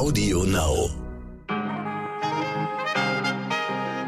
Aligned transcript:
Audio 0.00 0.44
Now. 0.44 0.88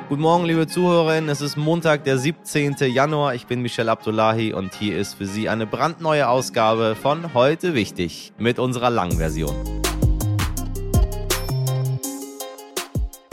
Guten 0.09 0.23
Morgen, 0.23 0.47
liebe 0.47 0.67
Zuhörerinnen. 0.67 1.29
Es 1.29 1.43
ist 1.43 1.59
Montag, 1.59 2.05
der 2.05 2.17
17. 2.17 2.77
Januar. 2.91 3.35
Ich 3.35 3.47
bin 3.47 3.61
Michel 3.61 3.91
Abdullahi 3.91 4.55
und 4.55 4.73
hier 4.73 4.97
ist 4.97 5.13
für 5.13 5.27
Sie 5.27 5.51
eine 5.51 5.67
brandneue 5.67 6.29
Ausgabe 6.29 6.97
von 6.97 7.35
Heute 7.35 7.75
Wichtig 7.75 8.33
mit 8.39 8.59
unserer 8.59 8.89
langen 8.89 9.19
Version. 9.19 9.82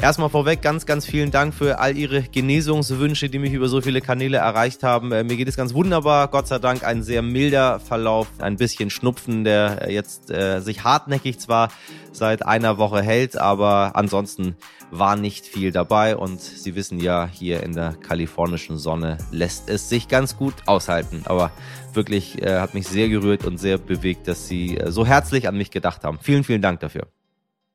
Erstmal 0.01 0.29
vorweg 0.29 0.61
ganz, 0.61 0.85
ganz 0.85 1.05
vielen 1.05 1.29
Dank 1.29 1.53
für 1.53 1.79
all 1.79 1.97
Ihre 1.97 2.21
Genesungswünsche, 2.21 3.29
die 3.29 3.37
mich 3.37 3.51
über 3.51 3.67
so 3.67 3.81
viele 3.81 3.99
Kanäle 3.99 4.37
erreicht 4.37 4.81
haben. 4.81 5.11
Äh, 5.11 5.25
mir 5.25 5.35
geht 5.35 5.49
es 5.49 5.57
ganz 5.57 5.73
wunderbar. 5.73 6.29
Gott 6.29 6.47
sei 6.47 6.57
Dank 6.57 6.85
ein 6.85 7.03
sehr 7.03 7.21
milder 7.21 7.81
Verlauf. 7.81 8.27
Ein 8.39 8.55
bisschen 8.55 8.89
Schnupfen, 8.89 9.43
der 9.43 9.87
jetzt 9.89 10.31
äh, 10.31 10.61
sich 10.61 10.85
hartnäckig 10.85 11.37
zwar 11.39 11.67
seit 12.13 12.45
einer 12.45 12.77
Woche 12.77 13.01
hält, 13.01 13.37
aber 13.37 13.91
ansonsten 13.95 14.55
war 14.89 15.17
nicht 15.17 15.45
viel 15.45 15.73
dabei. 15.73 16.15
Und 16.15 16.39
Sie 16.39 16.75
wissen 16.75 17.01
ja, 17.01 17.27
hier 17.29 17.61
in 17.61 17.73
der 17.73 17.91
kalifornischen 17.91 18.77
Sonne 18.77 19.17
lässt 19.31 19.69
es 19.69 19.89
sich 19.89 20.07
ganz 20.07 20.37
gut 20.37 20.53
aushalten. 20.65 21.23
Aber 21.25 21.51
wirklich 21.93 22.41
äh, 22.41 22.61
hat 22.61 22.73
mich 22.73 22.87
sehr 22.87 23.09
gerührt 23.09 23.43
und 23.45 23.57
sehr 23.57 23.77
bewegt, 23.77 24.29
dass 24.29 24.47
Sie 24.47 24.77
äh, 24.77 24.91
so 24.91 25.05
herzlich 25.05 25.49
an 25.49 25.57
mich 25.57 25.71
gedacht 25.71 26.05
haben. 26.05 26.19
Vielen, 26.21 26.45
vielen 26.45 26.61
Dank 26.61 26.79
dafür. 26.79 27.07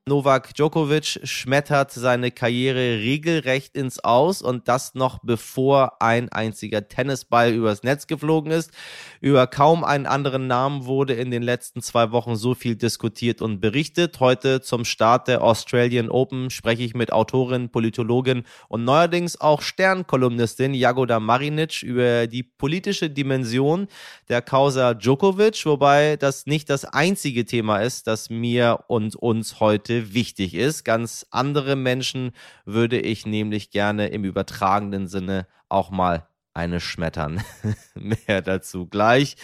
Novak 0.06 0.52
Djokovic 0.52 1.20
schmettert 1.24 1.90
seine 1.90 2.30
Karriere 2.30 2.98
regelrecht 2.98 3.74
ins 3.74 4.04
Aus 4.04 4.42
und 4.42 4.68
das 4.68 4.94
noch 4.94 5.20
bevor 5.22 6.02
ein 6.02 6.30
einziger 6.30 6.86
Tennisball 6.88 7.54
übers 7.54 7.84
Netz 7.84 8.06
geflogen 8.06 8.52
ist. 8.52 8.70
Über 9.22 9.46
kaum 9.46 9.82
einen 9.82 10.04
anderen 10.04 10.46
Namen 10.46 10.84
wurde 10.84 11.14
in 11.14 11.30
den 11.30 11.42
letzten 11.42 11.80
zwei 11.80 12.10
Wochen 12.12 12.36
so 12.36 12.52
viel 12.52 12.76
diskutiert 12.76 13.40
und 13.40 13.60
berichtet. 13.60 14.20
Heute 14.20 14.60
zum 14.60 14.84
Start 14.84 15.26
der 15.26 15.42
Australian 15.42 16.10
Open 16.10 16.50
spreche 16.50 16.82
ich 16.82 16.92
mit 16.92 17.10
Autorin, 17.10 17.70
Politologin 17.70 18.44
und 18.68 18.84
neuerdings 18.84 19.40
auch 19.40 19.62
Sternkolumnistin 19.62 20.74
Jagoda 20.74 21.18
Marinic 21.18 21.82
über 21.82 22.26
die 22.26 22.42
politische 22.42 23.08
Dimension 23.08 23.88
der 24.28 24.42
Causa 24.42 24.92
Djokovic, 24.92 25.64
wobei 25.64 26.18
das 26.18 26.44
nicht 26.44 26.68
das 26.68 26.84
einzige 26.84 27.46
Thema 27.46 27.78
ist, 27.78 28.06
das 28.06 28.28
mir 28.28 28.80
und 28.88 29.16
uns 29.16 29.60
heute 29.60 29.93
heute 29.94 30.14
wichtig 30.14 30.54
ist. 30.54 30.84
Ganz 30.84 31.26
andere 31.30 31.76
Menschen 31.76 32.32
würde 32.64 32.98
ich 32.98 33.26
nämlich 33.26 33.70
gerne 33.70 34.08
im 34.08 34.24
übertragenen 34.24 35.06
Sinne 35.06 35.46
auch 35.68 35.90
mal 35.90 36.26
eine 36.52 36.80
schmettern. 36.80 37.42
Mehr 37.94 38.42
dazu 38.42 38.86
gleich. 38.86 39.36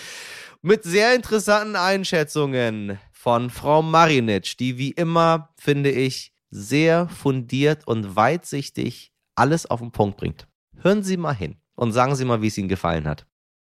Mit 0.63 0.85
sehr 0.85 1.15
interessanten 1.15 1.77
Einschätzungen 1.77 2.99
von 3.13 3.51
Frau 3.51 3.83
Marinic, 3.83 4.57
die 4.59 4.79
wie 4.79 4.91
immer, 4.91 5.51
finde 5.57 5.91
ich, 5.91 6.33
sehr 6.51 7.09
fundiert 7.09 7.87
und 7.87 8.17
weitsichtig 8.17 9.13
alles 9.35 9.67
auf 9.67 9.81
den 9.81 9.93
Punkt 9.93 10.19
bringt. 10.19 10.47
Hören 10.83 11.03
Sie 11.03 11.17
mal 11.17 11.35
hin 11.35 11.57
und 11.75 11.93
sagen 11.93 12.17
Sie 12.17 12.25
mal, 12.25 12.43
wie 12.43 12.49
es 12.49 12.59
Ihnen 12.59 12.69
gefallen 12.69 13.07
hat. 13.07 13.27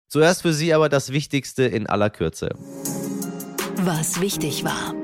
Zuerst 0.08 0.42
für 0.42 0.52
Sie 0.52 0.74
aber 0.74 0.88
das 0.88 1.12
Wichtigste 1.12 1.64
in 1.64 1.86
aller 1.86 2.10
Kürze. 2.10 2.50
Was 3.76 4.20
wichtig 4.20 4.64
war. 4.64 4.94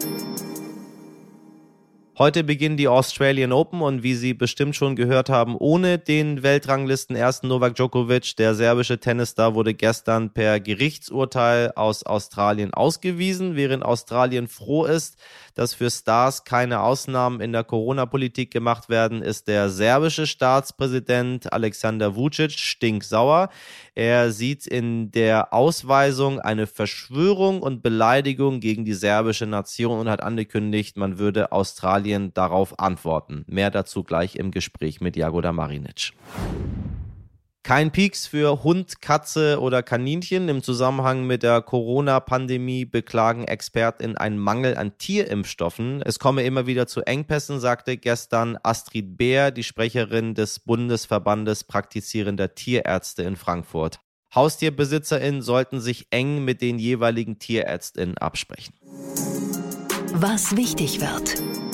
Heute 2.20 2.44
beginnen 2.44 2.76
die 2.76 2.86
Australian 2.86 3.50
Open 3.50 3.80
und 3.80 4.02
wie 4.02 4.14
Sie 4.14 4.34
bestimmt 4.34 4.76
schon 4.76 4.94
gehört 4.94 5.30
haben, 5.30 5.56
ohne 5.56 5.96
den 5.96 6.42
Weltranglisten 6.42 7.16
ersten 7.16 7.48
Novak 7.48 7.77
Djokovic. 7.77 8.36
Der 8.36 8.54
serbische 8.54 9.00
Tennisstar 9.00 9.54
wurde 9.54 9.72
gestern 9.72 10.28
per 10.28 10.60
Gerichtsurteil 10.60 11.72
aus 11.77 12.02
Australien 12.02 12.74
ausgewiesen, 12.74 13.56
während 13.56 13.86
Australien 13.86 14.48
froh 14.48 14.84
ist, 14.84 15.16
dass 15.54 15.74
für 15.74 15.90
Stars 15.90 16.44
keine 16.44 16.80
Ausnahmen 16.80 17.40
in 17.40 17.52
der 17.52 17.64
Corona-Politik 17.64 18.50
gemacht 18.50 18.88
werden, 18.88 19.22
ist 19.22 19.48
der 19.48 19.70
serbische 19.70 20.26
Staatspräsident 20.26 21.52
Alexander 21.52 22.16
Vucic 22.16 22.52
stinksauer. 22.52 23.48
Er 23.94 24.33
sieht 24.33 24.66
in 24.66 25.10
der 25.10 25.52
Ausweisung 25.52 26.40
eine 26.40 26.66
Verschwörung 26.66 27.62
und 27.62 27.83
Beleidigung 27.83 28.60
gegen 28.60 28.84
die 28.84 28.94
serbische 28.94 29.46
Nation 29.46 29.98
und 29.98 30.08
hat 30.08 30.22
angekündigt, 30.22 30.96
man 30.96 31.18
würde 31.18 31.52
Australien 31.52 32.33
darauf 32.34 32.78
antworten. 32.78 33.44
Mehr 33.46 33.70
dazu 33.70 34.02
gleich 34.05 34.36
im 34.36 34.50
Gespräch 34.50 35.00
mit 35.00 35.16
Jagoda 35.16 35.52
Marinic. 35.52 36.12
Kein 37.70 37.92
Peaks 37.92 38.27
für 38.27 38.64
Hund, 38.64 39.01
Katze 39.01 39.61
oder 39.61 39.85
Kaninchen. 39.85 40.48
Im 40.48 40.61
Zusammenhang 40.61 41.25
mit 41.25 41.45
der 41.45 41.63
Corona-Pandemie 41.63 42.85
beklagen 42.85 43.45
ExpertInnen 43.45 44.17
einen 44.17 44.39
Mangel 44.39 44.77
an 44.77 44.98
Tierimpfstoffen. 44.98 46.03
Es 46.03 46.19
komme 46.19 46.42
immer 46.42 46.67
wieder 46.67 46.89
zu 46.89 47.03
Engpässen, 47.03 47.61
sagte 47.61 47.97
gestern 47.97 48.58
Astrid 48.64 49.17
Beer, 49.17 49.53
die 49.53 49.63
Sprecherin 49.63 50.35
des 50.35 50.58
Bundesverbandes 50.58 51.63
praktizierender 51.63 52.57
Tierärzte 52.57 53.23
in 53.23 53.36
Frankfurt. 53.36 54.01
HaustierbesitzerInnen 54.35 55.41
sollten 55.41 55.81
sich 55.81 56.08
eng 56.11 56.45
mit 56.45 56.63
den 56.63 56.81
jeweiligen 56.81 57.39
TierärztInnen 57.39 58.19
absprechen. 58.19 58.75
Was 60.14 60.57
wichtig 60.57 61.01
wird. 61.01 61.70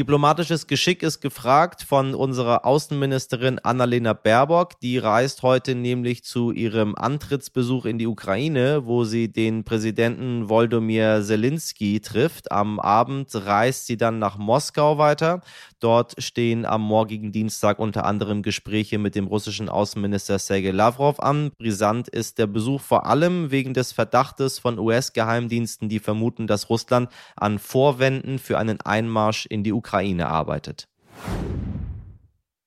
Diplomatisches 0.00 0.66
Geschick 0.66 1.02
ist 1.02 1.20
gefragt 1.20 1.82
von 1.82 2.14
unserer 2.14 2.64
Außenministerin 2.64 3.58
Annalena 3.58 4.14
Baerbock. 4.14 4.80
Die 4.80 4.96
reist 4.96 5.42
heute 5.42 5.74
nämlich 5.74 6.24
zu 6.24 6.52
ihrem 6.52 6.94
Antrittsbesuch 6.94 7.84
in 7.84 7.98
die 7.98 8.06
Ukraine, 8.06 8.86
wo 8.86 9.04
sie 9.04 9.30
den 9.30 9.62
Präsidenten 9.62 10.48
Volodymyr 10.48 11.20
Zelensky 11.22 12.00
trifft. 12.00 12.50
Am 12.50 12.80
Abend 12.80 13.28
reist 13.34 13.88
sie 13.88 13.98
dann 13.98 14.18
nach 14.18 14.38
Moskau 14.38 14.96
weiter. 14.96 15.42
Dort 15.80 16.14
stehen 16.22 16.66
am 16.66 16.82
morgigen 16.82 17.32
Dienstag 17.32 17.78
unter 17.78 18.04
anderem 18.04 18.42
Gespräche 18.42 18.98
mit 18.98 19.14
dem 19.14 19.26
russischen 19.26 19.70
Außenminister 19.70 20.38
Sergei 20.38 20.72
Lavrov 20.72 21.20
an. 21.20 21.52
Brisant 21.58 22.06
ist 22.06 22.36
der 22.38 22.46
Besuch 22.46 22.82
vor 22.82 23.06
allem 23.06 23.50
wegen 23.50 23.72
des 23.72 23.92
Verdachtes 23.92 24.58
von 24.58 24.78
US-Geheimdiensten, 24.78 25.88
die 25.88 25.98
vermuten, 25.98 26.46
dass 26.46 26.68
Russland 26.68 27.08
an 27.34 27.58
Vorwänden 27.58 28.38
für 28.38 28.58
einen 28.58 28.82
Einmarsch 28.82 29.46
in 29.46 29.64
die 29.64 29.72
Ukraine 29.72 30.28
arbeitet. 30.28 30.86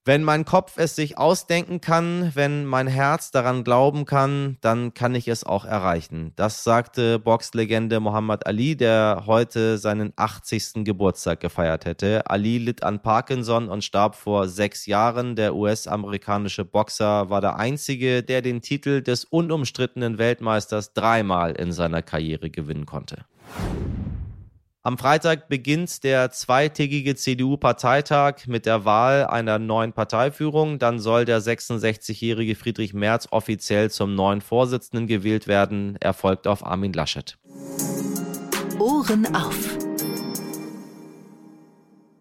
Wenn 0.06 0.24
mein 0.26 0.44
Kopf 0.44 0.74
es 0.76 0.98
sich 0.98 1.18
ausdenken 1.18 1.80
kann, 1.80 2.32
wenn 2.34 2.66
mein 2.66 2.88
Herz 2.88 3.32
daran 3.32 3.64
glauben 3.64 4.04
kann, 4.04 4.58
dann 4.60 4.94
kann 4.94 5.16
ich 5.16 5.30
es 5.30 5.46
auch 5.46 5.64
erreichen. 5.64 6.34
Das 6.36 6.66
sagte 6.66 7.20
Boxlegende 7.20 8.02
Muhammad 8.02 8.46
Ali, 8.46 8.76
der 8.76 9.24
heute 9.28 9.78
seinen 9.78 10.12
80. 10.18 10.84
Geburtstag 10.84 11.40
gefeiert 11.40 11.86
hätte. 11.86 12.30
Ali 12.30 12.58
litt 12.58 12.84
an 12.84 13.02
Parkinson 13.02 13.70
und 13.70 13.86
starb 13.86 14.16
vor 14.16 14.50
sechs 14.50 14.88
Jahren. 14.88 15.38
Der 15.38 15.56
US-amerikanische 15.56 16.66
Boxer 16.66 17.30
war 17.30 17.40
der 17.40 17.56
einzige, 17.56 18.24
der 18.24 18.42
den 18.42 18.62
Titel 18.62 19.02
des 19.02 19.24
unumstrittenen 19.24 20.18
Weltmeisters 20.18 20.92
dreimal 20.92 21.54
in 21.54 21.72
seiner 21.72 22.02
Karriere 22.02 22.50
gewinnen 22.50 22.86
konnte. 22.86 23.24
Am 24.86 24.98
Freitag 24.98 25.48
beginnt 25.48 26.04
der 26.04 26.30
zweitägige 26.32 27.16
CDU-Parteitag 27.16 28.48
mit 28.48 28.66
der 28.66 28.84
Wahl 28.84 29.26
einer 29.26 29.58
neuen 29.58 29.94
Parteiführung. 29.94 30.78
Dann 30.78 31.00
soll 31.00 31.24
der 31.24 31.42
66-jährige 31.42 32.54
Friedrich 32.56 32.94
Merz 32.94 33.30
offiziell 33.32 33.90
zum 33.90 34.14
neuen 34.14 34.42
Vorsitzenden 34.42 35.08
gewählt 35.08 35.48
werden. 35.48 35.96
Er 36.02 36.12
folgt 36.12 36.48
auf 36.48 36.66
Armin 36.66 36.92
Laschet. 36.92 37.38
Ohren 38.78 39.34
auf. 39.34 39.78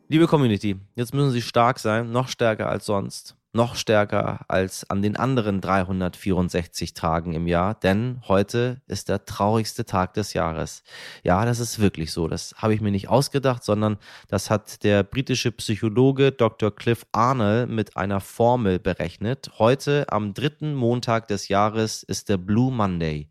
Liebe 0.06 0.28
Community, 0.28 0.76
jetzt 0.94 1.12
müssen 1.14 1.32
Sie 1.32 1.42
stark 1.42 1.80
sein, 1.80 2.12
noch 2.12 2.28
stärker 2.28 2.68
als 2.68 2.86
sonst 2.86 3.36
noch 3.52 3.76
stärker 3.76 4.40
als 4.48 4.88
an 4.88 5.02
den 5.02 5.16
anderen 5.16 5.60
364 5.60 6.94
Tagen 6.94 7.34
im 7.34 7.46
Jahr, 7.46 7.74
denn 7.74 8.22
heute 8.26 8.80
ist 8.86 9.10
der 9.10 9.26
traurigste 9.26 9.84
Tag 9.84 10.14
des 10.14 10.32
Jahres. 10.32 10.82
Ja, 11.22 11.44
das 11.44 11.58
ist 11.58 11.78
wirklich 11.78 12.12
so. 12.12 12.28
Das 12.28 12.54
habe 12.56 12.74
ich 12.74 12.80
mir 12.80 12.90
nicht 12.90 13.08
ausgedacht, 13.08 13.62
sondern 13.62 13.98
das 14.28 14.48
hat 14.48 14.82
der 14.84 15.02
britische 15.02 15.52
Psychologe 15.52 16.32
Dr. 16.32 16.74
Cliff 16.74 17.04
Arnold 17.12 17.68
mit 17.68 17.96
einer 17.96 18.20
Formel 18.20 18.78
berechnet. 18.78 19.50
Heute 19.58 20.06
am 20.10 20.32
dritten 20.32 20.74
Montag 20.74 21.28
des 21.28 21.48
Jahres 21.48 22.02
ist 22.02 22.30
der 22.30 22.38
Blue 22.38 22.72
Monday. 22.72 23.28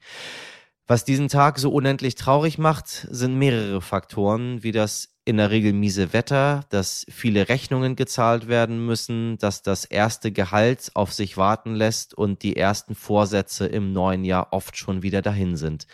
Was 0.85 1.05
diesen 1.05 1.29
Tag 1.29 1.57
so 1.57 1.71
unendlich 1.71 2.15
traurig 2.15 2.57
macht, 2.57 3.07
sind 3.09 3.35
mehrere 3.35 3.81
Faktoren, 3.81 4.61
wie 4.61 4.73
das 4.73 5.10
in 5.23 5.37
der 5.37 5.51
Regel 5.51 5.73
miese 5.73 6.13
Wetter, 6.13 6.65
dass 6.69 7.05
viele 7.09 7.47
Rechnungen 7.47 7.95
gezahlt 7.95 8.47
werden 8.47 8.83
müssen, 8.85 9.37
dass 9.37 9.61
das 9.61 9.85
erste 9.85 10.31
Gehalt 10.31 10.91
auf 10.95 11.13
sich 11.13 11.37
warten 11.37 11.75
lässt 11.75 12.13
und 12.15 12.41
die 12.41 12.57
ersten 12.57 12.95
Vorsätze 12.95 13.67
im 13.67 13.93
neuen 13.93 14.23
Jahr 14.23 14.47
oft 14.51 14.77
schon 14.77 15.03
wieder 15.03 15.21
dahin 15.21 15.57
sind. 15.57 15.85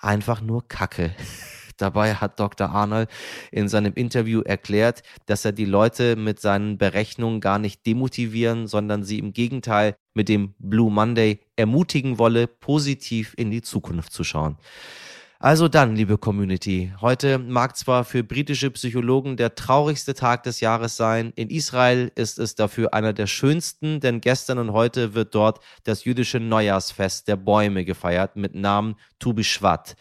Einfach 0.00 0.42
nur 0.42 0.68
Kacke. 0.68 1.14
Dabei 1.76 2.14
hat 2.14 2.38
Dr. 2.38 2.70
Arnold 2.70 3.08
in 3.50 3.68
seinem 3.68 3.94
Interview 3.94 4.42
erklärt, 4.42 5.02
dass 5.26 5.44
er 5.44 5.50
die 5.50 5.64
Leute 5.64 6.14
mit 6.14 6.38
seinen 6.38 6.78
Berechnungen 6.78 7.40
gar 7.40 7.58
nicht 7.58 7.84
demotivieren, 7.84 8.68
sondern 8.68 9.02
sie 9.02 9.18
im 9.18 9.32
Gegenteil 9.32 9.96
mit 10.12 10.28
dem 10.28 10.54
Blue 10.58 10.92
Monday 10.92 11.40
ermutigen 11.56 12.18
wolle, 12.18 12.46
positiv 12.46 13.34
in 13.36 13.50
die 13.50 13.62
Zukunft 13.62 14.12
zu 14.12 14.22
schauen. 14.22 14.56
Also 15.40 15.68
dann, 15.68 15.96
liebe 15.96 16.16
Community, 16.16 16.92
heute 17.00 17.38
mag 17.38 17.76
zwar 17.76 18.04
für 18.04 18.22
britische 18.22 18.70
Psychologen 18.70 19.36
der 19.36 19.54
traurigste 19.56 20.14
Tag 20.14 20.44
des 20.44 20.60
Jahres 20.60 20.96
sein, 20.96 21.32
in 21.34 21.50
Israel 21.50 22.12
ist 22.14 22.38
es 22.38 22.54
dafür 22.54 22.94
einer 22.94 23.12
der 23.12 23.26
schönsten, 23.26 24.00
denn 24.00 24.20
gestern 24.20 24.58
und 24.58 24.72
heute 24.72 25.14
wird 25.14 25.34
dort 25.34 25.60
das 25.82 26.04
jüdische 26.04 26.38
Neujahrsfest 26.38 27.26
der 27.26 27.36
Bäume 27.36 27.84
gefeiert 27.84 28.36
mit 28.36 28.54
Namen 28.54 28.94
Tu 29.18 29.32
B'Shvat. 29.32 29.96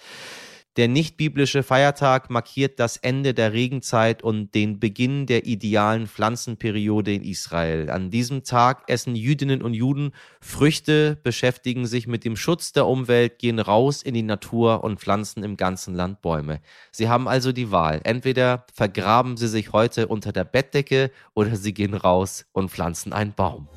Der 0.76 0.88
nicht-biblische 0.88 1.62
Feiertag 1.62 2.32
markiert 2.32 2.80
das 2.80 2.98
Ende 2.98 3.36
der 3.36 3.54
Regenzeit 3.54 4.24
und 4.24 4.56
den 4.56 4.80
Beginn 4.80 5.28
der 5.28 5.46
idealen 5.46 6.08
Pflanzenperiode 6.08 7.14
in 7.14 7.22
Israel. 7.22 7.92
An 7.92 8.10
diesem 8.10 8.44
Tag 8.44 8.82
essen 8.88 9.16
Jüdinnen 9.16 9.62
und 9.62 9.76
Juden 9.76 10.14
Früchte, 10.42 11.16
beschäftigen 11.22 11.86
sich 11.86 12.08
mit 12.08 12.26
dem 12.26 12.36
Schutz 12.36 12.72
der 12.72 12.88
Umwelt, 12.88 13.38
gehen 13.38 13.60
raus 13.60 14.02
in 14.02 14.16
die 14.16 14.24
Natur 14.24 14.84
und 14.84 15.00
pflanzen 15.00 15.44
im 15.44 15.58
ganzen 15.58 15.94
Land 15.94 16.24
Bäume. 16.24 16.60
Sie 16.92 17.08
haben 17.08 17.28
also 17.28 17.52
die 17.52 17.70
Wahl. 17.70 18.02
Entweder 18.04 18.66
vergraben 18.74 19.38
sie 19.38 19.50
sich 19.50 19.74
heute 19.74 20.08
unter 20.08 20.32
der 20.32 20.44
Bettdecke 20.44 21.12
oder 21.36 21.56
sie 21.56 21.76
gehen 21.76 21.94
raus 21.94 22.46
und 22.52 22.72
pflanzen 22.72 23.14
einen 23.14 23.34
Baum. 23.34 23.68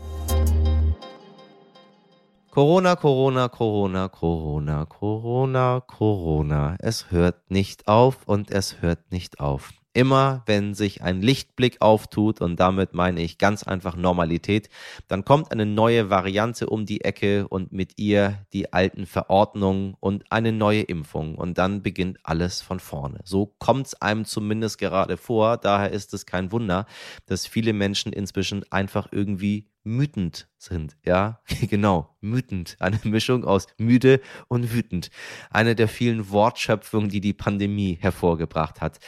Corona, 2.56 2.96
Corona, 2.96 3.50
Corona, 3.50 4.08
Corona, 4.08 4.86
Corona, 4.86 5.82
Corona. 5.86 6.76
Es 6.78 7.10
hört 7.10 7.50
nicht 7.50 7.86
auf 7.86 8.26
und 8.26 8.50
es 8.50 8.80
hört 8.80 9.12
nicht 9.12 9.40
auf. 9.40 9.74
Immer 9.96 10.42
wenn 10.44 10.74
sich 10.74 11.02
ein 11.02 11.22
Lichtblick 11.22 11.80
auftut, 11.80 12.42
und 12.42 12.60
damit 12.60 12.92
meine 12.92 13.22
ich 13.22 13.38
ganz 13.38 13.62
einfach 13.62 13.96
Normalität, 13.96 14.68
dann 15.08 15.24
kommt 15.24 15.50
eine 15.50 15.64
neue 15.64 16.10
Variante 16.10 16.66
um 16.68 16.84
die 16.84 17.00
Ecke 17.00 17.48
und 17.48 17.72
mit 17.72 17.98
ihr 17.98 18.44
die 18.52 18.74
alten 18.74 19.06
Verordnungen 19.06 19.94
und 19.98 20.30
eine 20.30 20.52
neue 20.52 20.82
Impfung. 20.82 21.36
Und 21.36 21.56
dann 21.56 21.82
beginnt 21.82 22.18
alles 22.24 22.60
von 22.60 22.78
vorne. 22.78 23.20
So 23.24 23.54
kommt 23.58 23.86
es 23.86 23.94
einem 24.02 24.26
zumindest 24.26 24.76
gerade 24.76 25.16
vor. 25.16 25.56
Daher 25.56 25.92
ist 25.92 26.12
es 26.12 26.26
kein 26.26 26.52
Wunder, 26.52 26.84
dass 27.24 27.46
viele 27.46 27.72
Menschen 27.72 28.12
inzwischen 28.12 28.70
einfach 28.70 29.08
irgendwie 29.12 29.70
wütend 29.82 30.48
sind. 30.58 30.98
Ja, 31.06 31.40
genau, 31.70 32.14
wütend. 32.20 32.76
Eine 32.80 33.00
Mischung 33.04 33.46
aus 33.46 33.66
müde 33.78 34.20
und 34.48 34.74
wütend. 34.74 35.10
Eine 35.48 35.74
der 35.74 35.88
vielen 35.88 36.28
Wortschöpfungen, 36.28 37.08
die 37.08 37.22
die 37.22 37.32
Pandemie 37.32 37.96
hervorgebracht 37.98 38.82
hat. 38.82 38.98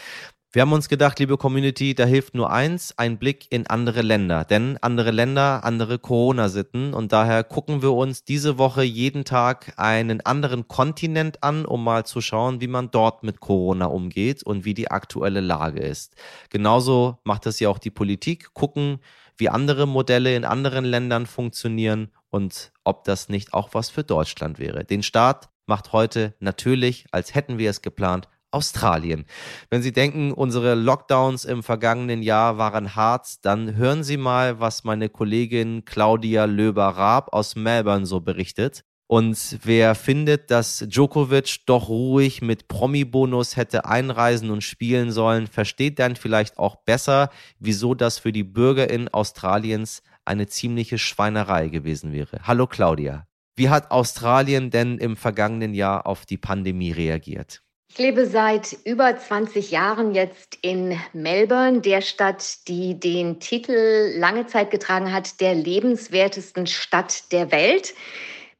Wir 0.51 0.63
haben 0.63 0.73
uns 0.73 0.89
gedacht, 0.89 1.19
liebe 1.19 1.37
Community, 1.37 1.95
da 1.95 2.07
hilft 2.07 2.35
nur 2.35 2.51
eins, 2.51 2.95
ein 2.97 3.19
Blick 3.19 3.49
in 3.51 3.67
andere 3.67 4.01
Länder. 4.01 4.45
Denn 4.45 4.79
andere 4.81 5.11
Länder, 5.11 5.63
andere 5.63 5.99
Corona-Sitten. 5.99 6.95
Und 6.95 7.13
daher 7.13 7.45
gucken 7.45 7.83
wir 7.83 7.93
uns 7.93 8.25
diese 8.25 8.57
Woche 8.57 8.83
jeden 8.83 9.27
Tag 9.27 9.75
einen 9.77 10.23
anderen 10.23 10.67
Kontinent 10.67 11.43
an, 11.43 11.67
um 11.67 11.85
mal 11.85 12.07
zu 12.07 12.23
schauen, 12.23 12.63
wie 12.63 12.67
man 12.67 12.91
dort 12.91 13.25
mit 13.25 13.41
Corona 13.41 13.85
umgeht 13.87 14.43
und 14.43 14.65
wie 14.65 14.73
die 14.73 14.91
aktuelle 14.91 15.43
Lage 15.43 15.81
ist. 15.81 16.17
Genauso 16.49 17.19
macht 17.25 17.45
es 17.45 17.61
ja 17.61 17.69
auch 17.69 17.79
die 17.79 17.91
Politik. 17.91 18.55
Gucken, 18.55 19.01
wie 19.37 19.51
andere 19.51 19.87
Modelle 19.87 20.35
in 20.35 20.47
anderen 20.47 20.87
Ländern 20.87 21.27
funktionieren 21.27 22.11
und 22.31 22.73
ob 22.85 23.05
das 23.05 23.29
nicht 23.29 23.53
auch 23.53 23.75
was 23.75 23.91
für 23.91 24.03
Deutschland 24.03 24.59
wäre. 24.59 24.83
Den 24.83 25.03
Start 25.03 25.51
macht 25.67 25.93
heute 25.93 26.33
natürlich, 26.41 27.05
als 27.13 27.35
hätten 27.35 27.59
wir 27.59 27.69
es 27.69 27.83
geplant, 27.83 28.29
Australien. 28.51 29.27
Wenn 29.71 29.83
Sie 29.83 29.93
denken, 29.93 30.33
unsere 30.33 30.75
Lockdowns 30.75 31.45
im 31.45 31.63
vergangenen 31.63 32.23
Jahr 32.23 32.59
waren 32.59 32.97
hart, 32.97 33.45
dann 33.45 33.77
hören 33.77 34.03
Sie 34.05 34.17
mal, 34.17 34.61
was 34.61 34.85
meine 34.85 35.09
Kollegin 35.09 35.85
Claudia 35.85 36.45
Löber-Raab 36.47 37.33
aus 37.33 37.57
Melbourne 37.57 38.07
so 38.07 38.21
berichtet. 38.21 38.85
Und 39.11 39.59
wer 39.63 39.95
findet, 39.95 40.51
dass 40.51 40.85
Djokovic 40.87 41.65
doch 41.65 41.89
ruhig 41.89 42.43
mit 42.43 42.69
Promi-Bonus 42.69 43.57
hätte 43.57 43.87
einreisen 43.87 44.51
und 44.51 44.63
spielen 44.63 45.13
sollen, 45.13 45.47
versteht 45.47 45.99
dann 45.99 46.15
vielleicht 46.15 46.59
auch 46.59 46.77
besser, 46.85 47.31
wieso 47.59 47.95
das 47.95 48.19
für 48.19 48.33
die 48.33 48.45
BürgerInnen 48.45 49.09
Australiens 49.09 50.03
eine 50.27 50.47
ziemliche 50.47 50.99
Schweinerei 50.99 51.69
gewesen 51.69 52.13
wäre. 52.13 52.41
Hallo 52.43 52.67
Claudia. 52.67 53.27
Wie 53.57 53.71
hat 53.71 53.91
Australien 53.91 54.71
denn 54.71 54.99
im 54.99 55.17
vergangenen 55.17 55.73
Jahr 55.73 56.07
auf 56.07 56.27
die 56.27 56.37
Pandemie 56.37 56.93
reagiert? 56.93 57.63
Ich 57.91 57.99
lebe 57.99 58.27
seit 58.27 58.77
über 58.85 59.17
20 59.17 59.71
Jahren 59.71 60.15
jetzt 60.15 60.59
in 60.61 60.99
Melbourne, 61.15 61.81
der 61.81 62.03
Stadt, 62.03 62.69
die 62.69 63.01
den 63.01 63.41
Titel 63.41 64.13
lange 64.15 64.47
Zeit 64.47 64.71
getragen 64.71 65.13
hat, 65.13 65.41
der 65.41 65.55
lebenswertesten 65.55 66.67
Stadt 66.67 67.33
der 67.33 67.51
Welt. 67.51 67.95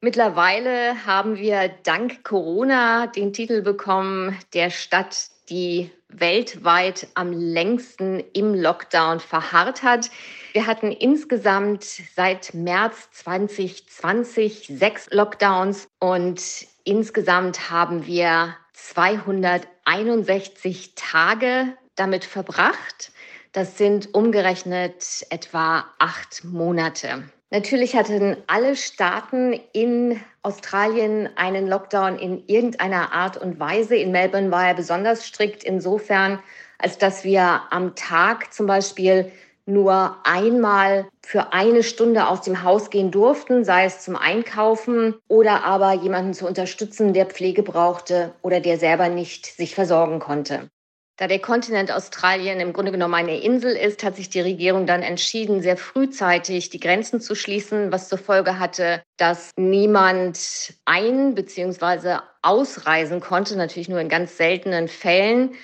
Mittlerweile 0.01 1.05
haben 1.07 1.37
wir 1.37 1.69
dank 1.83 2.25
Corona 2.25 3.07
den 3.07 3.33
Titel 3.33 3.63
bekommen, 3.63 4.37
der 4.55 4.71
Stadt, 4.71 5.29
die 5.51 5.91
weltweit 6.09 7.09
am 7.15 7.33
längsten 7.33 8.25
im 8.33 8.55
Lockdown 8.55 9.21
verharrt 9.21 9.83
hat. 9.83 10.11
Wir 10.53 10.67
hatten 10.67 10.91
insgesamt 10.91 11.85
seit 12.17 12.55
März 12.55 13.11
2020 13.13 14.69
sechs 14.69 15.09
Lockdowns 15.11 15.87
und 15.99 16.41
insgesamt 16.85 17.71
haben 17.71 18.07
wir 18.07 18.57
261 18.93 20.95
Tage 20.95 21.75
damit 21.95 22.25
verbracht. 22.25 23.13
Das 23.53 23.77
sind 23.77 24.15
umgerechnet 24.15 25.27
etwa 25.31 25.85
acht 25.99 26.45
Monate. 26.45 27.25
Natürlich 27.51 27.97
hatten 27.97 28.37
alle 28.47 28.77
Staaten 28.77 29.59
in 29.73 30.21
Australien 30.43 31.29
einen 31.37 31.67
Lockdown 31.67 32.19
in 32.19 32.47
irgendeiner 32.47 33.13
Art 33.13 33.37
und 33.37 33.61
Weise. 33.61 33.97
In 33.97 34.11
Melbourne 34.11 34.51
war 34.51 34.69
er 34.69 34.75
besonders 34.75 35.27
strikt 35.27 35.65
insofern, 35.65 36.41
als 36.79 36.99
dass 36.99 37.25
wir 37.25 37.63
am 37.71 37.95
Tag 37.95 38.53
zum 38.53 38.67
Beispiel 38.67 39.33
nur 39.69 40.17
einmal 40.25 41.07
für 41.25 41.53
eine 41.53 41.83
Stunde 41.83 42.27
aus 42.27 42.41
dem 42.41 42.63
Haus 42.63 42.91
gehen 42.91 43.11
durften, 43.11 43.65
sei 43.65 43.85
es 43.85 44.01
zum 44.01 44.17
Einkaufen 44.17 45.15
oder 45.29 45.65
aber 45.65 45.93
jemanden 45.93 46.33
zu 46.35 46.47
unterstützen, 46.47 47.13
der 47.13 47.27
Pflege 47.27 47.63
brauchte 47.63 48.33
oder 48.43 48.61
der 48.61 48.79
selber 48.79 49.09
nicht 49.09 49.47
sich 49.47 49.75
versorgen 49.75 50.21
konnte. 50.21 50.71
Da 51.19 51.27
der 51.27 51.41
Kontinent 51.41 51.91
Australien 51.91 52.61
im 52.61 52.73
Grunde 52.73 52.93
genommen 52.93 53.15
eine 53.15 53.41
Insel 53.41 53.73
ist, 53.75 54.05
hat 54.05 54.15
sich 54.15 54.31
die 54.31 54.41
Regierung 54.41 54.87
dann 54.87 55.03
entschieden, 55.03 55.63
sehr 55.63 55.77
frühzeitig 55.77 56.71
die 56.71 56.79
Grenzen 56.79 57.21
zu 57.21 57.35
schließen, 57.35 57.91
was 57.91 58.09
zur 58.09 58.19
Folge 58.19 58.61
hatte, 58.61 59.03
dass 59.17 59.51
niemand 59.57 60.39
ein- 60.85 61.35
bzw. 61.35 62.19
ausreisen 62.41 63.21
konnte, 63.21 63.57
natürlich 63.57 63.89
nur 63.89 64.01
in 64.01 64.09
ganz 64.09 64.37
seltenen 64.37 64.87
Fällen. 64.87 65.57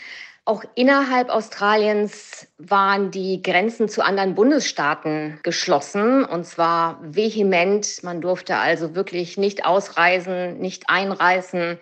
Auch 0.46 0.62
innerhalb 0.75 1.31
Australiens 1.31 2.46
waren 2.58 3.10
die 3.10 3.41
Grenzen 3.43 3.89
zu 3.89 4.05
anderen 4.05 4.34
Bundesstaaten 4.34 5.41
geschlossen 5.43 6.22
und 6.24 6.44
zwar 6.44 6.98
vehement. 7.03 8.03
Man 8.03 8.20
durfte 8.20 8.56
also 8.56 8.94
wirklich 8.94 9.39
nicht 9.39 9.65
ausreisen, 9.65 10.58
nicht 10.58 10.91
einreisen. 10.91 11.79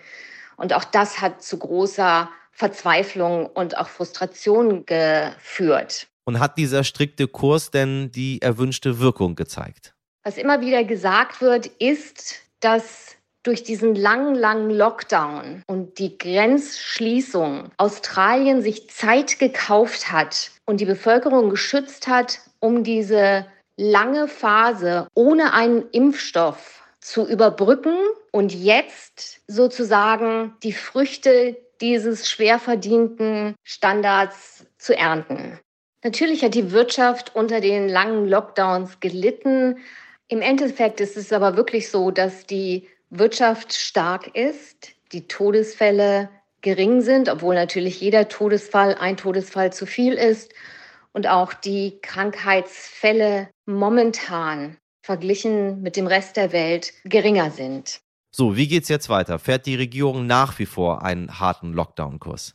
Und 0.57 0.75
auch 0.75 0.85
das 0.85 1.21
hat 1.21 1.43
zu 1.43 1.59
großer 1.59 2.31
Verzweiflung 2.53 3.47
und 3.47 3.77
auch 3.77 3.89
Frustration 3.89 4.87
geführt. 4.87 6.07
Und 6.25 6.39
hat 6.39 6.57
dieser 6.57 6.85
strikte 6.85 7.27
Kurs 7.27 7.73
denn 7.73 8.13
die 8.13 8.41
erwünschte 8.43 9.01
Wirkung 9.01 9.35
gezeigt? 9.35 9.93
Was 10.23 10.39
immer 10.39 10.61
wieder 10.61 10.85
gesagt 10.85 11.41
wird, 11.41 11.67
ist, 11.67 12.37
dass 12.61 13.17
durch 13.43 13.63
diesen 13.65 13.95
langen, 13.95 14.35
langen 14.35 14.71
Lockdown 14.71 15.63
und 15.67 15.99
die 15.99 16.17
Grenzschließung 16.17 17.71
Australien 17.77 18.63
sich 18.63 18.89
Zeit 18.91 19.39
gekauft 19.39 20.13
hat 20.13 20.53
und 20.65 20.81
die 20.81 20.87
Bevölkerung 20.87 21.51
geschützt 21.51 22.07
hat, 22.07 22.41
um 22.61 22.85
diese 22.85 23.47
lange 23.77 24.29
Phase 24.29 25.09
ohne 25.15 25.53
einen 25.55 25.89
Impfstoff 25.91 26.83
zu 27.01 27.27
überbrücken 27.27 27.97
und 28.31 28.55
jetzt 28.55 29.41
sozusagen 29.49 30.55
die 30.63 30.73
Früchte 30.73 31.57
dieses 31.81 32.31
schwer 32.31 32.61
verdienten 32.61 33.57
Standards 33.65 34.65
zu 34.79 34.97
ernten. 34.97 35.59
Natürlich 36.05 36.45
hat 36.45 36.55
die 36.55 36.71
Wirtschaft 36.71 37.35
unter 37.35 37.61
den 37.61 37.89
langen 37.89 38.29
Lockdowns 38.29 39.01
gelitten. 39.01 39.79
Im 40.29 40.41
Endeffekt 40.41 41.01
ist 41.01 41.17
es 41.17 41.33
aber 41.33 41.57
wirklich 41.57 41.91
so, 41.91 42.11
dass 42.11 42.47
die 42.47 42.89
Wirtschaft 43.15 43.75
stark 43.75 44.35
ist, 44.35 44.95
die 45.13 45.29
Todesfälle 45.29 46.31
gering 46.63 47.03
sind, 47.03 47.29
obwohl 47.29 47.55
natürlich 47.55 48.01
jeder 48.01 48.29
Todesfall 48.29 48.95
ein 48.95 49.19
Todesfall 49.19 49.71
zu 49.71 49.85
viel 49.85 50.15
ist 50.15 50.55
und 51.13 51.27
auch 51.27 51.53
die 51.53 51.99
Krankheitsfälle 52.01 53.51
momentan 53.67 54.79
verglichen 55.03 55.83
mit 55.83 55.97
dem 55.97 56.07
Rest 56.07 56.39
der 56.39 56.53
Welt 56.53 56.95
geringer 57.05 57.51
sind. 57.51 58.01
So, 58.35 58.57
wie 58.57 58.67
geht's 58.67 58.89
jetzt 58.89 59.11
weiter? 59.11 59.39
Fährt 59.39 59.67
die 59.67 59.77
Regierung 59.77 60.27
nach 60.27 60.59
wie 60.59 60.65
vor 60.65 61.03
einen 61.03 61.39
harten 61.39 61.75
Lockdown-Kurs? 61.75 62.55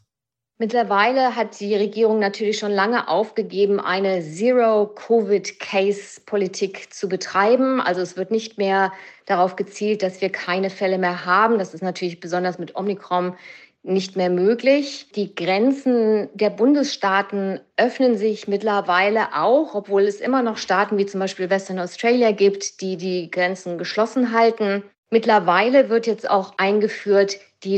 Mittlerweile 0.59 1.35
hat 1.35 1.59
die 1.59 1.75
Regierung 1.75 2.17
natürlich 2.17 2.57
schon 2.57 2.71
lange 2.71 3.09
aufgegeben, 3.09 3.79
eine 3.79 4.23
Zero-Covid-Case-Politik 4.23 6.91
zu 6.91 7.07
betreiben. 7.07 7.79
Also 7.79 8.01
es 8.01 8.17
wird 8.17 8.31
nicht 8.31 8.57
mehr 8.57 8.91
darauf 9.27 9.55
gezielt, 9.55 10.01
dass 10.01 10.19
wir 10.19 10.31
keine 10.31 10.71
Fälle 10.71 10.97
mehr 10.97 11.25
haben. 11.25 11.59
Das 11.59 11.75
ist 11.75 11.83
natürlich 11.83 12.19
besonders 12.19 12.57
mit 12.57 12.75
Omikron 12.75 13.35
nicht 13.83 14.15
mehr 14.15 14.31
möglich. 14.31 15.11
Die 15.15 15.35
Grenzen 15.35 16.27
der 16.33 16.49
Bundesstaaten 16.49 17.59
öffnen 17.77 18.17
sich 18.17 18.47
mittlerweile 18.47 19.35
auch, 19.35 19.75
obwohl 19.75 20.01
es 20.03 20.21
immer 20.21 20.41
noch 20.41 20.57
Staaten 20.57 20.97
wie 20.97 21.05
zum 21.05 21.19
Beispiel 21.19 21.51
Western 21.51 21.77
Australia 21.77 22.31
gibt, 22.31 22.81
die 22.81 22.97
die 22.97 23.29
Grenzen 23.29 23.77
geschlossen 23.77 24.33
halten. 24.33 24.81
Mittlerweile 25.11 25.89
wird 25.89 26.07
jetzt 26.07 26.27
auch 26.27 26.57
eingeführt 26.57 27.37
die 27.63 27.77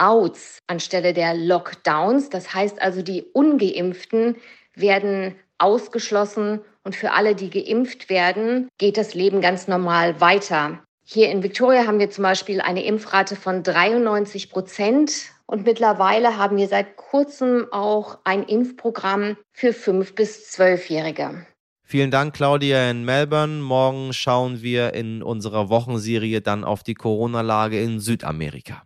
Lockouts 0.00 0.58
anstelle 0.66 1.12
der 1.12 1.34
Lockdowns. 1.34 2.30
Das 2.30 2.54
heißt 2.54 2.80
also, 2.80 3.02
die 3.02 3.22
ungeimpften 3.32 4.36
werden 4.74 5.36
ausgeschlossen 5.58 6.60
und 6.84 6.94
für 6.94 7.12
alle, 7.12 7.34
die 7.34 7.50
geimpft 7.50 8.10
werden, 8.10 8.68
geht 8.78 8.96
das 8.96 9.14
Leben 9.14 9.40
ganz 9.40 9.68
normal 9.68 10.20
weiter. 10.20 10.82
Hier 11.04 11.30
in 11.30 11.42
Victoria 11.42 11.86
haben 11.86 11.98
wir 11.98 12.10
zum 12.10 12.22
Beispiel 12.22 12.60
eine 12.60 12.84
Impfrate 12.84 13.36
von 13.36 13.62
93 13.62 14.50
Prozent 14.50 15.30
und 15.46 15.64
mittlerweile 15.64 16.36
haben 16.36 16.56
wir 16.56 16.68
seit 16.68 16.96
kurzem 16.96 17.66
auch 17.70 18.18
ein 18.24 18.42
Impfprogramm 18.42 19.36
für 19.52 19.70
5- 19.70 20.14
bis 20.14 20.50
12-Jährige. 20.54 21.46
Vielen 21.84 22.10
Dank, 22.10 22.34
Claudia 22.34 22.90
in 22.90 23.04
Melbourne. 23.04 23.62
Morgen 23.62 24.12
schauen 24.12 24.60
wir 24.60 24.94
in 24.94 25.22
unserer 25.22 25.68
Wochenserie 25.68 26.40
dann 26.40 26.64
auf 26.64 26.82
die 26.82 26.94
Corona-Lage 26.94 27.80
in 27.80 28.00
Südamerika. 28.00 28.82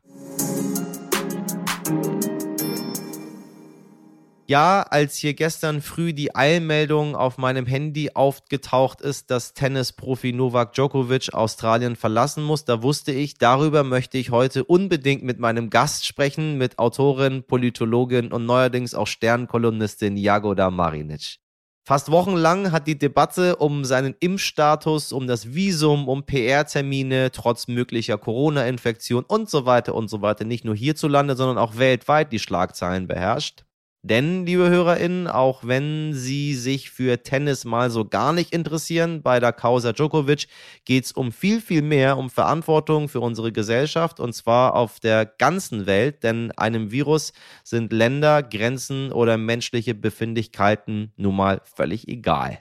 Ja, 4.51 4.83
als 4.83 5.15
hier 5.15 5.35
gestern 5.35 5.81
früh 5.81 6.13
die 6.13 6.35
Eilmeldung 6.35 7.15
auf 7.15 7.39
meinem 7.39 7.67
Handy 7.67 8.11
aufgetaucht 8.15 9.01
ist, 9.01 9.31
dass 9.31 9.55
Tennisprofi 9.55 10.33
Novak 10.33 10.73
Djokovic 10.73 11.33
Australien 11.33 11.95
verlassen 11.95 12.43
muss, 12.43 12.65
da 12.65 12.83
wusste 12.83 13.13
ich, 13.13 13.39
darüber 13.39 13.85
möchte 13.85 14.19
ich 14.19 14.33
heute 14.33 14.65
unbedingt 14.65 15.23
mit 15.23 15.39
meinem 15.39 15.71
Gast 15.71 16.05
sprechen, 16.05 16.59
mit 16.59 16.81
Autorin, 16.81 17.45
Politologin 17.45 18.33
und 18.33 18.45
neuerdings 18.45 18.93
auch 18.93 19.07
Sternkolumnistin 19.07 20.17
Jagoda 20.17 20.69
Marinic. 20.73 21.37
Fast 21.85 22.11
wochenlang 22.11 22.73
hat 22.73 22.89
die 22.89 22.99
Debatte 22.99 23.55
um 23.55 23.85
seinen 23.85 24.17
Impfstatus, 24.19 25.13
um 25.13 25.29
das 25.29 25.55
Visum, 25.55 26.09
um 26.09 26.25
PR-Termine 26.25 27.31
trotz 27.31 27.69
möglicher 27.69 28.19
Corona-Infektion 28.19 29.23
und 29.23 29.49
so 29.49 29.65
weiter 29.65 29.95
und 29.95 30.11
so 30.11 30.23
weiter 30.23 30.45
nicht 30.45 30.65
nur 30.65 30.75
hierzulande, 30.75 31.37
sondern 31.37 31.59
auch 31.59 31.79
weltweit 31.79 32.33
die 32.33 32.41
Schlagzeilen 32.41 33.07
beherrscht. 33.07 33.63
Denn, 34.03 34.47
liebe 34.47 34.71
HörerInnen, 34.71 35.27
auch 35.27 35.63
wenn 35.63 36.15
Sie 36.15 36.55
sich 36.55 36.91
für 36.91 37.23
Tennis 37.23 37.67
mal 37.67 37.91
so 37.91 38.07
gar 38.07 38.33
nicht 38.33 38.55
interessieren, 38.55 39.21
bei 39.21 39.41
der 39.41 39.53
Causa 39.53 39.93
Djokovic 39.93 40.49
geht 40.87 41.05
es 41.05 41.13
um 41.13 41.33
viel, 41.33 41.61
viel 41.61 41.83
mehr, 41.83 42.17
um 42.17 42.31
Verantwortung 42.31 43.11
für 43.11 43.21
unsere 43.21 43.53
Gesellschaft 43.53 44.19
und 44.19 44.33
zwar 44.33 44.75
auf 44.75 45.01
der 45.01 45.27
ganzen 45.27 45.85
Welt, 45.85 46.23
denn 46.23 46.51
einem 46.53 46.91
Virus 46.91 47.35
sind 47.63 47.93
Länder, 47.93 48.43
Grenzen 48.43 49.13
oder 49.13 49.37
menschliche 49.37 49.95
Befindlichkeiten 49.95 51.13
nun 51.17 51.37
mal 51.37 51.61
völlig 51.65 52.09
egal. 52.09 52.59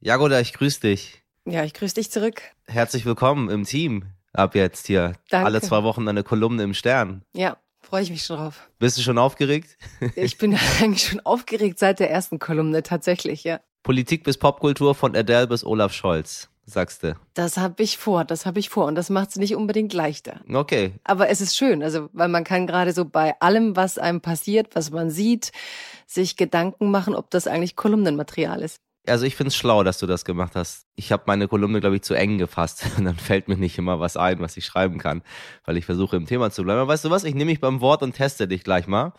Jagoda, 0.00 0.40
ich 0.40 0.54
grüße 0.54 0.80
dich. 0.80 1.22
Ja, 1.44 1.62
ich 1.62 1.74
grüße 1.74 1.96
dich 1.96 2.10
zurück. 2.10 2.40
Herzlich 2.66 3.04
willkommen 3.04 3.50
im 3.50 3.64
Team. 3.64 4.06
Ab 4.32 4.54
jetzt 4.54 4.86
hier. 4.86 5.12
Danke. 5.28 5.44
Alle 5.44 5.60
zwei 5.60 5.82
Wochen 5.82 6.08
eine 6.08 6.22
Kolumne 6.22 6.62
im 6.62 6.72
Stern. 6.72 7.22
Ja, 7.34 7.58
freue 7.90 8.02
ich 8.04 8.10
mich 8.10 8.22
schon 8.22 8.36
drauf. 8.36 8.68
Bist 8.78 8.96
du 8.98 9.02
schon 9.02 9.18
aufgeregt? 9.18 9.76
Ich 10.14 10.38
bin 10.38 10.56
eigentlich 10.80 11.08
schon 11.08 11.20
aufgeregt 11.20 11.78
seit 11.78 11.98
der 11.98 12.10
ersten 12.10 12.38
Kolumne, 12.38 12.82
tatsächlich, 12.82 13.44
ja. 13.44 13.60
Politik 13.82 14.22
bis 14.22 14.38
Popkultur 14.38 14.94
von 14.94 15.16
Adele 15.16 15.48
bis 15.48 15.64
Olaf 15.64 15.92
Scholz, 15.92 16.48
sagst 16.66 17.02
du. 17.02 17.16
Das 17.34 17.56
habe 17.56 17.82
ich 17.82 17.98
vor, 17.98 18.24
das 18.24 18.46
habe 18.46 18.60
ich 18.60 18.68
vor. 18.68 18.86
Und 18.86 18.94
das 18.94 19.10
macht 19.10 19.30
es 19.30 19.36
nicht 19.36 19.56
unbedingt 19.56 19.92
leichter. 19.92 20.40
Okay. 20.52 20.92
Aber 21.02 21.30
es 21.30 21.40
ist 21.40 21.56
schön, 21.56 21.82
also 21.82 22.08
weil 22.12 22.28
man 22.28 22.44
kann 22.44 22.66
gerade 22.66 22.92
so 22.92 23.04
bei 23.04 23.34
allem, 23.40 23.74
was 23.74 23.98
einem 23.98 24.20
passiert, 24.20 24.76
was 24.76 24.90
man 24.90 25.10
sieht, 25.10 25.50
sich 26.06 26.36
Gedanken 26.36 26.90
machen, 26.90 27.14
ob 27.14 27.30
das 27.30 27.46
eigentlich 27.46 27.74
Kolumnenmaterial 27.74 28.62
ist. 28.62 28.80
Also 29.06 29.24
ich 29.24 29.34
finde 29.34 29.48
es 29.48 29.56
schlau, 29.56 29.82
dass 29.82 29.98
du 29.98 30.06
das 30.06 30.24
gemacht 30.24 30.54
hast. 30.54 30.86
Ich 30.94 31.10
habe 31.10 31.24
meine 31.26 31.48
Kolumne, 31.48 31.80
glaube 31.80 31.96
ich, 31.96 32.02
zu 32.02 32.14
eng 32.14 32.38
gefasst. 32.38 32.84
Und 32.96 33.04
dann 33.06 33.16
fällt 33.16 33.48
mir 33.48 33.56
nicht 33.56 33.78
immer 33.78 33.98
was 33.98 34.16
ein, 34.16 34.40
was 34.40 34.56
ich 34.56 34.66
schreiben 34.66 34.98
kann, 34.98 35.22
weil 35.64 35.76
ich 35.76 35.86
versuche 35.86 36.16
im 36.16 36.26
Thema 36.26 36.50
zu 36.50 36.62
bleiben. 36.62 36.80
Aber 36.80 36.92
weißt 36.92 37.04
du 37.06 37.10
was? 37.10 37.24
Ich 37.24 37.34
nehme 37.34 37.50
mich 37.50 37.60
beim 37.60 37.80
Wort 37.80 38.02
und 38.02 38.14
teste 38.14 38.46
dich 38.46 38.62
gleich 38.62 38.86
mal. 38.86 39.12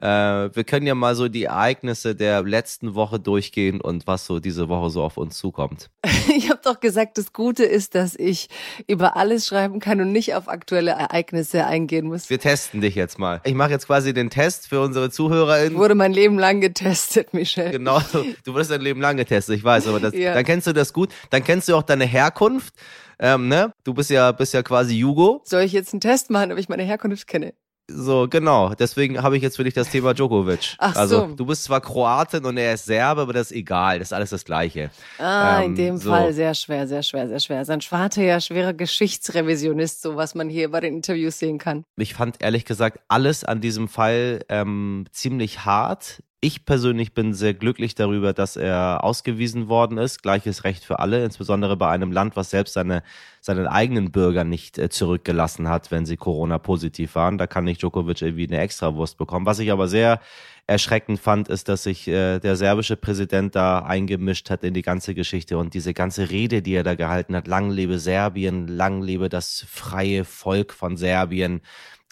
Äh, 0.00 0.06
wir 0.06 0.64
können 0.64 0.86
ja 0.86 0.94
mal 0.94 1.14
so 1.14 1.28
die 1.28 1.44
Ereignisse 1.44 2.14
der 2.14 2.42
letzten 2.42 2.94
Woche 2.94 3.20
durchgehen 3.20 3.80
und 3.80 4.06
was 4.06 4.26
so 4.26 4.40
diese 4.40 4.68
Woche 4.68 4.90
so 4.90 5.02
auf 5.02 5.16
uns 5.16 5.36
zukommt. 5.38 5.90
Ich 6.34 6.48
habe 6.48 6.60
doch 6.64 6.80
gesagt, 6.80 7.18
das 7.18 7.32
Gute 7.34 7.64
ist, 7.64 7.94
dass 7.94 8.14
ich 8.14 8.48
über 8.86 9.16
alles 9.16 9.46
schreiben 9.46 9.80
kann 9.80 10.00
und 10.00 10.12
nicht 10.12 10.34
auf 10.34 10.48
aktuelle 10.48 10.92
Ereignisse 10.92 11.66
eingehen 11.66 12.06
muss. 12.06 12.30
Wir 12.30 12.38
testen 12.38 12.80
dich 12.80 12.94
jetzt 12.94 13.18
mal. 13.18 13.40
Ich 13.44 13.54
mache 13.54 13.70
jetzt 13.70 13.86
quasi 13.86 14.14
den 14.14 14.30
Test 14.30 14.68
für 14.68 14.80
unsere 14.80 15.10
ZuhörerInnen. 15.10 15.76
Wurde 15.76 15.94
mein 15.94 16.12
Leben 16.12 16.38
lang 16.38 16.60
getestet, 16.60 17.34
Michel. 17.34 17.72
Genau, 17.72 18.00
du 18.44 18.54
wirst 18.54 18.70
dein 18.70 18.80
Leben 18.80 19.00
lang 19.00 19.16
getestet, 19.18 19.56
ich 19.56 19.64
weiß, 19.64 19.88
aber 19.88 20.00
das, 20.00 20.14
Ja. 20.22 20.32
dann 20.32 20.44
kennst 20.44 20.66
du 20.66 20.72
das 20.72 20.92
gut. 20.92 21.10
Dann 21.30 21.44
kennst 21.44 21.68
du 21.68 21.76
auch 21.76 21.82
deine 21.82 22.06
Herkunft. 22.06 22.72
Ähm, 23.18 23.48
ne? 23.48 23.72
Du 23.84 23.92
bist 23.92 24.08
ja, 24.10 24.32
bist 24.32 24.54
ja 24.54 24.62
quasi 24.62 24.94
Jugo. 24.94 25.42
Soll 25.44 25.62
ich 25.62 25.72
jetzt 25.72 25.92
einen 25.92 26.00
Test 26.00 26.30
machen, 26.30 26.50
ob 26.52 26.58
ich 26.58 26.68
meine 26.68 26.82
Herkunft 26.84 27.26
kenne? 27.26 27.52
So, 27.90 28.26
genau. 28.28 28.74
Deswegen 28.74 29.22
habe 29.22 29.36
ich 29.36 29.42
jetzt 29.42 29.56
für 29.56 29.64
dich 29.64 29.74
das 29.74 29.90
Thema 29.90 30.14
Djokovic. 30.14 30.76
Ach 30.78 30.94
also, 30.96 31.28
so. 31.28 31.34
du 31.34 31.46
bist 31.46 31.64
zwar 31.64 31.80
Kroatin 31.80 32.44
und 32.44 32.56
er 32.56 32.74
ist 32.74 32.86
Serbe, 32.86 33.22
aber 33.22 33.32
das 33.32 33.50
ist 33.50 33.56
egal. 33.56 33.98
Das 33.98 34.08
ist 34.08 34.12
alles 34.12 34.30
das 34.30 34.44
Gleiche. 34.44 34.90
Ah, 35.18 35.58
Ähm, 35.60 35.70
in 35.70 35.74
dem 35.74 35.96
so. 35.98 36.10
Fall 36.10 36.32
sehr 36.32 36.54
schwer, 36.54 36.86
sehr 36.86 37.02
schwer, 37.02 37.28
sehr 37.28 37.40
schwer. 37.40 37.64
Sein 37.64 37.80
Vater 37.80 38.22
ja 38.22 38.40
schwerer 38.40 38.72
Geschichtsrevisionist, 38.72 40.02
so 40.02 40.16
was 40.16 40.34
man 40.34 40.48
hier 40.48 40.70
bei 40.70 40.80
den 40.80 40.96
Interviews 40.96 41.38
sehen 41.38 41.58
kann. 41.58 41.84
Ich 41.96 42.14
fand 42.14 42.42
ehrlich 42.42 42.64
gesagt 42.64 43.00
alles 43.08 43.44
an 43.44 43.60
diesem 43.60 43.88
Fall 43.88 44.44
ähm, 44.48 45.04
ziemlich 45.12 45.64
hart. 45.64 46.22
Ich 46.44 46.64
persönlich 46.64 47.14
bin 47.14 47.34
sehr 47.34 47.54
glücklich 47.54 47.94
darüber, 47.94 48.32
dass 48.32 48.56
er 48.56 49.04
ausgewiesen 49.04 49.68
worden 49.68 49.96
ist. 49.96 50.24
Gleiches 50.24 50.64
Recht 50.64 50.82
für 50.82 50.98
alle, 50.98 51.24
insbesondere 51.24 51.76
bei 51.76 51.88
einem 51.88 52.10
Land, 52.10 52.34
was 52.34 52.50
selbst 52.50 52.72
seine, 52.72 53.04
seinen 53.40 53.68
eigenen 53.68 54.10
Bürger 54.10 54.42
nicht 54.42 54.76
äh, 54.76 54.88
zurückgelassen 54.88 55.68
hat, 55.68 55.92
wenn 55.92 56.04
sie 56.04 56.16
Corona-positiv 56.16 57.14
waren. 57.14 57.38
Da 57.38 57.46
kann 57.46 57.62
nicht 57.62 57.80
Djokovic 57.80 58.22
irgendwie 58.22 58.48
eine 58.48 58.58
Extrawurst 58.58 59.18
bekommen. 59.18 59.46
Was 59.46 59.60
ich 59.60 59.70
aber 59.70 59.86
sehr 59.86 60.18
erschreckend 60.66 61.20
fand, 61.20 61.48
ist, 61.48 61.68
dass 61.68 61.84
sich 61.84 62.08
äh, 62.08 62.40
der 62.40 62.56
serbische 62.56 62.96
Präsident 62.96 63.54
da 63.54 63.78
eingemischt 63.78 64.50
hat 64.50 64.64
in 64.64 64.74
die 64.74 64.82
ganze 64.82 65.14
Geschichte 65.14 65.58
und 65.58 65.74
diese 65.74 65.94
ganze 65.94 66.30
Rede, 66.30 66.60
die 66.60 66.74
er 66.74 66.82
da 66.82 66.96
gehalten 66.96 67.36
hat, 67.36 67.46
lang 67.46 67.70
lebe 67.70 68.00
Serbien, 68.00 68.66
lang 68.66 69.00
lebe 69.00 69.28
das 69.28 69.64
freie 69.68 70.24
Volk 70.24 70.72
von 70.72 70.96
Serbien. 70.96 71.60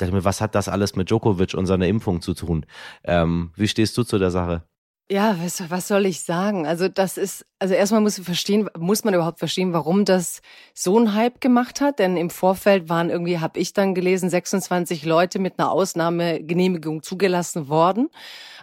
Da 0.01 0.07
dachte 0.07 0.17
mir, 0.17 0.25
was 0.25 0.41
hat 0.41 0.55
das 0.55 0.69
alles 0.69 0.97
mit 0.97 1.11
Djokovic 1.11 1.55
und 1.55 1.67
seiner 1.67 1.87
Impfung 1.87 2.23
zu 2.23 2.33
tun? 2.33 2.65
Ähm, 3.05 3.53
wie 3.55 3.69
stehst 3.69 3.97
du 3.99 4.03
zu 4.03 4.19
der 4.19 4.31
Sache? 4.31 4.63
Ja, 5.11 5.37
was, 5.43 5.69
was 5.69 5.89
soll 5.89 6.07
ich 6.07 6.23
sagen? 6.23 6.67
Also 6.67 6.89
das 6.89 7.17
ist, 7.19 7.45
also 7.59 7.75
erstmal 7.75 8.01
muss, 8.01 8.17
ich 8.17 8.25
verstehen, 8.25 8.71
muss 8.79 9.03
man 9.03 9.13
überhaupt 9.13 9.41
verstehen, 9.41 9.73
warum 9.73 10.05
das 10.05 10.41
so 10.73 10.97
einen 10.97 11.15
Hype 11.15 11.41
gemacht 11.41 11.81
hat. 11.81 11.99
Denn 11.99 12.17
im 12.17 12.31
Vorfeld 12.31 12.89
waren 12.89 13.11
irgendwie, 13.11 13.41
habe 13.41 13.59
ich 13.59 13.73
dann 13.73 13.95
gelesen, 13.95 14.31
26 14.31 15.05
Leute 15.05 15.39
mit 15.41 15.59
einer 15.59 15.73
Ausnahmegenehmigung 15.73 17.03
zugelassen 17.03 17.69
worden. 17.69 18.09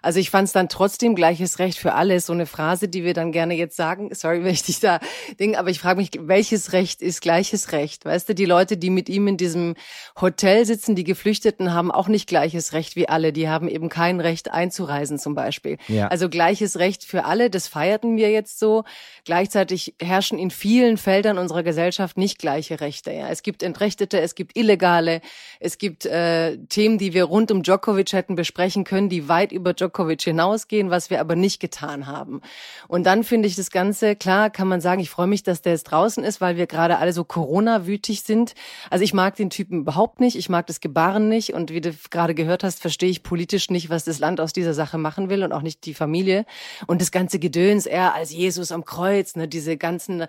Also 0.01 0.20
ich 0.20 0.30
fand 0.30 0.48
es 0.48 0.54
dann 0.54 0.70
trotzdem 0.70 1.16
gleiches 1.16 1.60
Recht 1.60 1.77
für 1.77 1.94
alle, 1.94 2.16
ist 2.16 2.27
so 2.27 2.34
eine 2.34 2.46
Phrase, 2.46 2.88
die 2.88 3.04
wir 3.04 3.13
dann 3.13 3.32
gerne 3.32 3.56
jetzt 3.56 3.75
sagen. 3.75 4.10
Sorry, 4.13 4.44
wenn 4.44 4.54
ich 4.54 4.63
dich 4.63 4.80
da 4.80 5.00
Ding, 5.39 5.56
aber 5.56 5.70
ich 5.70 5.80
frage 5.80 6.00
mich, 6.00 6.12
welches 6.20 6.74
Recht 6.74 7.01
ist 7.01 7.22
gleiches 7.22 7.72
Recht? 7.72 8.06
Weißt 8.06 8.30
du, 8.30 8.36
die 8.36 8.46
Leute, 8.46 8.77
die 8.77 8.89
mit 8.89 9.10
ihm 9.10 9.27
in 9.27 9.38
diesem 9.38 9.75
Hotel 10.20 10.66
sitzen, 10.66 10.96
die 10.96 11.04
Geflüchteten, 11.04 11.74
haben 11.74 11.92
auch 11.92 12.08
nicht 12.08 12.27
gleiches 12.27 12.74
Recht 12.74 12.96
wie 12.96 13.10
alle. 13.10 13.34
Die 13.34 13.50
haben 13.50 13.68
eben 13.68 13.89
kein 13.89 14.20
Recht 14.20 14.51
einzureisen 14.51 15.20
zum 15.20 15.36
Beispiel. 15.36 15.77
Ja. 15.88 16.08
Also 16.08 16.30
gleiches 16.30 16.80
Recht 16.80 17.04
für 17.04 17.25
alle, 17.25 17.50
das 17.50 17.68
feierten 17.68 18.18
wir 18.18 18.32
jetzt 18.32 18.60
so. 18.60 18.84
Gleichzeitig 19.25 19.96
herrschen 20.01 20.39
in 20.39 20.51
vielen 20.51 20.98
Feldern 20.98 21.38
unserer 21.38 21.63
Gesellschaft 21.63 22.18
nicht 22.18 22.39
gleiche 22.39 22.82
Rechte. 22.82 23.12
Ja. 23.12 23.30
Es 23.30 23.44
gibt 23.44 23.63
Entrechtete, 23.63 24.20
es 24.20 24.36
gibt 24.36 24.58
Illegale, 24.58 25.22
es 25.60 25.77
gibt 25.77 26.06
äh, 26.06 26.58
Themen, 26.70 26.98
die 26.98 27.13
wir 27.13 27.25
rund 27.25 27.51
um 27.51 27.63
Djokovic 27.63 28.13
hätten 28.13 28.36
besprechen 28.36 28.84
können, 28.84 29.10
die 29.10 29.27
weit 29.27 29.51
über 29.51 29.74
Djokovic 29.74 29.97
hinausgehen, 29.98 30.89
was 30.89 31.10
wir 31.10 31.20
aber 31.20 31.36
nicht 31.36 31.60
getan 31.60 32.08
haben. 32.08 32.42
Und 32.88 33.06
dann 33.06 33.24
finde 33.24 33.48
ich 33.48 33.56
das 33.56 33.72
Ganze, 33.72 34.16
klar 34.16 34.50
kann 34.50 34.68
man 34.68 34.82
sagen, 34.82 35.01
ich 35.01 35.10
freue 35.10 35.27
mich, 35.27 35.44
dass 35.44 35.62
der 35.62 35.74
jetzt 35.74 35.86
draußen 35.86 36.24
ist, 36.24 36.42
weil 36.42 36.58
wir 36.58 36.68
gerade 36.68 36.98
alle 36.98 37.13
so 37.13 37.24
Corona-wütig 37.24 38.24
sind. 38.24 38.54
Also 38.89 39.04
ich 39.04 39.13
mag 39.13 39.36
den 39.36 39.50
Typen 39.50 39.82
überhaupt 39.82 40.20
nicht, 40.20 40.38
ich 40.38 40.50
mag 40.50 40.68
das 40.68 40.80
Gebaren 40.80 41.30
nicht 41.30 41.54
und 41.54 41.72
wie 41.72 41.82
du 41.82 41.94
gerade 42.10 42.36
gehört 42.36 42.63
hast, 42.63 42.82
verstehe 42.82 43.10
ich 43.10 43.24
politisch 43.24 43.70
nicht, 43.70 43.89
was 43.89 44.04
das 44.04 44.20
Land 44.20 44.39
aus 44.39 44.54
dieser 44.54 44.74
Sache 44.74 44.98
machen 44.98 45.30
will 45.30 45.44
und 45.44 45.51
auch 45.51 45.62
nicht 45.62 45.86
die 45.86 45.94
Familie. 45.94 46.46
Und 46.86 47.01
das 47.01 47.12
ganze 47.12 47.39
Gedöns, 47.39 47.86
er 47.86 48.13
als 48.13 48.32
Jesus 48.32 48.72
am 48.72 48.86
Kreuz, 48.86 49.36
ne, 49.36 49.48
diese 49.48 49.77
ganzen 49.77 50.25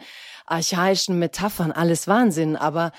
archaischen 0.46 1.18
Metaphern, 1.18 1.72
alles 1.72 2.08
Wahnsinn, 2.08 2.56
aber 2.56 2.92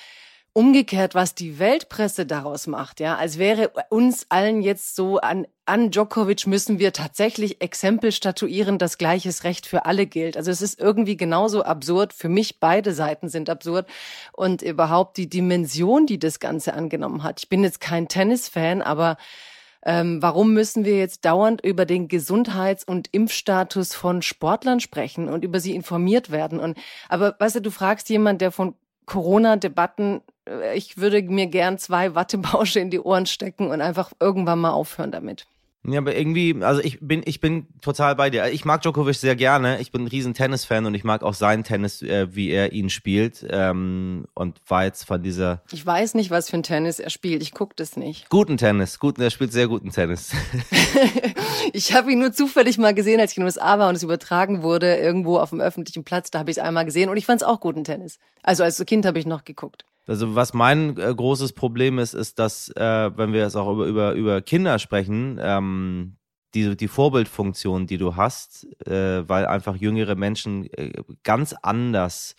Umgekehrt, 0.53 1.15
was 1.15 1.35
die 1.35 1.59
Weltpresse 1.59 2.25
daraus 2.25 2.67
macht, 2.67 2.99
ja, 2.99 3.15
als 3.15 3.37
wäre 3.37 3.71
uns 3.89 4.25
allen 4.29 4.61
jetzt 4.61 4.95
so 4.95 5.19
an, 5.19 5.45
an 5.65 5.91
Djokovic 5.91 6.47
müssen 6.47 6.79
wir 6.79 6.91
tatsächlich 6.91 7.61
Exempel 7.61 8.11
statuieren, 8.11 8.77
dass 8.77 8.97
gleiches 8.97 9.43
Recht 9.43 9.67
für 9.67 9.85
alle 9.85 10.07
gilt. 10.07 10.35
Also 10.35 10.51
es 10.51 10.61
ist 10.61 10.79
irgendwie 10.79 11.17
genauso 11.17 11.63
absurd. 11.63 12.13
Für 12.13 12.29
mich 12.29 12.59
beide 12.59 12.93
Seiten 12.93 13.29
sind 13.29 13.49
absurd. 13.49 13.87
Und 14.33 14.61
überhaupt 14.61 15.17
die 15.17 15.29
Dimension, 15.29 16.05
die 16.07 16.19
das 16.19 16.39
Ganze 16.39 16.73
angenommen 16.73 17.23
hat. 17.23 17.39
Ich 17.39 17.49
bin 17.49 17.63
jetzt 17.63 17.79
kein 17.79 18.07
Tennisfan, 18.07 18.81
aber 18.81 19.17
Ähm, 19.81 20.21
warum 20.21 20.53
müssen 20.53 20.83
wir 20.83 20.97
jetzt 20.97 21.23
dauernd 21.23 21.61
über 21.63 21.85
den 21.85 22.09
Gesundheits- 22.09 22.83
und 22.83 23.07
Impfstatus 23.13 23.93
von 23.95 24.21
Sportlern 24.21 24.81
sprechen 24.81 25.29
und 25.29 25.45
über 25.45 25.61
sie 25.61 25.73
informiert 25.73 26.31
werden? 26.31 26.59
Und 26.59 26.77
aber 27.07 27.37
weißt 27.39 27.55
du, 27.55 27.61
du 27.61 27.71
fragst 27.71 28.09
jemand, 28.09 28.41
der 28.41 28.51
von 28.51 28.75
Corona-Debatten, 29.05 30.21
ich 30.75 30.97
würde 30.97 31.21
mir 31.23 31.47
gern 31.47 31.77
zwei 31.77 32.15
Wattebausche 32.15 32.79
in 32.79 32.89
die 32.89 32.99
Ohren 32.99 33.25
stecken 33.25 33.69
und 33.69 33.81
einfach 33.81 34.11
irgendwann 34.19 34.59
mal 34.59 34.71
aufhören 34.71 35.11
damit. 35.11 35.47
Ja, 35.87 35.99
aber 35.99 36.13
irgendwie, 36.13 36.61
also 36.61 36.81
ich 36.81 36.99
bin, 36.99 37.21
ich 37.25 37.39
bin 37.39 37.65
total 37.81 38.15
bei 38.15 38.29
dir. 38.29 38.51
Ich 38.51 38.65
mag 38.65 38.81
Djokovic 38.81 39.15
sehr 39.15 39.37
gerne. 39.37 39.79
Ich 39.79 39.93
bin 39.93 40.03
ein 40.03 40.07
riesen 40.07 40.33
Tennis-Fan 40.33 40.85
und 40.85 40.93
ich 40.93 41.05
mag 41.05 41.23
auch 41.23 41.33
seinen 41.33 41.63
Tennis, 41.63 42.01
äh, 42.01 42.35
wie 42.35 42.49
er 42.49 42.73
ihn 42.73 42.89
spielt. 42.89 43.45
Ähm, 43.49 44.25
und 44.33 44.59
war 44.67 44.83
jetzt 44.83 45.05
von 45.05 45.23
dieser. 45.23 45.63
Ich 45.71 45.85
weiß 45.85 46.15
nicht, 46.15 46.31
was 46.31 46.49
für 46.49 46.57
ein 46.57 46.63
Tennis 46.63 46.99
er 46.99 47.09
spielt. 47.09 47.41
Ich 47.41 47.53
gucke 47.53 47.75
das 47.77 47.95
nicht. 47.95 48.29
Guten 48.29 48.57
Tennis. 48.57 48.99
Guten, 48.99 49.21
er 49.21 49.29
spielt 49.29 49.53
sehr 49.53 49.69
guten 49.69 49.91
Tennis. 49.91 50.31
ich 51.73 51.93
habe 51.93 52.11
ihn 52.11 52.19
nur 52.19 52.33
zufällig 52.33 52.77
mal 52.77 52.93
gesehen, 52.93 53.21
als 53.21 53.31
ich 53.31 53.37
in 53.37 53.41
den 53.41 53.47
USA 53.47 53.79
war 53.79 53.87
und 53.87 53.95
es 53.95 54.03
übertragen 54.03 54.61
wurde, 54.63 54.97
irgendwo 54.97 55.37
auf 55.37 55.51
dem 55.51 55.61
öffentlichen 55.61 56.03
Platz. 56.03 56.29
Da 56.29 56.39
habe 56.39 56.51
ich 56.51 56.57
es 56.57 56.63
einmal 56.63 56.83
gesehen 56.83 57.09
und 57.09 57.15
ich 57.15 57.25
fand 57.25 57.41
es 57.41 57.47
auch 57.47 57.61
guten 57.61 57.85
Tennis. 57.85 58.19
Also 58.43 58.63
als 58.63 58.83
Kind 58.85 59.05
habe 59.05 59.17
ich 59.17 59.25
noch 59.25 59.45
geguckt. 59.45 59.85
Also 60.09 60.33
was 60.35 60.55
mein 60.55 60.97
äh, 60.97 61.13
großes 61.13 61.53
Problem 61.53 61.99
ist, 61.99 62.15
ist, 62.15 62.39
dass 62.39 62.69
äh, 62.69 63.11
wenn 63.15 63.31
wir 63.31 63.41
jetzt 63.41 63.55
auch 63.55 63.71
über, 63.71 63.85
über, 63.85 64.13
über 64.13 64.41
Kinder 64.41 64.79
sprechen, 64.79 65.39
ähm, 65.39 66.15
die, 66.55 66.75
die 66.75 66.87
Vorbildfunktion, 66.87 67.85
die 67.85 67.99
du 67.99 68.15
hast, 68.15 68.65
äh, 68.87 69.29
weil 69.29 69.45
einfach 69.45 69.75
jüngere 69.75 70.15
Menschen 70.15 70.65
äh, 70.73 70.93
ganz 71.23 71.53
anders 71.61 72.35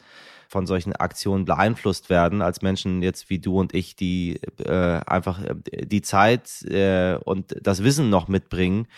von 0.51 0.67
solchen 0.67 0.97
Aktionen 0.97 1.45
beeinflusst 1.45 2.11
werden 2.11 2.43
als 2.43 2.61
Menschen 2.61 3.03
jetzt 3.03 3.31
wie 3.31 3.39
du 3.39 3.61
und 3.61 3.73
ich, 3.73 3.95
die 3.95 4.41
äh, 4.59 5.01
einfach 5.07 5.41
äh, 5.45 5.55
die 5.87 6.03
Zeit 6.03 6.63
äh, 6.65 7.15
und 7.25 7.55
das 7.63 7.85
Wissen 7.85 8.11
noch 8.11 8.27
mitbringen, 8.27 8.89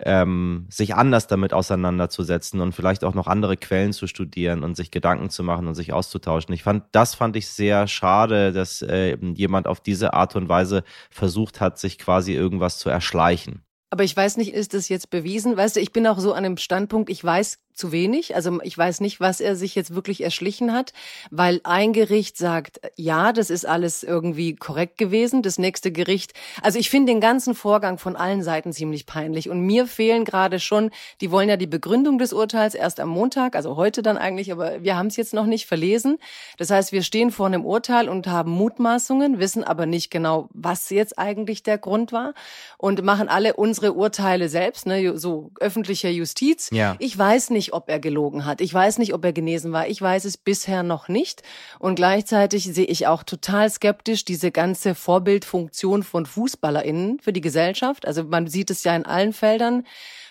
ähm, 0.00 0.66
sich 0.68 0.94
anders 0.94 1.26
damit 1.26 1.54
auseinanderzusetzen 1.54 2.60
und 2.60 2.72
vielleicht 2.72 3.04
auch 3.04 3.14
noch 3.14 3.26
andere 3.26 3.56
Quellen 3.56 3.94
zu 3.94 4.06
studieren 4.06 4.62
und 4.62 4.76
sich 4.76 4.90
Gedanken 4.90 5.30
zu 5.30 5.42
machen 5.42 5.66
und 5.66 5.74
sich 5.74 5.94
auszutauschen. 5.94 6.52
Ich 6.52 6.62
fand, 6.62 6.84
das 6.92 7.14
fand 7.14 7.36
ich 7.36 7.48
sehr 7.48 7.88
schade, 7.88 8.52
dass 8.52 8.82
äh, 8.82 9.16
jemand 9.34 9.66
auf 9.66 9.80
diese 9.80 10.12
Art 10.12 10.36
und 10.36 10.50
Weise 10.50 10.84
versucht 11.10 11.62
hat, 11.62 11.78
sich 11.78 11.98
quasi 11.98 12.34
irgendwas 12.34 12.78
zu 12.78 12.90
erschleichen. 12.90 13.62
Aber 13.90 14.04
ich 14.04 14.14
weiß 14.14 14.36
nicht, 14.36 14.52
ist 14.52 14.74
das 14.74 14.90
jetzt 14.90 15.08
bewiesen? 15.08 15.56
Weißt 15.56 15.76
du, 15.76 15.80
ich 15.80 15.92
bin 15.92 16.06
auch 16.06 16.18
so 16.18 16.34
an 16.34 16.42
dem 16.42 16.58
Standpunkt, 16.58 17.08
ich 17.08 17.24
weiß 17.24 17.58
zu 17.78 17.92
wenig. 17.92 18.34
Also 18.34 18.60
ich 18.62 18.76
weiß 18.76 19.00
nicht, 19.00 19.20
was 19.20 19.40
er 19.40 19.56
sich 19.56 19.74
jetzt 19.74 19.94
wirklich 19.94 20.22
erschlichen 20.22 20.72
hat, 20.72 20.92
weil 21.30 21.60
ein 21.64 21.92
Gericht 21.92 22.36
sagt, 22.36 22.80
ja, 22.96 23.32
das 23.32 23.50
ist 23.50 23.66
alles 23.66 24.02
irgendwie 24.02 24.56
korrekt 24.56 24.98
gewesen. 24.98 25.42
Das 25.42 25.58
nächste 25.58 25.92
Gericht, 25.92 26.32
also 26.62 26.78
ich 26.78 26.90
finde 26.90 27.12
den 27.12 27.20
ganzen 27.20 27.54
Vorgang 27.54 27.98
von 27.98 28.16
allen 28.16 28.42
Seiten 28.42 28.72
ziemlich 28.72 29.06
peinlich. 29.06 29.48
Und 29.48 29.60
mir 29.60 29.86
fehlen 29.86 30.24
gerade 30.24 30.58
schon, 30.60 30.90
die 31.20 31.30
wollen 31.30 31.48
ja 31.48 31.56
die 31.56 31.66
Begründung 31.66 32.18
des 32.18 32.32
Urteils 32.32 32.74
erst 32.74 33.00
am 33.00 33.08
Montag, 33.08 33.54
also 33.54 33.76
heute 33.76 34.02
dann 34.02 34.16
eigentlich, 34.18 34.52
aber 34.52 34.82
wir 34.82 34.96
haben 34.96 35.06
es 35.06 35.16
jetzt 35.16 35.32
noch 35.32 35.46
nicht 35.46 35.66
verlesen. 35.66 36.18
Das 36.56 36.70
heißt, 36.70 36.92
wir 36.92 37.02
stehen 37.02 37.30
vor 37.30 37.46
einem 37.46 37.64
Urteil 37.64 38.08
und 38.08 38.26
haben 38.26 38.50
Mutmaßungen, 38.50 39.38
wissen 39.38 39.64
aber 39.64 39.86
nicht 39.86 40.10
genau, 40.10 40.48
was 40.52 40.90
jetzt 40.90 41.18
eigentlich 41.18 41.62
der 41.62 41.78
Grund 41.78 42.12
war 42.12 42.34
und 42.76 43.02
machen 43.02 43.28
alle 43.28 43.54
unsere 43.54 43.92
Urteile 43.92 44.48
selbst, 44.48 44.86
ne, 44.86 45.16
so 45.16 45.50
öffentlicher 45.60 46.10
Justiz. 46.10 46.70
Ja. 46.72 46.96
Ich 46.98 47.16
weiß 47.16 47.50
nicht, 47.50 47.67
nicht, 47.68 47.74
ob 47.74 47.88
er 47.90 47.98
gelogen 47.98 48.46
hat. 48.46 48.60
Ich 48.60 48.72
weiß 48.72 48.98
nicht, 48.98 49.12
ob 49.12 49.24
er 49.24 49.32
genesen 49.32 49.72
war. 49.72 49.88
Ich 49.88 50.00
weiß 50.00 50.24
es 50.24 50.36
bisher 50.36 50.82
noch 50.82 51.08
nicht. 51.08 51.42
Und 51.78 51.96
gleichzeitig 51.96 52.64
sehe 52.64 52.86
ich 52.86 53.06
auch 53.06 53.22
total 53.22 53.68
skeptisch 53.68 54.24
diese 54.24 54.50
ganze 54.50 54.94
Vorbildfunktion 54.94 56.02
von 56.02 56.24
FußballerInnen 56.24 57.20
für 57.20 57.32
die 57.32 57.42
Gesellschaft. 57.42 58.06
Also 58.06 58.24
man 58.24 58.46
sieht 58.46 58.70
es 58.70 58.84
ja 58.84 58.96
in 58.96 59.04
allen 59.04 59.32
Feldern. 59.32 59.84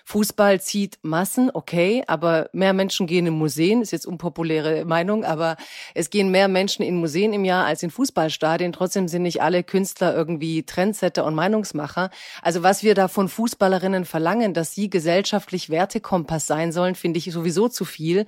Fußball 0.07 0.61
zieht 0.61 0.99
Massen, 1.01 1.51
okay, 1.53 2.01
aber 2.07 2.49
mehr 2.53 2.71
Menschen 2.71 3.07
gehen 3.07 3.27
in 3.27 3.33
Museen, 3.33 3.81
ist 3.81 3.91
jetzt 3.91 4.07
unpopuläre 4.07 4.85
Meinung, 4.85 5.25
aber 5.25 5.57
es 5.95 6.09
gehen 6.09 6.31
mehr 6.31 6.47
Menschen 6.47 6.83
in 6.83 6.95
Museen 6.95 7.33
im 7.33 7.43
Jahr 7.43 7.65
als 7.65 7.83
in 7.83 7.91
Fußballstadien. 7.91 8.71
Trotzdem 8.71 9.09
sind 9.09 9.23
nicht 9.23 9.41
alle 9.41 9.65
Künstler 9.65 10.15
irgendwie 10.15 10.63
Trendsetter 10.63 11.25
und 11.25 11.35
Meinungsmacher. 11.35 12.09
Also 12.41 12.63
was 12.63 12.83
wir 12.83 12.95
da 12.95 13.09
von 13.09 13.27
Fußballerinnen 13.27 14.05
verlangen, 14.05 14.53
dass 14.53 14.73
sie 14.73 14.89
gesellschaftlich 14.89 15.69
Wertekompass 15.69 16.47
sein 16.47 16.71
sollen, 16.71 16.95
finde 16.95 17.17
ich 17.17 17.29
sowieso 17.29 17.67
zu 17.67 17.83
viel. 17.83 18.27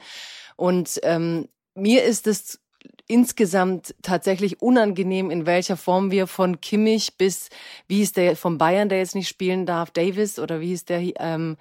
Und 0.58 1.00
ähm, 1.04 1.48
mir 1.76 2.04
ist 2.04 2.28
es 2.28 2.60
insgesamt 3.10 3.96
tatsächlich 4.04 4.62
unangenehm, 4.62 5.32
in 5.32 5.48
welcher 5.48 5.76
Form 5.76 6.12
wir 6.12 6.28
von 6.28 6.62
Kimmich 6.62 7.18
bis, 7.18 7.50
wie 7.88 8.02
ist 8.02 8.18
der 8.18 8.36
von 8.36 8.60
Bayern, 8.60 8.88
der 8.88 9.00
jetzt 9.00 9.16
nicht 9.16 9.28
spielen 9.28 9.66
darf, 9.66 9.90
Davis 9.90 10.38
oder 10.38 10.62
wie 10.62 10.74
ist 10.74 10.90
der, 10.90 11.02
ähm, 11.20 11.58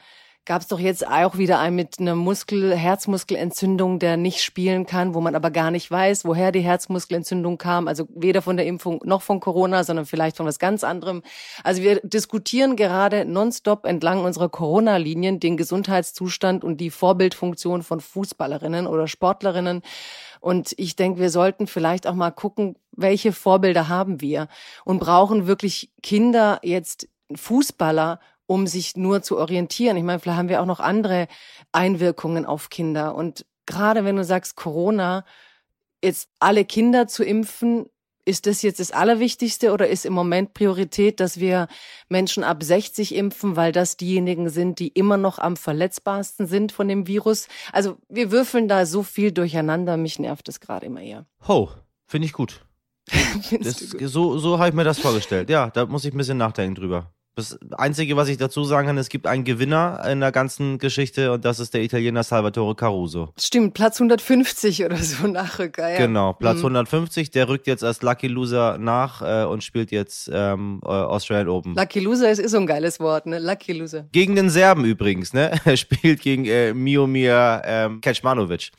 gab 0.49 0.63
es 0.63 0.69
doch 0.69 0.81
jetzt 0.81 1.07
auch 1.07 1.37
wieder 1.37 1.59
einen 1.59 1.77
mit 1.77 2.01
einer 2.01 2.15
Muskel, 2.15 2.75
Herzmuskelentzündung, 2.75 3.99
der 3.99 4.17
nicht 4.17 4.43
spielen 4.43 4.87
kann, 4.87 5.13
wo 5.13 5.21
man 5.21 5.35
aber 5.35 5.51
gar 5.51 5.71
nicht 5.71 5.91
weiß, 5.91 6.25
woher 6.25 6.53
die 6.53 6.63
Herzmuskelentzündung 6.63 7.59
kam. 7.59 7.87
Also 7.87 8.09
weder 8.15 8.41
von 8.41 8.57
der 8.57 8.65
Impfung 8.65 9.03
noch 9.05 9.21
von 9.21 9.41
Corona, 9.41 9.85
sondern 9.85 10.07
vielleicht 10.07 10.39
von 10.39 10.47
was 10.47 10.59
ganz 10.59 10.85
anderem. 10.85 11.23
Also 11.65 11.83
wir 11.83 12.01
diskutieren 12.01 12.77
gerade 12.77 13.27
nonstop 13.27 13.85
entlang 13.85 14.25
unserer 14.25 14.49
Corona-Linien 14.49 15.39
den 15.39 15.59
Gesundheitszustand 15.59 16.65
und 16.65 16.79
die 16.79 16.89
Vorbildfunktion 16.89 17.83
von 17.83 18.01
Fußballerinnen 18.01 18.87
oder 18.87 19.07
Sportlerinnen. 19.07 19.83
Und 20.41 20.73
ich 20.79 20.97
denke, 20.97 21.21
wir 21.21 21.29
sollten 21.29 21.67
vielleicht 21.67 22.07
auch 22.07 22.15
mal 22.15 22.31
gucken, 22.31 22.77
welche 22.93 23.33
Vorbilder 23.33 23.89
haben 23.89 24.23
wir 24.23 24.49
und 24.87 24.99
brauchen 24.99 25.47
wirklich 25.47 25.91
Kinder 26.03 26.59
jetzt 26.63 27.07
Fußballer, 27.35 28.19
um 28.49 28.67
sich 28.67 28.97
nur 28.97 29.23
zu 29.23 29.37
orientieren. 29.37 29.97
Ich 29.99 30.03
meine, 30.03 30.19
vielleicht 30.19 30.39
haben 30.39 30.49
wir 30.49 30.63
auch 30.63 30.67
noch 30.67 30.81
andere 30.81 31.29
Einwirkungen 31.71 32.47
auf 32.47 32.71
Kinder. 32.71 33.15
Und 33.15 33.45
gerade 33.67 34.05
wenn 34.05 34.17
du 34.17 34.25
sagst 34.25 34.57
Corona, 34.57 35.25
jetzt 36.03 36.31
alle 36.41 36.65
Kinder 36.65 37.07
zu 37.07 37.25
impfen, 37.25 37.87
ist 38.25 38.47
das 38.47 38.63
jetzt 38.63 38.81
das 38.81 38.91
Allerwichtigste 38.91 39.73
oder 39.73 39.89
ist 39.89 40.07
im 40.07 40.15
Moment 40.15 40.55
Priorität, 40.55 41.21
dass 41.21 41.39
wir 41.41 41.69
Menschen 42.09 42.43
ab 42.43 42.63
60 42.63 43.15
impfen, 43.15 43.55
weil 43.57 43.73
das 43.73 43.99
diejenigen 43.99 44.49
sind, 44.49 44.79
die 44.79 44.89
immer 44.89 45.19
noch 45.19 45.39
am 45.39 45.57
verletzbarsten 45.57 46.47
sind 46.47 46.73
von 46.73 46.89
dem 46.89 47.07
Virus? 47.07 47.49
Also 47.73 47.99
wir 48.09 48.31
würfeln 48.31 48.67
da 48.67 48.87
so 48.87 49.03
viel 49.03 49.31
durcheinander, 49.31 49.99
mich 49.99 50.19
nervt 50.19 50.49
das 50.49 50.61
gerade 50.61 50.87
immer 50.87 51.03
eher. 51.03 51.27
Ho, 51.47 51.71
finde 52.07 52.27
ich 52.27 52.33
gut. 52.33 52.65
das, 53.61 53.91
gut. 53.91 54.01
So, 54.09 54.39
so 54.39 54.59
habe 54.59 54.71
ich 54.71 54.75
mir 54.75 54.85
das 54.85 54.99
vorgestellt. 54.99 55.51
Ja, 55.51 55.69
da 55.69 55.85
muss 55.85 56.05
ich 56.07 56.15
ein 56.15 56.19
bisschen 56.19 56.39
nachdenken 56.39 56.75
drüber. 56.75 57.13
Das 57.39 57.57
Einzige, 57.77 58.17
was 58.17 58.29
ich 58.29 58.37
dazu 58.37 58.65
sagen 58.65 58.89
kann, 58.89 58.99
es 58.99 59.09
gibt 59.09 59.29
einen 59.29 59.45
Gewinner 59.45 60.03
in 60.11 60.19
der 60.19 60.33
ganzen 60.33 60.79
Geschichte 60.79 61.31
und 61.31 61.45
das 61.45 61.61
ist 61.61 61.73
der 61.73 61.85
Italiener 61.85 62.25
Salvatore 62.25 62.75
Caruso. 62.75 63.29
Stimmt, 63.39 63.75
Platz 63.75 64.01
150 64.01 64.85
oder 64.85 64.97
so 64.97 65.29
Nachrücker, 65.29 65.89
ja. 65.89 65.99
Genau, 65.99 66.33
Platz 66.33 66.59
mhm. 66.59 66.77
150, 66.77 67.31
der 67.31 67.49
rückt 67.49 67.69
jetzt 67.69 67.85
als 67.85 68.03
Lucky 68.03 68.27
Loser 68.27 68.79
nach 68.79 69.23
äh, 69.23 69.47
und 69.47 69.63
spielt 69.63 69.93
jetzt 69.93 70.29
ähm, 70.35 70.81
äh, 70.85 70.89
Australian 70.89 71.49
Open. 71.49 71.77
Lucky 71.77 72.01
Loser 72.01 72.29
ist, 72.29 72.41
ist 72.41 72.51
so 72.51 72.59
ein 72.59 72.67
geiles 72.67 72.99
Wort, 72.99 73.27
ne? 73.27 73.39
Lucky 73.39 73.73
Loser. 73.73 74.09
Gegen 74.11 74.35
den 74.35 74.51
Serben 74.51 74.85
übrigens, 74.85 75.33
ne? 75.33 75.53
Er 75.65 75.77
spielt 75.77 76.23
gegen 76.23 76.45
äh, 76.45 76.75
Miomir 76.75 77.63
ähm, 77.65 78.01
Kecmanovic. 78.01 78.73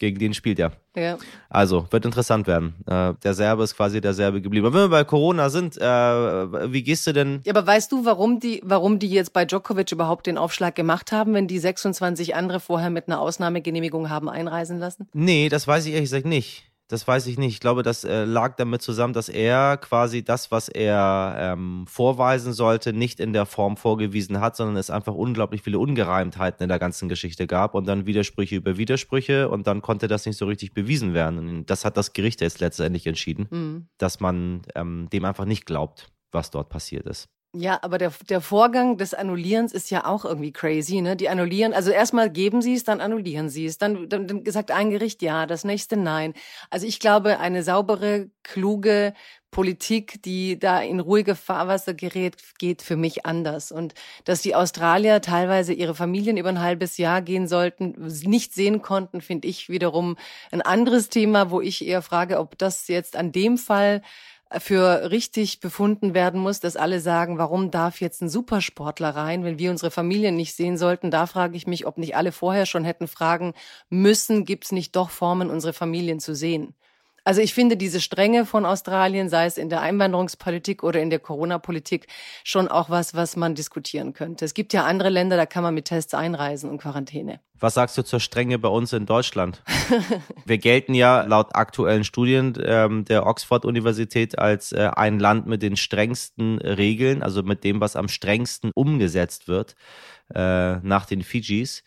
Gegen 0.00 0.18
den 0.18 0.32
spielt 0.32 0.58
er. 0.58 0.72
Ja. 0.96 1.18
Also, 1.50 1.86
wird 1.90 2.06
interessant 2.06 2.46
werden. 2.46 2.74
Äh, 2.86 3.12
der 3.22 3.34
Serbe 3.34 3.62
ist 3.64 3.76
quasi 3.76 4.00
der 4.00 4.14
Serbe 4.14 4.40
geblieben. 4.40 4.64
Aber 4.66 4.74
wenn 4.74 4.84
wir 4.84 4.96
bei 4.96 5.04
Corona 5.04 5.50
sind, 5.50 5.76
äh, 5.76 5.82
wie 5.84 6.82
gehst 6.82 7.06
du 7.06 7.12
denn? 7.12 7.42
Ja, 7.44 7.52
aber 7.54 7.66
weißt 7.66 7.92
du, 7.92 8.06
warum 8.06 8.40
die, 8.40 8.62
warum 8.64 8.98
die 8.98 9.10
jetzt 9.10 9.34
bei 9.34 9.44
Djokovic 9.44 9.92
überhaupt 9.92 10.26
den 10.26 10.38
Aufschlag 10.38 10.74
gemacht 10.74 11.12
haben, 11.12 11.34
wenn 11.34 11.46
die 11.46 11.58
26 11.58 12.34
andere 12.34 12.60
vorher 12.60 12.88
mit 12.88 13.08
einer 13.08 13.20
Ausnahmegenehmigung 13.20 14.08
haben 14.08 14.30
einreisen 14.30 14.78
lassen? 14.78 15.06
Nee, 15.12 15.50
das 15.50 15.68
weiß 15.68 15.84
ich 15.84 15.92
ehrlich 15.92 16.08
gesagt 16.08 16.24
nicht. 16.26 16.69
Das 16.90 17.06
weiß 17.06 17.28
ich 17.28 17.38
nicht. 17.38 17.52
Ich 17.54 17.60
glaube, 17.60 17.84
das 17.84 18.02
äh, 18.02 18.24
lag 18.24 18.56
damit 18.56 18.82
zusammen, 18.82 19.12
dass 19.12 19.28
er 19.28 19.76
quasi 19.76 20.24
das, 20.24 20.50
was 20.50 20.68
er 20.68 21.36
ähm, 21.38 21.84
vorweisen 21.86 22.52
sollte, 22.52 22.92
nicht 22.92 23.20
in 23.20 23.32
der 23.32 23.46
Form 23.46 23.76
vorgewiesen 23.76 24.40
hat, 24.40 24.56
sondern 24.56 24.76
es 24.76 24.90
einfach 24.90 25.14
unglaublich 25.14 25.62
viele 25.62 25.78
Ungereimtheiten 25.78 26.64
in 26.64 26.68
der 26.68 26.80
ganzen 26.80 27.08
Geschichte 27.08 27.46
gab 27.46 27.74
und 27.74 27.86
dann 27.86 28.06
Widersprüche 28.06 28.56
über 28.56 28.76
Widersprüche 28.76 29.48
und 29.48 29.68
dann 29.68 29.82
konnte 29.82 30.08
das 30.08 30.26
nicht 30.26 30.36
so 30.36 30.46
richtig 30.46 30.74
bewiesen 30.74 31.14
werden. 31.14 31.38
Und 31.38 31.70
das 31.70 31.84
hat 31.84 31.96
das 31.96 32.12
Gericht 32.12 32.40
jetzt 32.40 32.58
letztendlich 32.58 33.06
entschieden, 33.06 33.46
mhm. 33.50 33.86
dass 33.96 34.18
man 34.18 34.62
ähm, 34.74 35.08
dem 35.12 35.24
einfach 35.24 35.44
nicht 35.44 35.66
glaubt, 35.66 36.08
was 36.32 36.50
dort 36.50 36.70
passiert 36.70 37.06
ist. 37.06 37.28
Ja, 37.52 37.80
aber 37.82 37.98
der, 37.98 38.12
der 38.28 38.40
Vorgang 38.40 38.96
des 38.96 39.12
Annullierens 39.12 39.72
ist 39.72 39.90
ja 39.90 40.04
auch 40.06 40.24
irgendwie 40.24 40.52
crazy, 40.52 41.00
ne? 41.00 41.16
Die 41.16 41.28
annullieren, 41.28 41.72
also 41.72 41.90
erstmal 41.90 42.30
geben 42.30 42.62
sie 42.62 42.74
es, 42.74 42.84
dann 42.84 43.00
annullieren 43.00 43.48
sie 43.48 43.66
es. 43.66 43.76
Dann, 43.76 44.08
dann, 44.08 44.28
dann 44.28 44.44
sagt 44.46 44.70
ein 44.70 44.90
Gericht 44.90 45.20
ja, 45.20 45.46
das 45.46 45.64
nächste 45.64 45.96
nein. 45.96 46.32
Also 46.70 46.86
ich 46.86 47.00
glaube, 47.00 47.40
eine 47.40 47.64
saubere, 47.64 48.30
kluge 48.44 49.14
Politik, 49.50 50.22
die 50.22 50.60
da 50.60 50.80
in 50.80 51.00
ruhige 51.00 51.34
Fahrwasser 51.34 51.92
gerät, 51.92 52.36
geht 52.60 52.82
für 52.82 52.94
mich 52.96 53.26
anders. 53.26 53.72
Und 53.72 53.94
dass 54.24 54.42
die 54.42 54.54
Australier 54.54 55.20
teilweise 55.20 55.72
ihre 55.72 55.96
Familien 55.96 56.36
über 56.36 56.50
ein 56.50 56.60
halbes 56.60 56.98
Jahr 56.98 57.20
gehen 57.20 57.48
sollten, 57.48 57.96
nicht 58.24 58.54
sehen 58.54 58.80
konnten, 58.80 59.20
finde 59.20 59.48
ich 59.48 59.68
wiederum 59.68 60.16
ein 60.52 60.62
anderes 60.62 61.08
Thema, 61.08 61.50
wo 61.50 61.60
ich 61.60 61.84
eher 61.84 62.02
frage, 62.02 62.38
ob 62.38 62.56
das 62.58 62.86
jetzt 62.86 63.16
an 63.16 63.32
dem 63.32 63.58
Fall 63.58 64.02
für 64.58 65.10
richtig 65.10 65.60
befunden 65.60 66.14
werden 66.14 66.40
muss, 66.40 66.60
dass 66.60 66.76
alle 66.76 67.00
sagen, 67.00 67.38
warum 67.38 67.70
darf 67.70 68.00
jetzt 68.00 68.20
ein 68.22 68.28
Supersportler 68.28 69.10
rein, 69.10 69.44
wenn 69.44 69.58
wir 69.58 69.70
unsere 69.70 69.90
Familien 69.90 70.36
nicht 70.36 70.54
sehen 70.56 70.76
sollten? 70.76 71.10
Da 71.10 71.26
frage 71.26 71.56
ich 71.56 71.66
mich, 71.66 71.86
ob 71.86 71.98
nicht 71.98 72.16
alle 72.16 72.32
vorher 72.32 72.66
schon 72.66 72.84
hätten 72.84 73.06
fragen 73.08 73.54
müssen, 73.90 74.44
gibt 74.44 74.64
es 74.64 74.72
nicht 74.72 74.96
doch 74.96 75.10
Formen, 75.10 75.50
unsere 75.50 75.72
Familien 75.72 76.20
zu 76.20 76.34
sehen? 76.34 76.74
Also 77.24 77.40
ich 77.40 77.54
finde 77.54 77.76
diese 77.76 78.00
Strenge 78.00 78.46
von 78.46 78.64
Australien, 78.64 79.28
sei 79.28 79.46
es 79.46 79.58
in 79.58 79.68
der 79.68 79.80
Einwanderungspolitik 79.80 80.82
oder 80.82 81.00
in 81.00 81.10
der 81.10 81.18
Corona-Politik, 81.18 82.06
schon 82.44 82.68
auch 82.68 82.90
was, 82.90 83.14
was 83.14 83.36
man 83.36 83.54
diskutieren 83.54 84.12
könnte. 84.12 84.44
Es 84.44 84.54
gibt 84.54 84.72
ja 84.72 84.84
andere 84.84 85.10
Länder, 85.10 85.36
da 85.36 85.46
kann 85.46 85.62
man 85.62 85.74
mit 85.74 85.86
Tests 85.86 86.14
einreisen 86.14 86.70
und 86.70 86.78
Quarantäne. 86.78 87.40
Was 87.58 87.74
sagst 87.74 87.98
du 87.98 88.02
zur 88.02 88.20
Strenge 88.20 88.58
bei 88.58 88.68
uns 88.68 88.94
in 88.94 89.04
Deutschland? 89.04 89.62
Wir 90.46 90.56
gelten 90.56 90.94
ja 90.94 91.22
laut 91.22 91.54
aktuellen 91.54 92.04
Studien 92.04 92.54
ähm, 92.64 93.04
der 93.04 93.26
Oxford-Universität 93.26 94.38
als 94.38 94.72
äh, 94.72 94.90
ein 94.96 95.18
Land 95.18 95.46
mit 95.46 95.62
den 95.62 95.76
strengsten 95.76 96.58
Regeln, 96.58 97.22
also 97.22 97.42
mit 97.42 97.62
dem, 97.64 97.80
was 97.80 97.96
am 97.96 98.08
strengsten 98.08 98.70
umgesetzt 98.74 99.46
wird 99.46 99.76
äh, 100.34 100.76
nach 100.76 101.04
den 101.04 101.22
Fidschis 101.22 101.82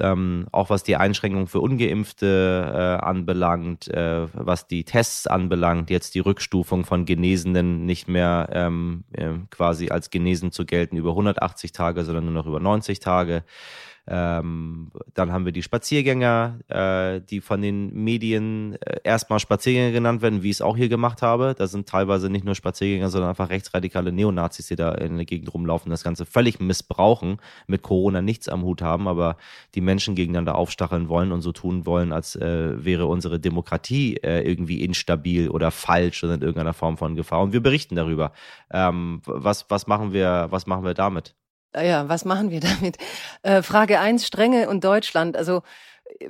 ähm, 0.00 0.46
auch 0.52 0.70
was 0.70 0.82
die 0.82 0.96
Einschränkung 0.96 1.46
für 1.46 1.60
Ungeimpfte 1.60 2.72
äh, 2.72 3.04
anbelangt, 3.04 3.88
äh, 3.88 4.26
was 4.32 4.66
die 4.66 4.84
Tests 4.84 5.26
anbelangt, 5.26 5.90
jetzt 5.90 6.14
die 6.14 6.20
Rückstufung 6.20 6.84
von 6.84 7.04
Genesenen 7.04 7.84
nicht 7.86 8.08
mehr 8.08 8.48
ähm, 8.52 9.04
äh, 9.12 9.32
quasi 9.50 9.90
als 9.90 10.10
genesen 10.10 10.52
zu 10.52 10.64
gelten 10.64 10.96
über 10.96 11.10
180 11.10 11.72
Tage, 11.72 12.04
sondern 12.04 12.24
nur 12.24 12.34
noch 12.34 12.46
über 12.46 12.60
90 12.60 13.00
Tage. 13.00 13.44
Ähm, 14.08 14.92
dann 15.14 15.32
haben 15.32 15.44
wir 15.44 15.52
die 15.52 15.62
Spaziergänger, 15.62 16.58
äh, 16.68 17.20
die 17.20 17.40
von 17.40 17.60
den 17.60 17.92
Medien 17.92 18.76
äh, 18.80 19.00
erstmal 19.02 19.40
Spaziergänger 19.40 19.90
genannt 19.90 20.22
werden, 20.22 20.44
wie 20.44 20.50
ich 20.50 20.56
es 20.56 20.62
auch 20.62 20.76
hier 20.76 20.88
gemacht 20.88 21.22
habe. 21.22 21.54
Da 21.58 21.66
sind 21.66 21.88
teilweise 21.88 22.30
nicht 22.30 22.44
nur 22.44 22.54
Spaziergänger, 22.54 23.08
sondern 23.08 23.30
einfach 23.30 23.50
rechtsradikale 23.50 24.12
Neonazis, 24.12 24.68
die 24.68 24.76
da 24.76 24.92
in 24.92 25.16
der 25.16 25.24
Gegend 25.24 25.52
rumlaufen, 25.52 25.90
das 25.90 26.04
Ganze 26.04 26.24
völlig 26.24 26.60
missbrauchen, 26.60 27.38
mit 27.66 27.82
Corona 27.82 28.22
nichts 28.22 28.48
am 28.48 28.62
Hut 28.62 28.80
haben, 28.80 29.08
aber 29.08 29.36
die 29.74 29.80
Menschen 29.80 30.14
gegeneinander 30.14 30.54
aufstacheln 30.54 31.08
wollen 31.08 31.32
und 31.32 31.42
so 31.42 31.50
tun 31.50 31.84
wollen, 31.84 32.12
als 32.12 32.36
äh, 32.36 32.84
wäre 32.84 33.06
unsere 33.06 33.40
Demokratie 33.40 34.18
äh, 34.18 34.40
irgendwie 34.48 34.84
instabil 34.84 35.48
oder 35.48 35.72
falsch 35.72 36.22
oder 36.22 36.34
in 36.34 36.42
irgendeiner 36.42 36.74
Form 36.74 36.96
von 36.96 37.16
Gefahr. 37.16 37.42
Und 37.42 37.52
wir 37.52 37.62
berichten 37.62 37.96
darüber. 37.96 38.32
Ähm, 38.70 39.20
was, 39.24 39.68
was 39.68 39.88
machen 39.88 40.12
wir, 40.12 40.46
was 40.50 40.66
machen 40.66 40.84
wir 40.84 40.94
damit? 40.94 41.34
Ah 41.72 41.82
ja, 41.82 42.08
was 42.08 42.24
machen 42.24 42.50
wir 42.50 42.60
damit? 42.80 42.96
Äh, 43.42 43.62
Frage 43.62 44.00
eins: 44.00 44.26
Strenge 44.26 44.68
und 44.68 44.84
Deutschland. 44.84 45.36
Also 45.36 45.62
äh, 46.18 46.28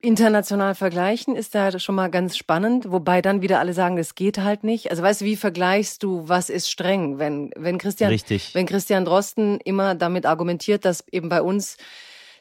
international 0.00 0.74
vergleichen 0.74 1.36
ist 1.36 1.54
da 1.54 1.78
schon 1.78 1.94
mal 1.94 2.08
ganz 2.10 2.36
spannend, 2.36 2.90
wobei 2.90 3.22
dann 3.22 3.42
wieder 3.42 3.58
alle 3.58 3.72
sagen, 3.72 3.96
das 3.96 4.14
geht 4.14 4.38
halt 4.38 4.62
nicht. 4.62 4.90
Also 4.90 5.02
weißt 5.02 5.22
du, 5.22 5.24
wie 5.24 5.36
vergleichst 5.36 6.02
du, 6.02 6.28
was 6.28 6.50
ist 6.50 6.70
streng? 6.70 7.18
Wenn, 7.18 7.50
wenn 7.56 7.78
Christian, 7.78 8.10
Richtig. 8.10 8.54
wenn 8.54 8.66
Christian 8.66 9.04
Drosten 9.04 9.58
immer 9.64 9.94
damit 9.94 10.26
argumentiert, 10.26 10.84
dass 10.84 11.06
eben 11.10 11.28
bei 11.28 11.42
uns 11.42 11.76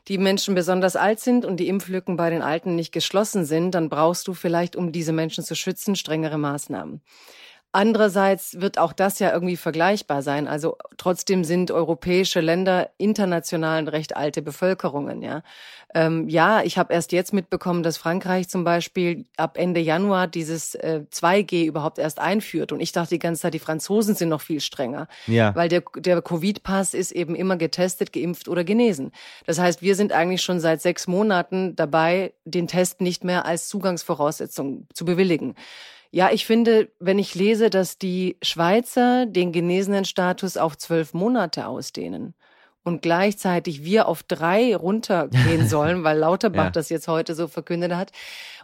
die 0.08 0.18
Menschen 0.18 0.54
besonders 0.54 0.96
alt 0.96 1.20
sind 1.20 1.46
und 1.46 1.58
die 1.58 1.68
Impflücken 1.68 2.18
bei 2.18 2.30
den 2.30 2.42
Alten 2.42 2.76
nicht 2.76 2.92
geschlossen 2.92 3.46
sind, 3.46 3.72
dann 3.72 3.90
brauchst 3.90 4.28
du 4.28 4.34
vielleicht, 4.34 4.76
um 4.76 4.92
diese 4.92 5.14
Menschen 5.14 5.44
zu 5.44 5.56
schützen, 5.56 5.96
strengere 5.96 6.38
Maßnahmen. 6.38 7.02
Andererseits 7.76 8.62
wird 8.62 8.78
auch 8.78 8.94
das 8.94 9.20
ja 9.20 9.34
irgendwie 9.34 9.58
vergleichbar 9.58 10.22
sein. 10.22 10.48
Also 10.48 10.78
trotzdem 10.96 11.44
sind 11.44 11.72
europäische 11.72 12.40
Länder 12.40 12.90
international 12.98 13.90
recht 13.90 14.16
alte 14.16 14.42
Bevölkerungen. 14.42 15.22
Ja, 15.22 15.44
ähm, 15.94 16.30
ja 16.30 16.64
ich 16.64 16.78
habe 16.78 16.94
erst 16.94 17.12
jetzt 17.12 17.34
mitbekommen, 17.34 17.84
dass 17.84 17.98
Frankreich 17.98 18.48
zum 18.48 18.64
Beispiel 18.64 19.26
ab 19.36 19.58
Ende 19.58 19.82
Januar 19.82 20.28
dieses 20.28 20.76
äh, 20.76 21.02
2G 21.12 21.66
überhaupt 21.66 22.00
erst 22.00 22.20
einführt. 22.20 22.72
Und 22.72 22.80
ich 22.80 22.94
dachte 22.94 23.10
die 23.10 23.20
ganze 23.20 23.42
Zeit, 23.42 23.54
die 23.54 23.60
Franzosen 23.60 24.16
sind 24.16 24.30
noch 24.30 24.40
viel 24.40 24.62
strenger. 24.62 25.10
Ja. 25.28 25.54
Weil 25.54 25.68
der, 25.68 25.84
der 25.98 26.22
Covid-Pass 26.22 26.94
ist 26.94 27.12
eben 27.12 27.36
immer 27.36 27.58
getestet, 27.58 28.14
geimpft 28.14 28.48
oder 28.48 28.64
genesen. 28.64 29.12
Das 29.48 29.60
heißt, 29.60 29.82
wir 29.82 29.96
sind 29.96 30.14
eigentlich 30.14 30.44
schon 30.44 30.62
seit 30.62 30.82
sechs 30.82 31.08
Monaten 31.08 31.76
dabei, 31.76 32.32
den 32.46 32.70
Test 32.70 33.02
nicht 33.02 33.26
mehr 33.26 33.46
als 33.46 33.68
Zugangsvoraussetzung 33.68 34.88
zu 34.94 35.04
bewilligen. 35.04 35.56
Ja, 36.16 36.32
ich 36.32 36.46
finde, 36.46 36.88
wenn 36.98 37.20
ich 37.20 37.36
lese, 37.36 37.70
dass 37.70 37.98
die 37.98 38.38
Schweizer 38.42 39.26
den 39.26 39.52
genesenen 39.52 40.06
Status 40.06 40.56
auf 40.56 40.78
zwölf 40.78 41.14
Monate 41.14 41.68
ausdehnen 41.68 42.36
und 42.86 43.02
gleichzeitig 43.02 43.84
wir 43.84 44.08
auf 44.08 44.24
drei 44.24 44.78
runtergehen 44.78 45.68
sollen, 45.68 46.06
weil 46.06 46.18
Lauterbach 46.18 46.64
ja. 46.64 46.70
das 46.70 46.88
jetzt 46.88 47.10
heute 47.10 47.36
so 47.36 47.50
verkündet 47.50 47.94
hat 47.94 48.14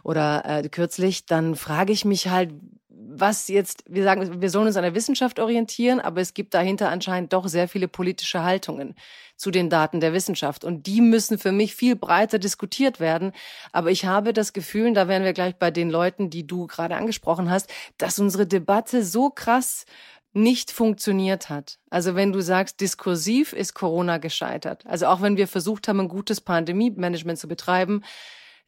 oder 0.02 0.44
äh, 0.46 0.66
kürzlich, 0.66 1.26
dann 1.26 1.54
frage 1.54 1.92
ich 1.92 2.06
mich 2.06 2.28
halt, 2.28 2.54
was 2.88 3.48
jetzt, 3.48 3.84
wir 3.86 4.02
sagen, 4.02 4.40
wir 4.40 4.48
sollen 4.48 4.68
uns 4.68 4.78
an 4.78 4.84
der 4.84 4.94
Wissenschaft 4.94 5.38
orientieren, 5.38 6.00
aber 6.00 6.22
es 6.22 6.32
gibt 6.32 6.54
dahinter 6.54 6.88
anscheinend 6.88 7.34
doch 7.34 7.48
sehr 7.48 7.68
viele 7.68 7.86
politische 7.86 8.42
Haltungen 8.42 8.94
zu 9.42 9.50
den 9.50 9.68
Daten 9.68 9.98
der 9.98 10.12
Wissenschaft. 10.12 10.64
Und 10.64 10.86
die 10.86 11.00
müssen 11.00 11.36
für 11.36 11.50
mich 11.50 11.74
viel 11.74 11.96
breiter 11.96 12.38
diskutiert 12.38 13.00
werden. 13.00 13.32
Aber 13.72 13.90
ich 13.90 14.06
habe 14.06 14.32
das 14.32 14.52
Gefühl, 14.52 14.94
da 14.94 15.08
wären 15.08 15.24
wir 15.24 15.32
gleich 15.32 15.56
bei 15.56 15.72
den 15.72 15.90
Leuten, 15.90 16.30
die 16.30 16.46
du 16.46 16.68
gerade 16.68 16.94
angesprochen 16.94 17.50
hast, 17.50 17.68
dass 17.98 18.20
unsere 18.20 18.46
Debatte 18.46 19.04
so 19.04 19.30
krass 19.30 19.84
nicht 20.32 20.70
funktioniert 20.70 21.50
hat. 21.50 21.78
Also 21.90 22.14
wenn 22.14 22.32
du 22.32 22.40
sagst, 22.40 22.80
diskursiv 22.80 23.52
ist 23.52 23.74
Corona 23.74 24.18
gescheitert. 24.18 24.86
Also 24.86 25.06
auch 25.06 25.20
wenn 25.20 25.36
wir 25.36 25.48
versucht 25.48 25.88
haben, 25.88 26.00
ein 26.00 26.08
gutes 26.08 26.40
Pandemie-Management 26.40 27.38
zu 27.38 27.48
betreiben, 27.48 28.02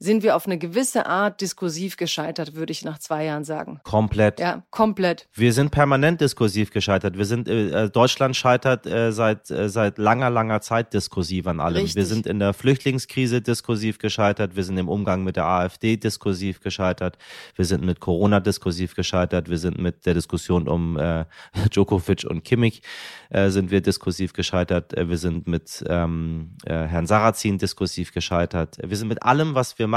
sind 0.05 0.23
wir 0.23 0.37
auf 0.37 0.47
eine 0.47 0.59
gewisse 0.59 1.07
Art 1.07 1.41
diskursiv 1.41 1.97
gescheitert, 1.97 2.55
würde 2.55 2.73
ich 2.73 2.85
nach 2.85 2.99
zwei 2.99 3.25
Jahren 3.25 3.45
sagen. 3.45 3.81
Komplett. 3.83 4.39
Ja, 4.39 4.63
komplett. 4.71 5.27
Wir 5.33 5.53
sind 5.53 5.71
permanent 5.71 6.21
diskursiv 6.21 6.71
gescheitert. 6.71 7.17
Wir 7.17 7.25
sind, 7.25 7.49
äh, 7.49 7.85
äh, 7.85 7.91
Deutschland 7.91 8.37
scheitert 8.37 8.87
äh, 8.87 9.13
seit, 9.13 9.51
äh, 9.51 9.69
seit 9.69 9.99
langer, 9.99 10.31
langer 10.31 10.61
Zeit 10.61 10.93
diskursiv 10.93 11.47
an 11.47 11.61
allem. 11.61 11.77
Richtig. 11.77 11.97
Wir 11.97 12.05
sind 12.05 12.27
in 12.27 12.39
der 12.39 12.53
Flüchtlingskrise 12.53 13.41
diskursiv 13.41 13.99
gescheitert. 13.99 14.57
Wir 14.57 14.65
sind 14.65 14.77
im 14.77 14.89
Umgang 14.89 15.25
mit 15.25 15.37
der 15.37 15.47
AfD 15.47 15.97
diskursiv 15.97 16.61
gescheitert. 16.61 17.17
Wir 17.57 17.65
sind 17.65 17.83
mit 17.83 18.01
Corona 18.01 18.41
diskursiv 18.41 18.95
gescheitert. 18.95 19.49
Wir 19.49 19.59
sind 19.59 19.79
mit 19.79 20.05
der 20.07 20.15
Diskussion 20.15 20.69
um 20.69 20.99
äh, 20.99 21.25
Djokovic 21.71 22.25
und 22.25 22.45
Kimmich 22.45 22.83
äh, 23.31 23.49
sind 23.49 23.71
wir 23.71 23.81
diskursiv 23.81 24.35
gescheitert. 24.35 24.93
Wir 24.97 25.19
sind 25.19 25.47
mit 25.49 25.83
ähm, 25.89 26.51
äh, 26.67 26.75
Herrn 26.75 27.07
Sarrazin 27.07 27.57
diskursiv 27.57 28.13
gescheitert. 28.13 28.77
Wir 28.83 28.97
sind 28.97 29.09
mit 29.09 29.23
allem, 29.23 29.55
was 29.55 29.79
wir 29.79 29.87
machen, 29.87 29.94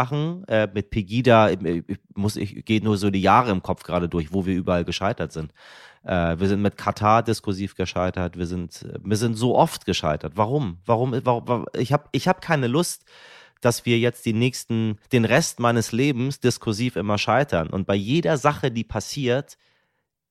äh, 0.48 0.68
mit 0.74 0.90
Pegida, 0.90 1.50
ich, 1.50 1.60
muss, 2.16 2.36
ich 2.36 2.66
gehe 2.66 2.84
nur 2.84 2.98
so 2.98 3.10
die 3.10 3.22
Jahre 3.22 3.52
im 3.52 3.62
Kopf 3.62 3.84
gerade 3.84 4.10
durch, 4.10 4.34
wo 4.34 4.46
wir 4.46 4.56
überall 4.56 4.86
gescheitert 4.86 5.32
sind. 5.32 5.54
Äh, 6.04 6.40
wir 6.40 6.48
sind 6.48 6.62
mit 6.62 6.78
Katar 6.78 7.24
diskursiv 7.24 7.76
gescheitert. 7.76 8.38
Wir 8.38 8.46
sind, 8.46 8.86
wir 9.04 9.18
sind 9.18 9.36
so 9.36 9.56
oft 9.56 9.86
gescheitert. 9.86 10.34
Warum? 10.36 10.78
Warum? 10.86 11.20
warum 11.24 11.66
ich 11.74 11.94
habe 11.94 12.06
ich 12.12 12.28
hab 12.28 12.42
keine 12.42 12.68
Lust, 12.68 13.06
dass 13.62 13.86
wir 13.86 13.98
jetzt 13.98 14.26
die 14.26 14.34
nächsten, 14.34 14.98
den 15.12 15.26
Rest 15.26 15.60
meines 15.60 15.92
Lebens 15.92 16.40
diskursiv 16.40 16.96
immer 16.96 17.18
scheitern. 17.18 17.70
Und 17.70 17.88
bei 17.88 17.96
jeder 17.96 18.38
Sache, 18.38 18.72
die 18.72 18.84
passiert, 18.84 19.58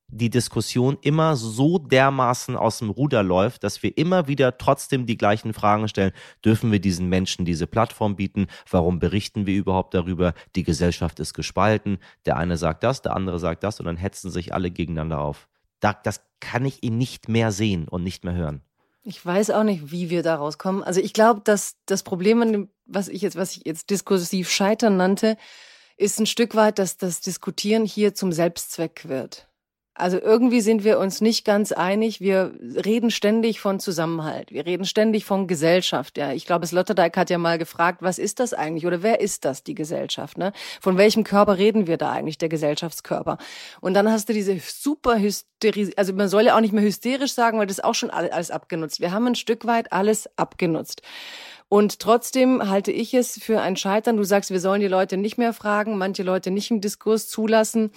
die 0.09 0.29
Diskussion 0.29 0.97
immer 1.01 1.35
so 1.35 1.77
dermaßen 1.79 2.55
aus 2.55 2.79
dem 2.79 2.89
Ruder 2.89 3.23
läuft, 3.23 3.63
dass 3.63 3.83
wir 3.83 3.97
immer 3.97 4.27
wieder 4.27 4.57
trotzdem 4.57 5.05
die 5.05 5.17
gleichen 5.17 5.53
Fragen 5.53 5.87
stellen. 5.87 6.13
Dürfen 6.43 6.71
wir 6.71 6.79
diesen 6.79 7.09
Menschen 7.09 7.45
diese 7.45 7.67
Plattform 7.67 8.15
bieten? 8.15 8.47
Warum 8.69 8.99
berichten 8.99 9.45
wir 9.45 9.55
überhaupt 9.55 9.93
darüber? 9.93 10.33
Die 10.55 10.63
Gesellschaft 10.63 11.19
ist 11.19 11.33
gespalten. 11.33 11.97
Der 12.25 12.37
eine 12.37 12.57
sagt 12.57 12.83
das, 12.83 13.01
der 13.01 13.15
andere 13.15 13.39
sagt 13.39 13.63
das 13.63 13.79
und 13.79 13.85
dann 13.85 13.97
hetzen 13.97 14.31
sich 14.31 14.53
alle 14.53 14.71
gegeneinander 14.71 15.19
auf. 15.19 15.47
Das 15.79 16.21
kann 16.39 16.65
ich 16.65 16.83
ihn 16.83 16.97
nicht 16.97 17.27
mehr 17.29 17.51
sehen 17.51 17.87
und 17.87 18.03
nicht 18.03 18.23
mehr 18.23 18.33
hören. 18.33 18.61
Ich 19.03 19.25
weiß 19.25 19.51
auch 19.51 19.63
nicht, 19.63 19.91
wie 19.91 20.09
wir 20.09 20.23
da 20.23 20.35
rauskommen. 20.35 20.83
Also 20.83 20.99
ich 20.99 21.13
glaube, 21.13 21.41
dass 21.43 21.75
das 21.85 22.03
Problem, 22.03 22.69
was 22.85 23.07
ich 23.07 23.21
jetzt, 23.21 23.37
was 23.37 23.55
ich 23.55 23.63
jetzt 23.65 23.89
diskursiv 23.89 24.49
scheitern 24.49 24.97
nannte, 24.97 25.37
ist 25.97 26.19
ein 26.19 26.25
Stück 26.25 26.55
weit, 26.55 26.79
dass 26.79 26.97
das 26.97 27.21
Diskutieren 27.21 27.85
hier 27.85 28.13
zum 28.13 28.31
Selbstzweck 28.31 29.07
wird. 29.07 29.47
Also 29.97 30.19
irgendwie 30.21 30.61
sind 30.61 30.83
wir 30.83 30.99
uns 30.99 31.21
nicht 31.21 31.43
ganz 31.43 31.71
einig. 31.71 32.21
Wir 32.21 32.53
reden 32.61 33.09
ständig 33.09 33.59
von 33.59 33.79
Zusammenhalt. 33.79 34.51
Wir 34.51 34.65
reden 34.67 34.85
ständig 34.85 35.25
von 35.25 35.47
Gesellschaft. 35.47 36.17
Ja, 36.17 36.33
ich 36.33 36.45
glaube, 36.45 36.67
Sloterdijk 36.67 37.17
hat 37.17 37.31
ja 37.31 37.39
mal 37.39 37.57
gefragt, 37.57 38.01
was 38.01 38.19
ist 38.19 38.39
das 38.39 38.53
eigentlich 38.53 38.85
oder 38.85 39.01
wer 39.01 39.21
ist 39.21 39.43
das, 39.43 39.63
die 39.63 39.73
Gesellschaft? 39.73 40.37
Ne? 40.37 40.53
Von 40.79 40.97
welchem 40.97 41.23
Körper 41.23 41.57
reden 41.57 41.87
wir 41.87 41.97
da 41.97 42.11
eigentlich, 42.11 42.37
der 42.37 42.49
Gesellschaftskörper? 42.49 43.39
Und 43.81 43.95
dann 43.95 44.11
hast 44.11 44.29
du 44.29 44.33
diese 44.33 44.59
super 44.59 45.17
Hysterie, 45.17 45.91
also 45.97 46.13
man 46.13 46.29
soll 46.29 46.43
ja 46.43 46.55
auch 46.55 46.61
nicht 46.61 46.73
mehr 46.73 46.83
hysterisch 46.83 47.33
sagen, 47.33 47.57
weil 47.57 47.65
das 47.65 47.79
ist 47.79 47.83
auch 47.83 47.95
schon 47.95 48.11
alles 48.11 48.51
abgenutzt. 48.51 48.99
Wir 48.99 49.11
haben 49.11 49.25
ein 49.25 49.35
Stück 49.35 49.65
weit 49.65 49.91
alles 49.91 50.29
abgenutzt. 50.37 51.01
Und 51.69 51.99
trotzdem 51.99 52.69
halte 52.69 52.91
ich 52.91 53.13
es 53.15 53.39
für 53.41 53.61
ein 53.61 53.75
Scheitern. 53.75 54.15
Du 54.15 54.23
sagst, 54.23 54.51
wir 54.51 54.59
sollen 54.59 54.79
die 54.79 54.87
Leute 54.87 55.17
nicht 55.17 55.37
mehr 55.37 55.53
fragen, 55.53 55.97
manche 55.97 56.23
Leute 56.23 56.51
nicht 56.51 56.69
im 56.69 56.81
Diskurs 56.81 57.27
zulassen. 57.27 57.91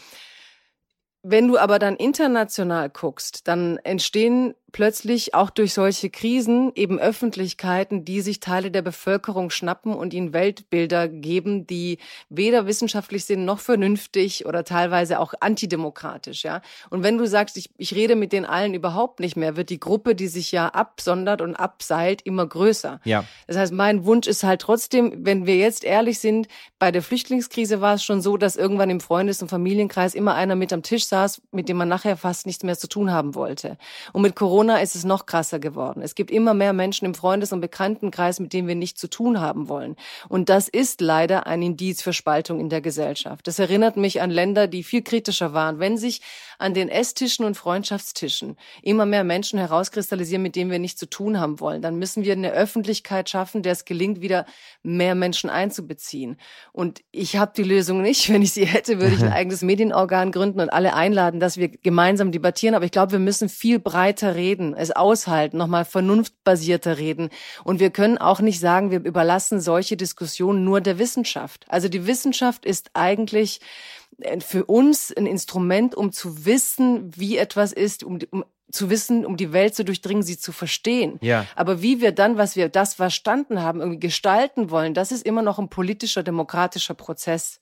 Wenn 1.23 1.49
du 1.49 1.59
aber 1.59 1.79
dann 1.79 1.97
international 1.97 2.89
guckst, 2.89 3.47
dann 3.47 3.77
entstehen 3.79 4.55
plötzlich 4.73 5.35
auch 5.35 5.51
durch 5.51 5.75
solche 5.75 6.11
Krisen 6.11 6.73
eben 6.75 6.99
Öffentlichkeiten, 6.99 8.05
die 8.05 8.21
sich 8.21 8.41
Teile 8.41 8.71
der 8.71 8.83
Bevölkerung 8.83 9.51
schnappen 9.51 9.95
und 9.95 10.15
ihnen 10.15 10.33
Weltbilder 10.33 11.09
geben, 11.09 11.67
die 11.67 11.99
weder 12.29 12.67
wissenschaftlich 12.67 13.25
sind 13.25 13.45
noch 13.45 13.61
vernünftig 13.61 14.47
oder 14.47 14.65
teilweise 14.65 15.19
auch 15.19 15.35
antidemokratisch, 15.41 16.45
ja. 16.45 16.63
Und 16.91 17.03
wenn 17.03 17.19
du 17.19 17.27
sagst, 17.27 17.57
ich, 17.57 17.71
ich 17.77 17.95
rede 17.95 18.17
mit 18.17 18.33
den 18.33 18.45
allen 18.45 18.75
überhaupt 18.75 19.21
nicht 19.21 19.37
mehr, 19.37 19.57
wird 19.57 19.71
die 19.71 19.81
Gruppe, 19.81 20.15
die 20.15 20.29
sich 20.29 20.53
ja 20.53 20.69
absondert 20.69 21.41
und 21.41 21.57
abseilt, 21.57 22.23
immer 22.23 22.47
größer. 22.47 23.01
Ja. 23.05 23.25
Das 23.47 23.57
heißt, 23.57 23.73
mein 23.73 24.05
Wunsch 24.05 24.27
ist 24.27 24.45
halt 24.45 24.61
trotzdem, 24.61 25.25
wenn 25.25 25.47
wir 25.47 25.57
jetzt 25.57 25.85
ehrlich 25.85 26.19
sind, 26.19 26.49
bei 26.79 26.91
der 26.91 27.03
Flüchtlingskrise 27.03 27.81
war 27.81 27.95
es 27.95 28.05
schon 28.05 28.21
so, 28.21 28.37
dass 28.37 28.57
irgendwann 28.57 28.91
im 28.91 29.01
Freundes- 29.01 29.43
und 29.43 29.49
Familienkreis 29.49 30.15
immer 30.15 30.35
einer 30.35 30.57
mit 30.57 30.73
am 30.73 30.83
Tisch 30.83 31.07
saß, 31.07 31.43
mit 31.53 31.69
dem 31.69 31.77
man 31.77 31.89
nachher 31.89 32.17
fast 32.17 32.47
nichts 32.47 32.65
mehr 32.65 32.79
zu 32.79 32.89
tun 32.89 33.11
haben 33.11 33.35
wollte. 33.35 33.77
Und 34.13 34.23
mit 34.23 34.37
Corona 34.37 34.60
Corona 34.61 34.83
ist 34.83 34.95
es 34.95 35.05
noch 35.05 35.25
krasser 35.25 35.59
geworden. 35.59 36.03
Es 36.03 36.15
gibt 36.15 36.31
immer 36.31 36.53
mehr 36.53 36.75
Menschen 36.75 37.07
im 37.07 37.15
Freundes- 37.15 37.55
und 37.55 37.63
Bekanntenkreis, 37.63 38.41
mit 38.41 38.53
denen 38.53 38.69
wir 38.69 38.75
nichts 38.75 39.01
zu 39.01 39.09
tun 39.09 39.41
haben 39.41 39.71
wollen. 39.71 39.97
Und 40.29 40.51
das 40.51 40.69
ist 40.69 41.01
leider 41.01 41.47
ein 41.47 41.63
Indiz 41.63 42.03
für 42.03 42.13
Spaltung 42.13 42.61
in 42.61 42.69
der 42.69 42.83
Gesellschaft. 42.83 43.47
Das 43.47 43.59
erinnert 43.59 43.97
mich 43.97 44.21
an 44.21 44.29
Länder, 44.29 44.67
die 44.67 44.83
viel 44.83 45.01
kritischer 45.01 45.55
waren. 45.55 45.79
Wenn 45.79 45.97
sich 45.97 46.21
an 46.59 46.75
den 46.75 46.91
Esstischen 46.91 47.47
und 47.47 47.57
Freundschaftstischen 47.57 48.59
immer 48.83 49.07
mehr 49.07 49.25
Menschen 49.25 49.59
herauskristallisieren, 49.59 50.43
mit 50.43 50.57
denen 50.57 50.71
wir 50.71 50.79
nichts 50.79 51.01
zu 51.01 51.09
tun 51.09 51.41
haben 51.41 51.59
wollen, 51.59 51.81
dann 51.81 51.97
müssen 51.97 52.23
wir 52.23 52.35
eine 52.35 52.53
Öffentlichkeit 52.53 53.31
schaffen, 53.31 53.63
der 53.63 53.73
es 53.73 53.87
gelingt, 53.87 54.21
wieder 54.21 54.45
mehr 54.83 55.15
Menschen 55.15 55.49
einzubeziehen. 55.49 56.37
Und 56.73 57.01
ich 57.13 57.39
habe 57.39 57.53
die 57.57 57.63
Lösung 57.63 58.03
nicht. 58.03 58.29
Wenn 58.33 58.43
ich 58.43 58.53
sie 58.53 58.67
hätte, 58.67 59.01
würde 59.01 59.15
ich 59.15 59.23
ein 59.23 59.33
eigenes 59.33 59.63
Medienorgan 59.63 60.33
gründen 60.33 60.61
und 60.61 60.69
alle 60.69 60.93
einladen, 60.93 61.41
dass 61.41 61.57
wir 61.57 61.69
gemeinsam 61.69 62.31
debattieren. 62.31 62.75
Aber 62.75 62.85
ich 62.85 62.93
glaube, 62.93 63.13
wir 63.13 63.19
müssen 63.21 63.49
viel 63.49 63.79
breiter 63.79 64.35
reden 64.35 64.50
reden, 64.51 64.75
es 64.75 64.91
aushalten, 64.91 65.57
nochmal 65.57 65.85
vernunftbasierter 65.85 66.99
reden. 66.99 67.31
Und 67.65 67.81
wir 67.81 67.91
können 67.91 68.19
auch 68.19 68.41
nicht 68.41 68.61
sagen, 68.61 68.91
wir 68.91 69.05
überlassen 69.05 69.61
solche 69.61 69.97
Diskussionen 69.97 70.65
nur 70.65 70.81
der 70.81 70.99
Wissenschaft. 70.99 71.67
Also 71.69 71.89
die 71.89 72.07
Wissenschaft 72.07 72.65
ist 72.65 72.91
eigentlich 72.95 73.61
äh, 74.19 74.41
für 74.41 74.65
uns 74.65 75.13
ein 75.17 75.27
Instrument, 75.27 75.95
um 75.95 76.13
zu 76.13 76.45
wissen, 76.45 77.13
wie 77.17 77.37
etwas 77.37 77.73
ist, 77.73 78.05
um, 78.05 78.19
um 78.31 78.45
zu 78.71 78.91
wissen, 78.91 79.27
um 79.27 79.37
die 79.37 79.53
Welt 79.53 79.75
zu 79.75 79.85
durchdringen, 79.85 80.23
sie 80.23 80.39
zu 80.39 80.53
verstehen. 80.53 81.19
Ja. 81.21 81.47
Aber 81.57 81.83
wie 81.83 82.01
wir 82.01 82.13
dann, 82.13 82.37
was 82.37 82.57
wir 82.57 82.69
das 82.69 82.95
verstanden 82.95 83.63
haben, 83.63 83.81
irgendwie 83.81 84.01
gestalten 84.01 84.71
wollen, 84.71 84.95
das 84.95 85.13
ist 85.13 85.25
immer 85.25 85.43
noch 85.43 85.59
ein 85.59 85.69
politischer, 85.69 86.23
demokratischer 86.23 86.95
Prozess. 86.95 87.61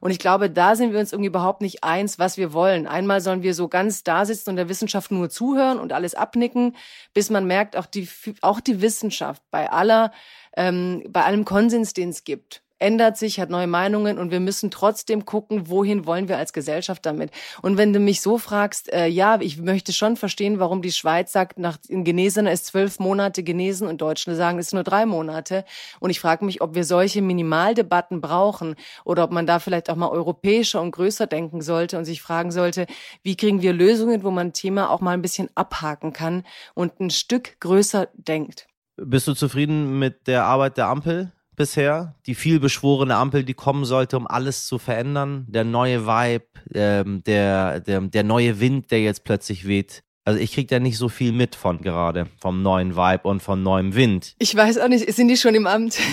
Und 0.00 0.10
ich 0.10 0.18
glaube, 0.18 0.50
da 0.50 0.76
sind 0.76 0.92
wir 0.92 1.00
uns 1.00 1.12
irgendwie 1.12 1.28
überhaupt 1.28 1.60
nicht 1.60 1.84
eins, 1.84 2.18
was 2.18 2.36
wir 2.36 2.52
wollen. 2.52 2.86
Einmal 2.86 3.20
sollen 3.20 3.42
wir 3.42 3.54
so 3.54 3.68
ganz 3.68 4.04
da 4.04 4.24
sitzen 4.24 4.50
und 4.50 4.56
der 4.56 4.68
Wissenschaft 4.68 5.10
nur 5.10 5.30
zuhören 5.30 5.78
und 5.78 5.92
alles 5.92 6.14
abnicken, 6.14 6.76
bis 7.14 7.30
man 7.30 7.46
merkt, 7.46 7.76
auch 7.76 7.86
die, 7.86 8.08
auch 8.40 8.60
die 8.60 8.80
Wissenschaft 8.80 9.42
bei 9.50 9.70
aller, 9.70 10.12
ähm, 10.56 11.04
bei 11.08 11.24
allem 11.24 11.44
Konsens, 11.44 11.92
den 11.92 12.10
es 12.10 12.24
gibt, 12.24 12.62
ändert 12.78 13.16
sich, 13.16 13.40
hat 13.40 13.50
neue 13.50 13.66
Meinungen 13.66 14.18
und 14.18 14.30
wir 14.30 14.40
müssen 14.40 14.70
trotzdem 14.70 15.24
gucken, 15.24 15.68
wohin 15.68 16.06
wollen 16.06 16.28
wir 16.28 16.38
als 16.38 16.52
Gesellschaft 16.52 17.04
damit. 17.06 17.30
Und 17.62 17.76
wenn 17.76 17.92
du 17.92 18.00
mich 18.00 18.20
so 18.20 18.38
fragst, 18.38 18.92
äh, 18.92 19.06
ja, 19.06 19.40
ich 19.40 19.58
möchte 19.58 19.92
schon 19.92 20.16
verstehen, 20.16 20.58
warum 20.58 20.82
die 20.82 20.92
Schweiz 20.92 21.32
sagt, 21.32 21.58
nach 21.58 21.78
in 21.88 22.04
Genesener 22.04 22.52
ist 22.52 22.66
zwölf 22.66 22.98
Monate 22.98 23.42
genesen 23.42 23.88
und 23.88 24.00
Deutschland 24.00 24.36
sagen, 24.36 24.58
es 24.58 24.68
ist 24.68 24.74
nur 24.74 24.84
drei 24.84 25.06
Monate. 25.06 25.64
Und 26.00 26.10
ich 26.10 26.20
frage 26.20 26.44
mich, 26.44 26.60
ob 26.60 26.74
wir 26.74 26.84
solche 26.84 27.22
Minimaldebatten 27.22 28.20
brauchen 28.20 28.76
oder 29.04 29.24
ob 29.24 29.32
man 29.32 29.46
da 29.46 29.58
vielleicht 29.58 29.90
auch 29.90 29.96
mal 29.96 30.08
europäischer 30.08 30.80
und 30.80 30.92
größer 30.92 31.26
denken 31.26 31.62
sollte 31.62 31.98
und 31.98 32.04
sich 32.04 32.22
fragen 32.22 32.50
sollte, 32.50 32.86
wie 33.22 33.36
kriegen 33.36 33.62
wir 33.62 33.72
Lösungen, 33.72 34.22
wo 34.22 34.30
man 34.30 34.48
ein 34.48 34.52
Thema 34.52 34.90
auch 34.90 35.00
mal 35.00 35.12
ein 35.12 35.22
bisschen 35.22 35.48
abhaken 35.54 36.12
kann 36.12 36.44
und 36.74 37.00
ein 37.00 37.10
Stück 37.10 37.60
größer 37.60 38.08
denkt. 38.14 38.66
Bist 38.96 39.28
du 39.28 39.34
zufrieden 39.34 39.98
mit 39.98 40.26
der 40.26 40.44
Arbeit 40.44 40.76
der 40.76 40.88
Ampel? 40.88 41.32
Bisher. 41.58 42.14
Die 42.26 42.34
vielbeschworene 42.34 43.16
Ampel, 43.16 43.44
die 43.44 43.52
kommen 43.52 43.84
sollte, 43.84 44.16
um 44.16 44.26
alles 44.26 44.66
zu 44.66 44.78
verändern. 44.78 45.44
Der 45.48 45.64
neue 45.64 46.06
Vibe, 46.06 46.46
ähm, 46.74 47.22
der, 47.24 47.80
der, 47.80 48.00
der 48.00 48.24
neue 48.24 48.60
Wind, 48.60 48.90
der 48.90 49.02
jetzt 49.02 49.24
plötzlich 49.24 49.66
weht. 49.66 50.02
Also 50.28 50.40
ich 50.40 50.52
krieg 50.52 50.68
da 50.68 50.78
nicht 50.78 50.98
so 50.98 51.08
viel 51.08 51.32
mit 51.32 51.54
von 51.54 51.80
gerade, 51.80 52.26
vom 52.38 52.60
neuen 52.60 52.96
Vibe 52.96 53.26
und 53.26 53.42
von 53.42 53.62
neuem 53.62 53.94
Wind. 53.94 54.34
Ich 54.38 54.54
weiß 54.54 54.76
auch 54.76 54.88
nicht, 54.88 55.10
sind 55.14 55.28
die 55.28 55.38
schon 55.38 55.54
im 55.54 55.66
Amt? 55.66 55.98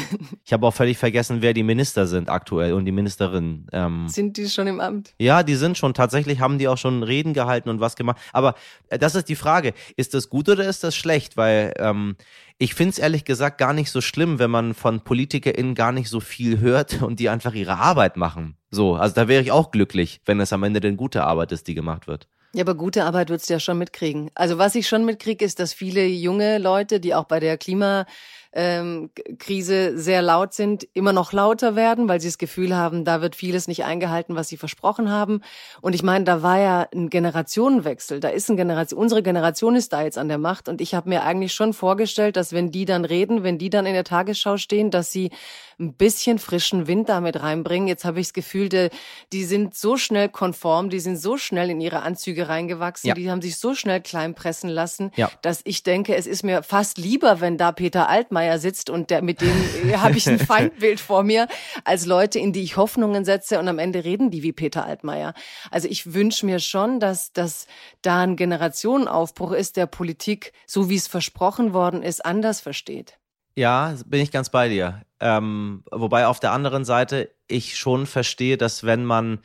Ich 0.46 0.54
habe 0.54 0.68
auch 0.68 0.74
völlig 0.74 0.98
vergessen, 0.98 1.42
wer 1.42 1.54
die 1.54 1.64
Minister 1.64 2.06
sind 2.06 2.30
aktuell 2.30 2.74
und 2.74 2.86
die 2.86 2.92
Ministerinnen. 2.92 3.68
Ähm, 3.74 4.08
sind 4.08 4.38
die 4.38 4.48
schon 4.48 4.68
im 4.68 4.80
Amt? 4.80 5.14
Ja, 5.20 5.42
die 5.42 5.56
sind 5.56 5.76
schon. 5.76 5.96
Tatsächlich 5.96 6.40
haben 6.40 6.60
die 6.60 6.68
auch 6.68 6.78
schon 6.78 7.02
Reden 7.02 7.34
gehalten 7.34 7.68
und 7.68 7.80
was 7.80 7.96
gemacht. 7.96 8.20
Aber 8.32 8.54
äh, 8.90 9.00
das 9.00 9.16
ist 9.16 9.28
die 9.28 9.36
Frage, 9.36 9.74
ist 9.98 10.14
das 10.14 10.30
gut 10.30 10.48
oder 10.48 10.66
ist 10.66 10.84
das 10.84 10.96
schlecht? 10.96 11.36
Weil 11.36 11.74
ähm, 11.80 12.16
ich 12.58 12.76
finde 12.76 12.92
es 12.92 13.00
ehrlich 13.00 13.26
gesagt 13.26 13.58
gar 13.58 13.74
nicht 13.74 13.90
so 13.90 14.02
schlimm, 14.02 14.40
wenn 14.40 14.52
man 14.52 14.76
von 14.76 15.02
PolitikerInnen 15.02 15.74
gar 15.74 15.92
nicht 15.92 16.10
so 16.10 16.20
viel 16.20 16.60
hört 16.60 17.02
und 17.02 17.20
die 17.20 17.28
einfach 17.28 17.54
ihre 17.54 17.78
Arbeit 17.80 18.16
machen. 18.16 18.56
So, 18.70 18.96
also 18.96 19.16
da 19.16 19.28
wäre 19.28 19.42
ich 19.42 19.52
auch 19.52 19.72
glücklich, 19.72 20.22
wenn 20.26 20.40
es 20.40 20.54
am 20.54 20.64
Ende 20.64 20.80
denn 20.80 20.96
gute 20.96 21.24
Arbeit 21.24 21.52
ist, 21.52 21.68
die 21.68 21.76
gemacht 21.76 22.08
wird. 22.08 22.28
Ja, 22.56 22.64
aber 22.64 22.76
gute 22.76 23.04
Arbeit 23.04 23.30
würdest 23.30 23.50
du 23.50 23.54
ja 23.56 23.60
schon 23.60 23.78
mitkriegen. 23.78 24.32
Also 24.34 24.58
was 24.58 24.76
ich 24.76 24.88
schon 24.88 25.04
mitkriege, 25.04 25.44
ist, 25.44 25.60
dass 25.60 25.74
viele 25.74 26.06
junge 26.06 26.58
Leute, 26.58 27.02
die 27.02 27.14
auch 27.14 27.26
bei 27.26 27.42
der 27.42 27.58
Klima 27.58 28.06
ähm, 28.54 29.10
sehr 29.46 30.22
laut 30.22 30.54
sind, 30.54 30.88
immer 30.94 31.12
noch 31.12 31.34
lauter 31.34 31.76
werden, 31.76 32.08
weil 32.08 32.22
sie 32.22 32.30
das 32.30 32.38
Gefühl 32.38 32.74
haben, 32.74 33.04
da 33.04 33.22
wird 33.22 33.36
vieles 33.36 33.68
nicht 33.68 33.84
eingehalten, 33.84 34.38
was 34.38 34.48
sie 34.48 34.56
versprochen 34.56 35.12
haben. 35.12 35.42
Und 35.82 35.96
ich 35.96 36.04
meine, 36.04 36.24
da 36.24 36.42
war 36.42 36.58
ja 36.58 36.88
ein 36.96 37.10
Generationenwechsel. 37.10 38.22
Da 38.22 38.30
ist 38.30 38.50
ein 38.50 38.56
Generation, 38.56 39.02
unsere 39.02 39.22
Generation 39.22 39.76
ist 39.76 39.92
da 39.92 40.04
jetzt 40.04 40.18
an 40.18 40.30
der 40.30 40.38
Macht. 40.38 40.70
Und 40.70 40.80
ich 40.80 40.96
habe 40.96 41.10
mir 41.10 41.24
eigentlich 41.24 41.54
schon 41.54 41.74
vorgestellt, 41.74 42.38
dass 42.38 42.54
wenn 42.54 42.72
die 42.72 42.86
dann 42.86 43.04
reden, 43.04 43.44
wenn 43.44 43.58
die 43.58 43.70
dann 43.70 43.86
in 43.86 43.94
der 43.94 44.06
Tagesschau 44.06 44.56
stehen, 44.56 44.92
dass 44.92 45.12
sie 45.12 45.32
ein 45.80 45.94
bisschen 45.94 46.40
frischen 46.40 46.88
Wind 46.88 47.10
damit 47.10 47.42
reinbringen. 47.42 47.88
Jetzt 47.88 48.06
habe 48.06 48.20
ich 48.20 48.28
das 48.28 48.34
Gefühl, 48.34 48.70
die, 48.70 48.90
die 49.34 49.44
sind 49.44 49.76
so 49.76 49.98
schnell 49.98 50.30
konform, 50.30 50.90
die 50.90 51.00
sind 51.00 51.18
so 51.18 51.38
schnell 51.38 51.70
in 51.70 51.82
ihre 51.82 52.02
Anzüge 52.02 52.48
reingewachsen, 52.48 53.10
ja. 53.10 53.14
die 53.14 53.30
haben 53.30 53.42
sich 53.42 53.58
so 53.58 53.76
schnell 53.76 54.02
klein 54.02 54.36
pressen 54.36 54.70
lassen, 54.70 55.12
ja. 55.16 55.30
dass 55.42 55.62
ich 55.66 55.84
denke, 55.84 56.16
es 56.16 56.28
ist 56.28 56.44
mir 56.44 56.64
fast 56.64 56.98
lieber, 56.98 57.42
wenn 57.42 57.58
da 57.58 57.72
Peter 57.72 58.10
Altmaier 58.10 58.60
sitzt 58.60 58.90
und 58.90 59.10
der, 59.10 59.22
mit 59.22 59.42
dem 59.42 59.54
habe 60.02 60.18
ich 60.18 60.28
ein 60.28 60.40
Feindbild 60.46 61.00
vor 61.00 61.24
mir, 61.24 61.48
als 61.84 62.06
Leute, 62.06 62.40
in 62.40 62.54
die 62.54 62.64
ich 62.64 62.78
Hoffnungen 62.78 63.26
setze 63.26 63.60
und 63.60 63.68
am 63.68 63.80
Ende 63.80 64.04
reden 64.04 64.32
die 64.32 64.44
wie 64.44 64.54
Peter 64.54 64.86
Altmaier. 64.86 65.34
Also 65.72 65.88
ich 65.88 66.14
wünsche 66.14 66.46
mir 66.46 66.60
schon, 66.60 67.00
dass, 67.00 67.34
dass 67.34 67.68
da 68.02 68.22
ein 68.22 68.36
Generationenaufbruch 68.36 69.52
ist, 69.52 69.78
der 69.78 69.88
Politik, 69.88 70.54
so 70.66 70.90
wie 70.90 70.96
es 70.96 71.08
versprochen 71.08 71.74
worden 71.74 72.04
ist, 72.04 72.26
anders 72.26 72.62
versteht. 72.62 73.18
Ja, 73.58 73.96
bin 74.06 74.22
ich 74.22 74.32
ganz 74.32 74.50
bei 74.50 74.68
dir. 74.68 75.04
Ähm, 75.20 75.84
wobei 75.92 76.28
auf 76.28 76.40
der 76.40 76.52
anderen 76.52 76.84
Seite 76.84 77.32
ich 77.48 77.78
schon 77.78 78.06
verstehe, 78.06 78.58
dass 78.58 78.84
wenn 78.84 79.06
man 79.06 79.40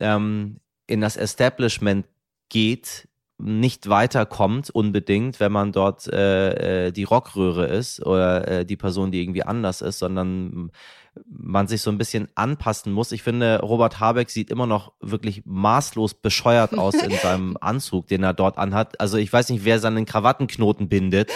ähm, 0.00 0.58
in 0.88 1.00
das 1.00 1.16
Establishment 1.16 2.06
geht, 2.48 3.08
nicht 3.38 3.88
weiterkommt 3.88 4.70
unbedingt, 4.70 5.40
wenn 5.40 5.52
man 5.52 5.72
dort 5.72 6.06
äh, 6.08 6.86
äh, 6.88 6.92
die 6.92 7.04
Rockröhre 7.04 7.66
ist 7.66 8.04
oder 8.04 8.46
äh, 8.48 8.64
die 8.66 8.76
Person, 8.76 9.10
die 9.12 9.20
irgendwie 9.22 9.42
anders 9.44 9.80
ist, 9.80 9.98
sondern 9.98 10.70
man 11.26 11.66
sich 11.66 11.82
so 11.82 11.90
ein 11.90 11.98
bisschen 11.98 12.28
anpassen 12.34 12.92
muss. 12.92 13.12
Ich 13.12 13.22
finde, 13.22 13.60
Robert 13.60 14.00
Habeck 14.00 14.30
sieht 14.30 14.50
immer 14.50 14.66
noch 14.66 14.92
wirklich 15.00 15.42
maßlos 15.44 16.14
bescheuert 16.14 16.78
aus 16.78 16.94
in 16.94 17.10
seinem 17.22 17.56
Anzug, 17.60 18.06
den 18.06 18.22
er 18.22 18.32
dort 18.32 18.58
anhat. 18.58 18.98
Also 19.00 19.18
ich 19.18 19.32
weiß 19.32 19.50
nicht, 19.50 19.64
wer 19.64 19.78
seinen 19.78 20.06
Krawattenknoten 20.06 20.88
bindet. 20.88 21.30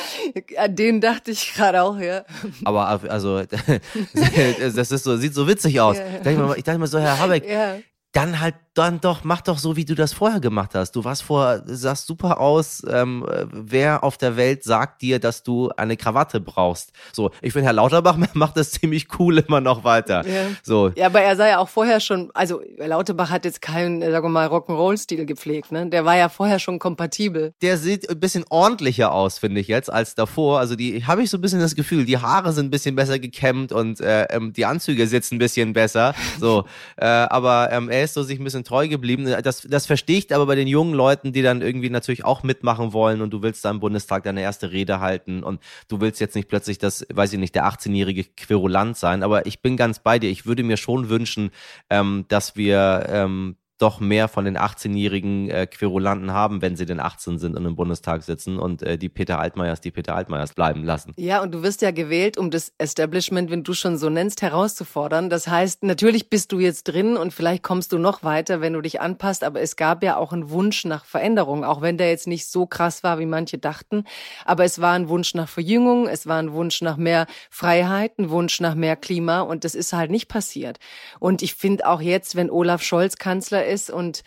An 0.56 0.74
den 0.74 1.00
dachte 1.00 1.30
ich 1.30 1.54
gerade 1.54 1.82
auch, 1.82 1.98
ja. 1.98 2.24
Aber 2.64 2.86
also 2.88 3.42
das 4.14 4.90
ist 4.90 5.04
so, 5.04 5.16
sieht 5.16 5.34
so 5.34 5.46
witzig 5.46 5.80
aus. 5.80 5.98
Ja. 5.98 6.06
Ich, 6.06 6.22
dachte 6.22 6.38
mir, 6.38 6.56
ich 6.56 6.64
dachte 6.64 6.78
mir 6.78 6.86
so, 6.86 6.98
Herr 6.98 7.18
Habeck, 7.18 7.48
ja. 7.48 7.76
dann 8.12 8.40
halt 8.40 8.54
dann 8.76 9.00
doch, 9.00 9.24
mach 9.24 9.40
doch 9.40 9.58
so, 9.58 9.76
wie 9.76 9.86
du 9.86 9.94
das 9.94 10.12
vorher 10.12 10.38
gemacht 10.38 10.74
hast. 10.74 10.92
Du 10.92 11.04
warst 11.04 11.22
vor, 11.22 11.62
sahst 11.64 12.06
super 12.06 12.40
aus. 12.40 12.82
Ähm, 12.88 13.24
wer 13.50 14.04
auf 14.04 14.18
der 14.18 14.36
Welt 14.36 14.64
sagt 14.64 15.00
dir, 15.00 15.18
dass 15.18 15.42
du 15.42 15.70
eine 15.76 15.96
Krawatte 15.96 16.40
brauchst? 16.40 16.92
So, 17.12 17.30
ich 17.40 17.54
finde, 17.54 17.66
Herr 17.66 17.72
Lauterbach 17.72 18.18
macht 18.34 18.56
das 18.56 18.72
ziemlich 18.72 19.08
cool 19.18 19.38
immer 19.38 19.62
noch 19.62 19.82
weiter. 19.82 20.26
Ja. 20.26 20.48
So. 20.62 20.92
Ja, 20.94 21.06
aber 21.06 21.22
er 21.22 21.36
sei 21.36 21.48
ja 21.50 21.58
auch 21.58 21.70
vorher 21.70 22.00
schon, 22.00 22.30
also 22.34 22.60
Lauterbach 22.76 23.30
hat 23.30 23.46
jetzt 23.46 23.62
keinen, 23.62 24.02
sagen 24.02 24.26
wir 24.26 24.28
mal, 24.28 24.46
Rock'n'Roll-Stil 24.48 25.24
gepflegt, 25.24 25.72
ne? 25.72 25.88
Der 25.88 26.04
war 26.04 26.16
ja 26.16 26.28
vorher 26.28 26.58
schon 26.58 26.78
kompatibel. 26.78 27.54
Der 27.62 27.78
sieht 27.78 28.10
ein 28.10 28.20
bisschen 28.20 28.44
ordentlicher 28.50 29.12
aus, 29.12 29.38
finde 29.38 29.60
ich 29.60 29.68
jetzt, 29.68 29.90
als 29.90 30.14
davor. 30.14 30.58
Also 30.58 30.76
die 30.76 31.06
habe 31.06 31.22
ich 31.22 31.30
so 31.30 31.38
ein 31.38 31.40
bisschen 31.40 31.60
das 31.60 31.76
Gefühl, 31.76 32.04
die 32.04 32.18
Haare 32.18 32.52
sind 32.52 32.66
ein 32.66 32.70
bisschen 32.70 32.94
besser 32.94 33.18
gekämmt 33.18 33.72
und 33.72 34.00
äh, 34.00 34.24
ähm, 34.24 34.52
die 34.52 34.66
Anzüge 34.66 35.06
sitzen 35.06 35.36
ein 35.36 35.38
bisschen 35.38 35.72
besser. 35.72 36.14
So, 36.38 36.66
äh, 36.96 37.06
aber 37.06 37.70
ähm, 37.72 37.88
er 37.88 38.04
ist 38.04 38.12
so 38.12 38.22
sich 38.22 38.38
ein 38.38 38.44
bisschen 38.44 38.65
treu 38.66 38.88
geblieben. 38.88 39.24
Das, 39.42 39.62
das 39.62 39.86
verstehe 39.86 40.18
ich 40.18 40.34
aber 40.34 40.46
bei 40.46 40.54
den 40.54 40.68
jungen 40.68 40.94
Leuten, 40.94 41.32
die 41.32 41.42
dann 41.42 41.62
irgendwie 41.62 41.90
natürlich 41.90 42.24
auch 42.24 42.42
mitmachen 42.42 42.92
wollen 42.92 43.20
und 43.20 43.30
du 43.30 43.42
willst 43.42 43.64
da 43.64 43.70
im 43.70 43.80
Bundestag 43.80 44.24
deine 44.24 44.42
erste 44.42 44.72
Rede 44.72 45.00
halten 45.00 45.42
und 45.42 45.60
du 45.88 46.00
willst 46.00 46.20
jetzt 46.20 46.34
nicht 46.34 46.48
plötzlich 46.48 46.78
das, 46.78 47.06
weiß 47.12 47.32
ich 47.32 47.38
nicht, 47.38 47.54
der 47.54 47.66
18-jährige 47.66 48.24
Querulant 48.24 48.96
sein. 48.96 49.22
Aber 49.22 49.46
ich 49.46 49.62
bin 49.62 49.76
ganz 49.76 50.00
bei 50.00 50.18
dir. 50.18 50.30
Ich 50.30 50.46
würde 50.46 50.62
mir 50.62 50.76
schon 50.76 51.08
wünschen, 51.08 51.50
ähm, 51.90 52.24
dass 52.28 52.56
wir 52.56 53.06
ähm, 53.08 53.56
doch 53.78 54.00
mehr 54.00 54.28
von 54.28 54.44
den 54.44 54.56
18-jährigen 54.56 55.50
äh, 55.50 55.66
Querulanten 55.66 56.32
haben, 56.32 56.62
wenn 56.62 56.76
sie 56.76 56.86
denn 56.86 57.00
18 57.00 57.38
sind 57.38 57.56
und 57.56 57.66
im 57.66 57.76
Bundestag 57.76 58.22
sitzen 58.22 58.58
und 58.58 58.82
äh, 58.82 58.96
die 58.96 59.08
Peter 59.08 59.38
Altmaiers, 59.38 59.80
die 59.80 59.90
Peter 59.90 60.14
Altmaiers 60.14 60.54
bleiben 60.54 60.82
lassen. 60.82 61.12
Ja, 61.16 61.42
und 61.42 61.52
du 61.52 61.62
wirst 61.62 61.82
ja 61.82 61.90
gewählt, 61.90 62.38
um 62.38 62.50
das 62.50 62.72
Establishment, 62.78 63.50
wenn 63.50 63.64
du 63.64 63.74
schon 63.74 63.98
so 63.98 64.08
nennst, 64.08 64.40
herauszufordern. 64.40 65.28
Das 65.28 65.46
heißt, 65.48 65.82
natürlich 65.82 66.30
bist 66.30 66.52
du 66.52 66.58
jetzt 66.58 66.84
drin 66.84 67.16
und 67.16 67.34
vielleicht 67.34 67.62
kommst 67.62 67.92
du 67.92 67.98
noch 67.98 68.22
weiter, 68.22 68.60
wenn 68.62 68.72
du 68.72 68.80
dich 68.80 69.00
anpasst, 69.00 69.44
aber 69.44 69.60
es 69.60 69.76
gab 69.76 70.02
ja 70.02 70.16
auch 70.16 70.32
einen 70.32 70.50
Wunsch 70.50 70.84
nach 70.86 71.04
Veränderung, 71.04 71.64
auch 71.64 71.82
wenn 71.82 71.98
der 71.98 72.08
jetzt 72.08 72.26
nicht 72.26 72.46
so 72.46 72.66
krass 72.66 73.02
war, 73.02 73.18
wie 73.18 73.26
manche 73.26 73.58
dachten. 73.58 74.04
Aber 74.46 74.64
es 74.64 74.80
war 74.80 74.94
ein 74.94 75.08
Wunsch 75.10 75.34
nach 75.34 75.48
Verjüngung, 75.48 76.08
es 76.08 76.26
war 76.26 76.38
ein 76.38 76.52
Wunsch 76.52 76.80
nach 76.80 76.96
mehr 76.96 77.26
Freiheit, 77.50 78.18
ein 78.18 78.30
Wunsch 78.30 78.60
nach 78.60 78.74
mehr 78.74 78.96
Klima 78.96 79.40
und 79.40 79.64
das 79.64 79.74
ist 79.74 79.92
halt 79.92 80.10
nicht 80.10 80.28
passiert. 80.28 80.78
Und 81.20 81.42
ich 81.42 81.54
finde 81.54 81.86
auch 81.86 82.00
jetzt, 82.00 82.36
wenn 82.36 82.50
Olaf 82.50 82.82
Scholz 82.82 83.16
Kanzler 83.16 83.65
ist 83.66 83.90
und 83.90 84.22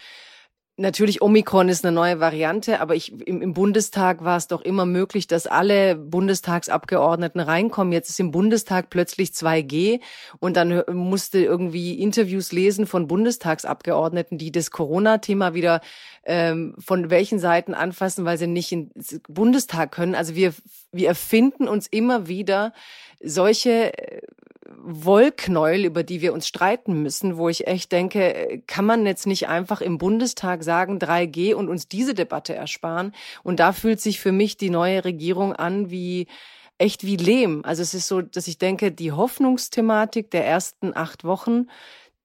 Natürlich, 0.80 1.22
Omikron 1.22 1.68
ist 1.68 1.84
eine 1.84 1.94
neue 1.94 2.22
Variante, 2.22 2.80
aber 2.80 2.96
ich, 2.96 3.12
im, 3.28 3.42
im, 3.42 3.54
Bundestag 3.54 4.24
war 4.24 4.38
es 4.38 4.48
doch 4.48 4.62
immer 4.62 4.86
möglich, 4.86 5.28
dass 5.28 5.46
alle 5.46 5.98
Bundestagsabgeordneten 5.98 7.42
reinkommen. 7.42 7.92
Jetzt 7.92 8.10
ist 8.10 8.20
im 8.22 8.32
Bundestag 8.32 8.90
plötzlich 8.90 9.32
2G 9.32 10.00
und 10.40 10.56
dann 10.56 10.84
musste 10.94 11.40
irgendwie 11.40 12.00
Interviews 12.00 12.54
lesen 12.54 12.88
von 12.88 13.08
Bundestagsabgeordneten, 13.08 14.38
die 14.38 14.54
das 14.54 14.72
Corona-Thema 14.72 15.54
wieder 15.54 15.82
ähm, 16.24 16.76
von 16.80 17.10
welchen 17.10 17.40
Seiten 17.40 17.74
anfassen, 17.74 18.24
weil 18.24 18.38
sie 18.38 18.48
nicht 18.48 18.72
ins 18.72 19.20
Bundestag 19.28 19.92
können. 19.92 20.16
Also 20.16 20.34
wir, 20.36 20.54
wir 20.94 21.10
erfinden 21.10 21.68
uns 21.68 21.88
immer 21.88 22.30
wieder 22.30 22.72
solche 23.22 23.98
äh, 23.98 24.22
Wollknäuel, 24.78 25.86
über 25.86 26.04
die 26.04 26.22
wir 26.22 26.34
uns 26.34 26.48
streiten 26.48 27.02
müssen, 27.02 27.38
wo 27.38 27.50
ich 27.50 27.68
echt 27.68 27.92
denke, 27.92 28.62
kann 28.68 28.86
man 28.86 29.06
jetzt 29.06 29.28
nicht 29.28 29.48
einfach 29.48 29.82
im 29.82 29.98
Bundestag 29.98 30.64
sagen 30.64 31.00
3G 31.00 31.54
und 31.54 31.70
uns 31.70 31.88
diese 31.88 32.14
Debatte 32.14 32.56
ersparen? 32.56 33.14
Und 33.44 33.60
da 33.60 33.74
fühlt 33.74 34.00
sich 34.00 34.20
für 34.20 34.32
mich 34.32 34.58
die 34.58 34.70
neue 34.70 35.06
Regierung 35.06 35.54
an 35.54 35.90
wie 35.90 36.28
echt 36.78 37.06
wie 37.06 37.18
Lehm. 37.18 37.62
Also 37.66 37.82
es 37.82 37.94
ist 37.94 38.08
so, 38.08 38.22
dass 38.22 38.48
ich 38.48 38.58
denke, 38.58 38.92
die 38.92 39.12
Hoffnungsthematik 39.12 40.32
der 40.32 40.46
ersten 40.46 40.96
acht 40.96 41.24
Wochen, 41.24 41.68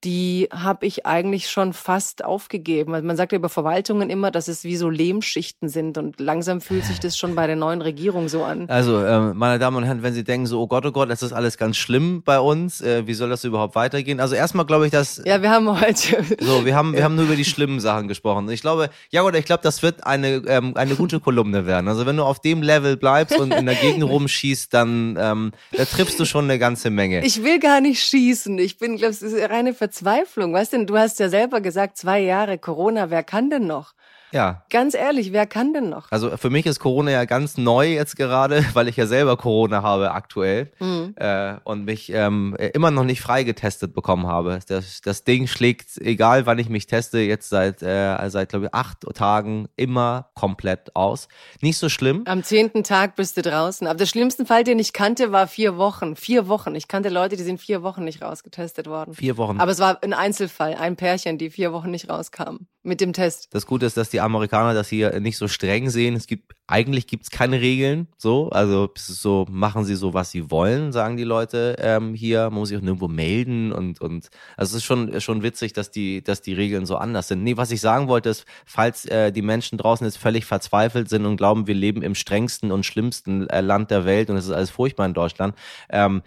die 0.04 0.48
habe 0.52 0.86
ich 0.86 1.06
eigentlich 1.06 1.48
schon 1.48 1.72
fast 1.72 2.24
aufgegeben. 2.24 2.94
Also 2.94 3.06
man 3.06 3.16
sagt 3.16 3.32
ja 3.32 3.38
über 3.38 3.48
Verwaltungen 3.48 4.10
immer, 4.10 4.30
dass 4.30 4.48
es 4.48 4.62
wie 4.64 4.76
so 4.76 4.90
Lehmschichten 4.90 5.68
sind 5.68 5.96
und 5.96 6.20
langsam 6.20 6.60
fühlt 6.60 6.84
sich 6.84 7.00
das 7.00 7.16
schon 7.16 7.34
bei 7.34 7.46
der 7.46 7.56
neuen 7.56 7.80
Regierung 7.80 8.28
so 8.28 8.44
an. 8.44 8.68
Also, 8.68 9.02
äh, 9.02 9.32
meine 9.32 9.58
Damen 9.58 9.78
und 9.78 9.84
Herren, 9.84 10.02
wenn 10.02 10.12
Sie 10.12 10.24
denken 10.24 10.46
so, 10.46 10.60
oh 10.60 10.66
Gott, 10.66 10.84
oh 10.84 10.92
Gott, 10.92 11.08
das 11.10 11.22
ist 11.22 11.32
alles 11.32 11.56
ganz 11.56 11.76
schlimm 11.76 12.22
bei 12.22 12.38
uns, 12.38 12.80
äh, 12.82 13.06
wie 13.06 13.14
soll 13.14 13.30
das 13.30 13.44
überhaupt 13.44 13.74
weitergehen? 13.74 14.20
Also 14.20 14.34
erstmal 14.34 14.66
glaube 14.66 14.86
ich, 14.86 14.92
dass... 14.92 15.22
Ja, 15.24 15.40
wir 15.40 15.50
haben 15.50 15.80
heute... 15.80 16.22
So, 16.40 16.66
wir 16.66 16.76
haben, 16.76 16.92
wir 16.92 17.02
haben 17.02 17.16
nur 17.16 17.24
über 17.24 17.36
die 17.36 17.44
schlimmen 17.44 17.80
Sachen 17.80 18.08
gesprochen. 18.08 18.48
Ich 18.50 18.60
glaube, 18.60 18.90
ja 19.10 19.22
oder 19.22 19.38
ich 19.38 19.46
glaube, 19.46 19.62
das 19.62 19.82
wird 19.82 20.06
eine, 20.06 20.42
ähm, 20.46 20.76
eine 20.76 20.96
gute 20.96 21.20
Kolumne 21.20 21.66
werden. 21.66 21.88
Also 21.88 22.04
wenn 22.04 22.16
du 22.16 22.24
auf 22.24 22.40
dem 22.40 22.62
Level 22.62 22.96
bleibst 22.96 23.38
und 23.38 23.52
in 23.52 23.66
der 23.66 23.74
Gegend 23.74 24.04
rumschießt, 24.04 24.72
dann 24.74 25.16
ähm, 25.18 25.52
da 25.72 25.84
triffst 25.84 26.20
du 26.20 26.24
schon 26.24 26.44
eine 26.44 26.58
ganze 26.58 26.90
Menge. 26.90 27.24
Ich 27.24 27.42
will 27.42 27.58
gar 27.58 27.80
nicht 27.80 28.02
schießen. 28.02 28.58
Ich 28.58 28.78
bin, 28.78 28.96
glaube 28.96 29.14
ich, 29.14 29.50
reine 29.50 29.72
Verzweiflung 29.72 29.93
Verzweiflung. 29.94 30.52
Weißt 30.52 30.72
du, 30.72 30.86
du 30.86 30.98
hast 30.98 31.20
ja 31.20 31.28
selber 31.28 31.60
gesagt, 31.60 31.96
zwei 31.96 32.18
Jahre 32.18 32.58
Corona, 32.58 33.10
wer 33.10 33.22
kann 33.22 33.48
denn 33.48 33.68
noch? 33.68 33.94
Ja. 34.34 34.64
Ganz 34.68 34.94
ehrlich, 34.94 35.32
wer 35.32 35.46
kann 35.46 35.72
denn 35.72 35.88
noch? 35.88 36.10
Also 36.10 36.36
für 36.36 36.50
mich 36.50 36.66
ist 36.66 36.80
Corona 36.80 37.12
ja 37.12 37.24
ganz 37.24 37.56
neu 37.56 37.86
jetzt 37.86 38.16
gerade, 38.16 38.64
weil 38.74 38.88
ich 38.88 38.96
ja 38.96 39.06
selber 39.06 39.36
Corona 39.36 39.82
habe 39.82 40.10
aktuell 40.10 40.72
mhm. 40.80 41.14
äh, 41.16 41.54
und 41.62 41.84
mich 41.84 42.10
ähm, 42.12 42.56
immer 42.74 42.90
noch 42.90 43.04
nicht 43.04 43.20
freigetestet 43.20 43.94
bekommen 43.94 44.26
habe. 44.26 44.58
Das, 44.66 45.00
das 45.02 45.22
Ding 45.22 45.46
schlägt, 45.46 45.96
egal 45.98 46.46
wann 46.46 46.58
ich 46.58 46.68
mich 46.68 46.88
teste, 46.88 47.20
jetzt 47.20 47.48
seit, 47.48 47.82
äh, 47.82 48.28
seit 48.28 48.48
glaube 48.48 48.66
ich, 48.66 48.74
acht 48.74 49.02
Tagen 49.14 49.68
immer 49.76 50.30
komplett 50.34 50.96
aus. 50.96 51.28
Nicht 51.60 51.78
so 51.78 51.88
schlimm. 51.88 52.22
Am 52.26 52.42
zehnten 52.42 52.82
Tag 52.82 53.14
bist 53.14 53.36
du 53.36 53.42
draußen. 53.42 53.86
Aber 53.86 53.96
der 53.96 54.06
schlimmste 54.06 54.44
Fall, 54.44 54.64
den 54.64 54.80
ich 54.80 54.92
kannte, 54.92 55.30
war 55.30 55.46
vier 55.46 55.76
Wochen. 55.76 56.16
Vier 56.16 56.48
Wochen. 56.48 56.74
Ich 56.74 56.88
kannte 56.88 57.08
Leute, 57.08 57.36
die 57.36 57.44
sind 57.44 57.60
vier 57.60 57.84
Wochen 57.84 58.02
nicht 58.02 58.20
rausgetestet 58.20 58.88
worden. 58.88 59.14
Vier 59.14 59.36
Wochen. 59.36 59.60
Aber 59.60 59.70
es 59.70 59.78
war 59.78 60.02
ein 60.02 60.12
Einzelfall, 60.12 60.74
ein 60.74 60.96
Pärchen, 60.96 61.38
die 61.38 61.50
vier 61.50 61.72
Wochen 61.72 61.92
nicht 61.92 62.10
rauskamen 62.10 62.66
mit 62.84 63.00
dem 63.00 63.12
Test. 63.12 63.48
Das 63.52 63.66
Gute 63.66 63.86
ist, 63.86 63.96
dass 63.96 64.10
die 64.10 64.20
Amerikaner 64.20 64.74
das 64.74 64.88
hier 64.88 65.18
nicht 65.20 65.38
so 65.38 65.48
streng 65.48 65.90
sehen. 65.90 66.14
Es 66.14 66.26
gibt 66.26 66.54
eigentlich 66.66 67.06
gibt's 67.06 67.30
keine 67.30 67.60
Regeln, 67.60 68.08
so 68.16 68.48
also 68.48 68.90
es 68.94 69.10
ist 69.10 69.22
so 69.22 69.44
machen 69.50 69.84
sie 69.84 69.96
so 69.96 70.14
was 70.14 70.30
sie 70.30 70.50
wollen, 70.50 70.92
sagen 70.92 71.16
die 71.16 71.24
Leute 71.24 71.76
ähm, 71.78 72.14
hier. 72.14 72.44
Man 72.44 72.60
muss 72.60 72.68
sich 72.68 72.78
auch 72.78 72.82
nirgendwo 72.82 73.08
melden 73.08 73.72
und 73.72 74.00
und 74.00 74.28
also 74.56 74.70
es 74.70 74.82
ist 74.82 74.84
schon 74.84 75.20
schon 75.20 75.42
witzig, 75.42 75.72
dass 75.72 75.90
die 75.90 76.22
dass 76.22 76.42
die 76.42 76.54
Regeln 76.54 76.86
so 76.86 76.96
anders 76.96 77.28
sind. 77.28 77.42
Nee, 77.42 77.56
was 77.56 77.70
ich 77.70 77.80
sagen 77.80 78.08
wollte 78.08 78.30
ist, 78.30 78.44
falls 78.64 79.04
äh, 79.06 79.32
die 79.32 79.42
Menschen 79.42 79.78
draußen 79.78 80.06
jetzt 80.06 80.18
völlig 80.18 80.44
verzweifelt 80.44 81.08
sind 81.08 81.26
und 81.26 81.36
glauben, 81.36 81.66
wir 81.66 81.74
leben 81.74 82.02
im 82.02 82.14
strengsten 82.14 82.70
und 82.70 82.86
schlimmsten 82.86 83.48
äh, 83.48 83.60
Land 83.60 83.90
der 83.90 84.04
Welt 84.04 84.30
und 84.30 84.36
es 84.36 84.46
ist 84.46 84.52
alles 84.52 84.70
furchtbar 84.70 85.06
in 85.06 85.14
Deutschland. 85.14 85.54
Ähm, 85.90 86.22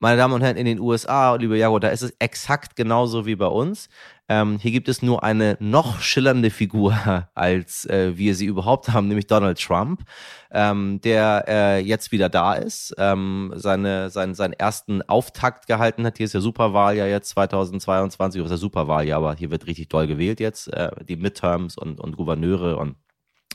meine 0.00 0.16
Damen 0.16 0.34
und 0.34 0.40
Herren, 0.40 0.56
in 0.56 0.64
den 0.64 0.80
USA, 0.80 1.34
liebe 1.34 1.58
Jago, 1.58 1.78
da 1.78 1.88
ist 1.88 2.02
es 2.02 2.14
exakt 2.18 2.74
genauso 2.74 3.26
wie 3.26 3.36
bei 3.36 3.46
uns. 3.46 3.88
Ähm, 4.30 4.58
hier 4.58 4.70
gibt 4.70 4.88
es 4.88 5.02
nur 5.02 5.22
eine 5.22 5.56
noch 5.60 6.00
schillernde 6.00 6.50
Figur, 6.50 6.96
als 7.34 7.84
äh, 7.84 8.16
wir 8.16 8.34
sie 8.34 8.46
überhaupt 8.46 8.88
haben, 8.88 9.08
nämlich 9.08 9.26
Donald 9.26 9.60
Trump, 9.60 10.02
ähm, 10.50 11.00
der 11.02 11.44
äh, 11.46 11.80
jetzt 11.80 12.12
wieder 12.12 12.30
da 12.30 12.54
ist, 12.54 12.94
ähm, 12.96 13.52
seine, 13.56 14.08
seinen, 14.08 14.34
seinen 14.34 14.54
ersten 14.54 15.02
Auftakt 15.02 15.66
gehalten 15.66 16.06
hat. 16.06 16.16
Hier 16.16 16.26
ist 16.26 16.32
ja 16.32 16.40
Superwahl 16.40 16.96
ja 16.96 17.06
jetzt 17.06 17.28
2022, 17.30 18.40
oder 18.40 18.46
ist 18.46 18.52
ja 18.52 18.56
Superwahl 18.56 19.06
ja, 19.06 19.18
aber 19.18 19.34
hier 19.34 19.50
wird 19.50 19.66
richtig 19.66 19.88
doll 19.90 20.06
gewählt 20.06 20.40
jetzt, 20.40 20.72
äh, 20.72 20.90
die 21.06 21.16
Midterms 21.16 21.76
und, 21.76 22.00
und 22.00 22.16
Gouverneure 22.16 22.78
und 22.78 22.96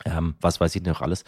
ähm, 0.03 0.35
was 0.41 0.59
weiß 0.59 0.75
ich 0.75 0.83
noch 0.83 1.01
alles. 1.01 1.23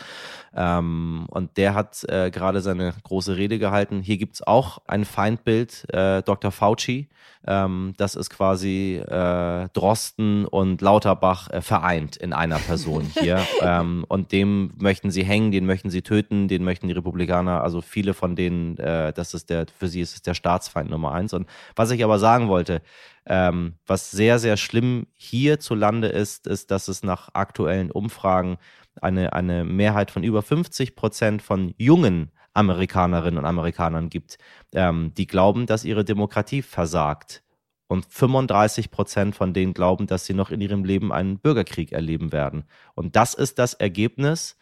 Ähm, 0.56 1.26
und 1.30 1.58
der 1.58 1.74
hat 1.74 2.04
äh, 2.10 2.30
gerade 2.32 2.62
seine 2.62 2.94
große 3.04 3.38
Rede 3.38 3.60
gehalten. 3.60 4.02
Hier 4.02 4.18
gibt's 4.18 4.42
auch 4.42 4.80
ein 4.88 5.06
Feindbild, 5.06 5.86
äh, 5.94 6.22
Dr. 6.22 6.52
Fauci. 6.52 7.08
Ähm, 7.46 7.94
das 7.98 8.16
ist 8.16 8.30
quasi 8.30 8.96
äh, 8.98 9.70
Drosten 9.72 10.46
und 10.46 10.82
Lauterbach 10.82 11.50
äh, 11.50 11.62
vereint 11.62 12.18
in 12.18 12.34
einer 12.34 12.60
Person 12.60 13.10
hier. 13.20 13.40
ähm, 13.62 14.04
und 14.10 14.34
dem 14.34 14.74
möchten 14.78 15.12
sie 15.12 15.24
hängen, 15.24 15.52
den 15.52 15.66
möchten 15.66 15.90
sie 15.90 16.02
töten, 16.02 16.50
den 16.50 16.64
möchten 16.64 16.88
die 16.88 16.94
Republikaner, 16.94 17.64
also 17.64 17.82
viele 17.82 18.14
von 18.14 18.36
denen, 18.36 18.78
äh, 18.80 19.14
das 19.14 19.34
ist 19.34 19.50
der, 19.50 19.66
für 19.80 19.88
sie 19.88 20.02
ist 20.02 20.16
es 20.16 20.22
der 20.24 20.34
Staatsfeind 20.34 20.90
Nummer 20.90 21.14
eins. 21.14 21.34
Und 21.34 21.48
was 21.76 21.92
ich 21.92 22.04
aber 22.04 22.20
sagen 22.20 22.50
wollte, 22.50 22.82
ähm, 23.28 23.76
was 23.86 24.12
sehr, 24.12 24.40
sehr 24.40 24.58
schlimm 24.58 25.08
hierzulande 25.14 26.08
ist, 26.08 26.48
ist, 26.48 26.72
dass 26.72 26.88
es 26.88 27.04
nach 27.04 27.30
aktuellen 27.34 27.92
Umfragen 27.92 28.58
eine, 29.02 29.34
eine 29.34 29.64
Mehrheit 29.64 30.12
von 30.12 30.24
über 30.24 30.42
50 30.42 30.96
Prozent 30.96 31.42
von 31.42 31.74
jungen 31.78 32.32
Amerikanerinnen 32.54 33.38
und 33.38 33.46
Amerikanern 33.46 34.10
gibt, 34.10 34.38
ähm, 34.74 35.14
die 35.16 35.28
glauben, 35.28 35.68
dass 35.68 35.86
ihre 35.86 36.04
Demokratie 36.04 36.62
versagt. 36.62 37.44
Und 37.90 38.06
35 38.06 38.92
Prozent 38.92 39.36
von 39.36 39.54
denen 39.54 39.74
glauben, 39.74 40.08
dass 40.08 40.26
sie 40.26 40.34
noch 40.34 40.50
in 40.50 40.60
ihrem 40.60 40.84
Leben 40.84 41.14
einen 41.14 41.40
Bürgerkrieg 41.40 41.92
erleben 41.92 42.34
werden. 42.34 42.66
Und 42.96 43.16
das 43.16 43.34
ist 43.34 43.60
das 43.60 43.76
Ergebnis 43.76 44.58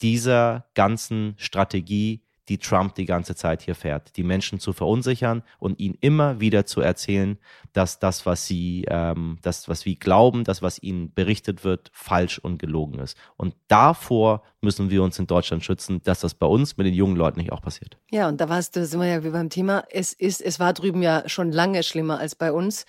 dieser 0.00 0.66
ganzen 0.74 1.34
Strategie, 1.38 2.22
die 2.48 2.58
Trump 2.58 2.94
die 2.94 3.04
ganze 3.04 3.34
Zeit 3.34 3.62
hier 3.62 3.74
fährt. 3.74 4.16
Die 4.16 4.22
Menschen 4.22 4.60
zu 4.60 4.72
verunsichern 4.72 5.42
und 5.58 5.78
ihnen 5.78 5.96
immer 6.00 6.40
wieder 6.40 6.66
zu 6.66 6.80
erzählen, 6.80 7.38
dass 7.72 7.98
das, 7.98 8.26
was 8.26 8.46
sie, 8.46 8.86
ähm, 8.88 9.38
das, 9.42 9.68
was 9.68 9.84
wir 9.84 9.96
glauben, 9.96 10.44
das, 10.44 10.62
was 10.62 10.82
ihnen 10.82 11.12
berichtet 11.12 11.64
wird, 11.64 11.90
falsch 11.92 12.38
und 12.38 12.58
gelogen 12.58 12.98
ist. 12.98 13.16
Und 13.36 13.54
davor 13.68 14.42
müssen 14.60 14.90
wir 14.90 15.02
uns 15.02 15.18
in 15.18 15.26
Deutschland 15.26 15.64
schützen, 15.64 16.00
dass 16.04 16.20
das 16.20 16.34
bei 16.34 16.46
uns 16.46 16.76
mit 16.76 16.86
den 16.86 16.94
jungen 16.94 17.16
Leuten 17.16 17.38
nicht 17.38 17.52
auch 17.52 17.62
passiert. 17.62 17.98
Ja, 18.10 18.28
und 18.28 18.40
da 18.40 18.48
warst 18.48 18.76
du, 18.76 18.84
sind 18.84 19.00
wir 19.00 19.06
ja 19.06 19.24
wie 19.24 19.30
beim 19.30 19.50
Thema. 19.50 19.84
Es 19.90 20.12
ist, 20.12 20.40
es 20.40 20.58
war 20.58 20.72
drüben 20.72 21.02
ja 21.02 21.28
schon 21.28 21.52
lange 21.52 21.82
schlimmer 21.82 22.18
als 22.18 22.34
bei 22.34 22.52
uns. 22.52 22.86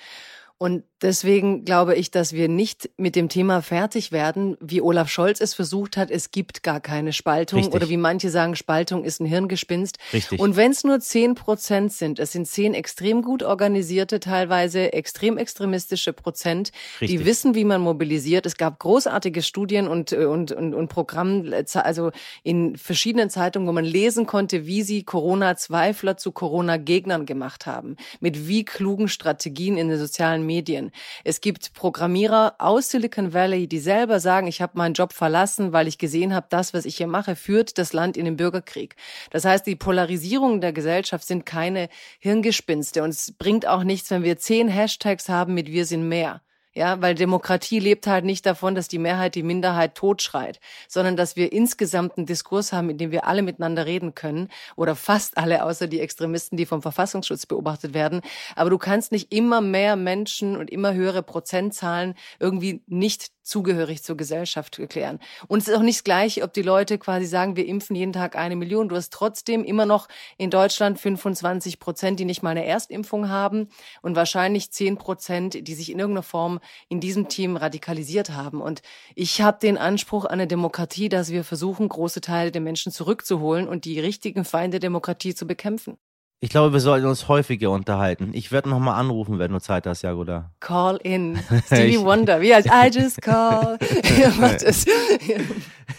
Und 0.62 0.84
deswegen 1.02 1.64
glaube 1.64 1.96
ich, 1.96 2.12
dass 2.12 2.34
wir 2.34 2.50
nicht 2.50 2.90
mit 2.98 3.16
dem 3.16 3.30
Thema 3.30 3.62
fertig 3.62 4.12
werden, 4.12 4.58
wie 4.60 4.82
Olaf 4.82 5.08
Scholz 5.10 5.40
es 5.40 5.54
versucht 5.54 5.96
hat. 5.96 6.12
Es 6.12 6.32
gibt 6.32 6.64
gar 6.64 6.82
keine 6.82 7.14
Spaltung 7.14 7.60
Richtig. 7.60 7.74
oder 7.74 7.88
wie 7.88 7.96
manche 7.96 8.30
sagen, 8.30 8.58
Spaltung 8.58 9.06
ist 9.06 9.22
ein 9.22 9.26
Hirngespinst. 9.26 10.00
Richtig. 10.12 10.38
Und 10.38 10.58
wenn 10.58 10.72
es 10.72 10.84
nur 10.84 11.00
zehn 11.00 11.34
Prozent 11.34 11.94
sind, 11.94 12.20
es 12.20 12.34
sind 12.34 12.46
zehn 12.46 12.74
extrem 12.74 13.22
gut 13.22 13.42
organisierte, 13.42 14.20
teilweise 14.20 14.92
extrem 14.92 15.38
extremistische 15.38 16.12
Prozent, 16.12 16.74
Richtig. 17.00 17.20
die 17.20 17.26
wissen, 17.26 17.56
wie 17.56 17.64
man 17.64 17.80
mobilisiert. 17.80 18.46
Es 18.46 18.58
gab 18.58 18.80
großartige 18.80 19.42
Studien 19.42 19.88
und, 19.88 20.12
und, 20.12 20.52
und, 20.52 20.76
und 20.76 20.88
Programme, 20.90 21.64
also 21.74 22.12
in 22.44 22.76
verschiedenen 22.76 23.30
Zeitungen, 23.30 23.66
wo 23.66 23.72
man 23.72 23.86
lesen 23.86 24.26
konnte, 24.26 24.66
wie 24.66 24.82
sie 24.82 25.04
Corona-Zweifler 25.04 26.18
zu 26.18 26.34
Corona-Gegnern 26.34 27.26
gemacht 27.26 27.66
haben. 27.66 27.96
Mit 28.20 28.50
wie 28.50 28.66
klugen 28.66 29.08
Strategien 29.08 29.78
in 29.78 29.88
den 29.88 29.98
sozialen 29.98 30.49
Medien. 30.50 30.92
Es 31.24 31.42
gibt 31.42 31.74
Programmierer 31.74 32.56
aus 32.58 32.90
Silicon 32.90 33.34
Valley, 33.36 33.68
die 33.68 33.78
selber 33.78 34.20
sagen, 34.20 34.48
ich 34.48 34.64
habe 34.64 34.78
meinen 34.80 34.96
Job 34.96 35.14
verlassen, 35.14 35.74
weil 35.74 35.88
ich 35.88 36.00
gesehen 36.00 36.34
habe, 36.34 36.48
das, 36.50 36.74
was 36.74 36.86
ich 36.86 36.98
hier 36.98 37.06
mache, 37.06 37.36
führt 37.36 37.78
das 37.78 37.94
Land 37.94 38.18
in 38.18 38.26
den 38.26 38.36
Bürgerkrieg. 38.36 38.96
Das 39.30 39.46
heißt, 39.46 39.68
die 39.68 39.76
Polarisierung 39.76 40.60
der 40.60 40.74
Gesellschaft 40.74 41.28
sind 41.28 41.46
keine 41.46 41.88
Hirngespinste 42.18 43.04
und 43.04 43.12
es 43.12 43.32
bringt 43.38 43.68
auch 43.68 43.84
nichts, 43.84 44.10
wenn 44.10 44.24
wir 44.24 44.40
zehn 44.40 44.68
Hashtags 44.68 45.30
haben 45.30 45.54
mit 45.54 45.68
Wir 45.68 45.86
sind 45.86 46.08
mehr. 46.10 46.42
Ja, 46.80 47.02
weil 47.02 47.14
Demokratie 47.14 47.80
lebt 47.80 48.08
halt 48.08 48.24
nicht 48.24 48.46
davon, 48.46 48.74
dass 48.74 48.88
die 48.88 49.00
Mehrheit 49.00 49.36
die 49.36 49.44
Minderheit 49.44 49.96
totschreit, 49.96 50.62
sondern 50.88 51.18
dass 51.18 51.36
wir 51.36 51.52
insgesamt 51.52 52.16
einen 52.16 52.26
Diskurs 52.26 52.72
haben, 52.72 52.90
in 52.90 52.98
dem 52.98 53.12
wir 53.12 53.28
alle 53.28 53.42
miteinander 53.42 53.86
reden 53.86 54.16
können 54.16 54.48
oder 54.78 54.96
fast 54.96 55.38
alle, 55.38 55.66
außer 55.66 55.88
die 55.88 56.00
Extremisten, 56.00 56.56
die 56.56 56.66
vom 56.66 56.82
Verfassungsschutz 56.82 57.48
beobachtet 57.48 57.94
werden. 57.94 58.22
Aber 58.56 58.70
du 58.70 58.78
kannst 58.78 59.12
nicht 59.12 59.34
immer 59.34 59.60
mehr 59.60 59.98
Menschen 59.98 60.56
und 60.56 60.70
immer 60.70 60.94
höhere 60.94 61.22
Prozentzahlen 61.22 62.16
irgendwie 62.40 62.82
nicht 62.88 63.30
zugehörig 63.50 64.04
zur 64.04 64.16
Gesellschaft 64.16 64.80
erklären. 64.80 65.20
Und 65.48 65.60
es 65.60 65.68
ist 65.68 65.76
auch 65.76 65.82
nicht 65.82 66.06
gleich, 66.06 66.44
ob 66.44 66.54
die 66.54 66.62
Leute 66.62 66.98
quasi 66.98 67.26
sagen, 67.26 67.56
wir 67.56 67.66
impfen 67.66 67.96
jeden 67.96 68.14
Tag 68.14 68.36
eine 68.36 68.56
Million. 68.56 68.90
Du 68.90 68.96
hast 68.96 69.12
trotzdem 69.12 69.64
immer 69.64 69.86
noch 69.86 70.08
in 70.38 70.50
Deutschland 70.50 71.00
25 71.00 71.80
Prozent, 71.80 72.20
die 72.20 72.26
nicht 72.26 72.44
mal 72.44 72.52
eine 72.52 72.66
Erstimpfung 72.66 73.30
haben 73.30 73.70
und 74.02 74.16
wahrscheinlich 74.16 74.72
10 74.72 74.98
Prozent, 74.98 75.68
die 75.68 75.74
sich 75.74 75.92
in 75.92 76.00
irgendeiner 76.00 76.24
Form 76.24 76.60
in 76.88 77.00
diesem 77.00 77.28
Team 77.28 77.58
radikalisiert 77.58 78.32
haben. 78.32 78.62
Und 78.62 78.82
ich 79.16 79.42
habe 79.42 79.60
den 79.60 79.78
Anspruch 79.78 80.26
an 80.26 80.34
eine 80.34 80.48
Demokratie, 80.48 81.10
dass 81.10 81.32
wir 81.32 81.44
versuchen, 81.44 81.90
große 81.90 82.22
Teile 82.22 82.52
der 82.52 82.62
Menschen 82.62 82.92
zurückzuholen 82.92 83.68
und 83.68 83.86
die 83.86 84.00
richtigen 84.00 84.46
Feinde 84.46 84.80
Demokratie 84.80 85.36
zu 85.36 85.46
bekämpfen. 85.46 85.98
Ich 86.42 86.52
glaube, 86.52 86.72
wir 86.72 86.80
sollten 86.80 87.06
uns 87.06 87.28
häufiger 87.28 87.70
unterhalten. 87.70 88.30
Ich 88.32 88.54
werde 88.54 88.70
nochmal 88.70 88.98
anrufen, 88.98 89.40
wenn 89.40 89.52
du 89.52 89.60
Zeit 89.60 89.86
hast, 89.86 90.04
Jagoda. 90.04 90.52
Call 90.62 90.98
in. 91.04 91.38
Stevie 91.66 92.00
Wonder. 92.00 92.40
Wie 92.40 92.56
heißt 92.56 92.68
I 92.68 92.90
just 92.98 93.22
call. 93.22 93.78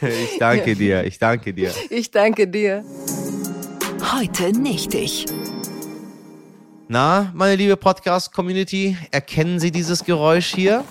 ich 0.00 0.38
danke 0.38 0.74
dir. 0.74 1.04
Ich 1.04 1.18
danke 1.18 1.52
dir. 1.52 1.70
Ich 1.90 2.10
danke 2.10 2.48
dir. 2.48 2.82
Heute 4.14 4.58
nicht 4.58 4.94
ich. 4.94 5.26
Na, 6.88 7.30
meine 7.34 7.56
liebe 7.56 7.76
Podcast-Community, 7.76 8.96
erkennen 9.10 9.60
Sie 9.60 9.70
dieses 9.70 10.04
Geräusch 10.04 10.54
hier? 10.54 10.84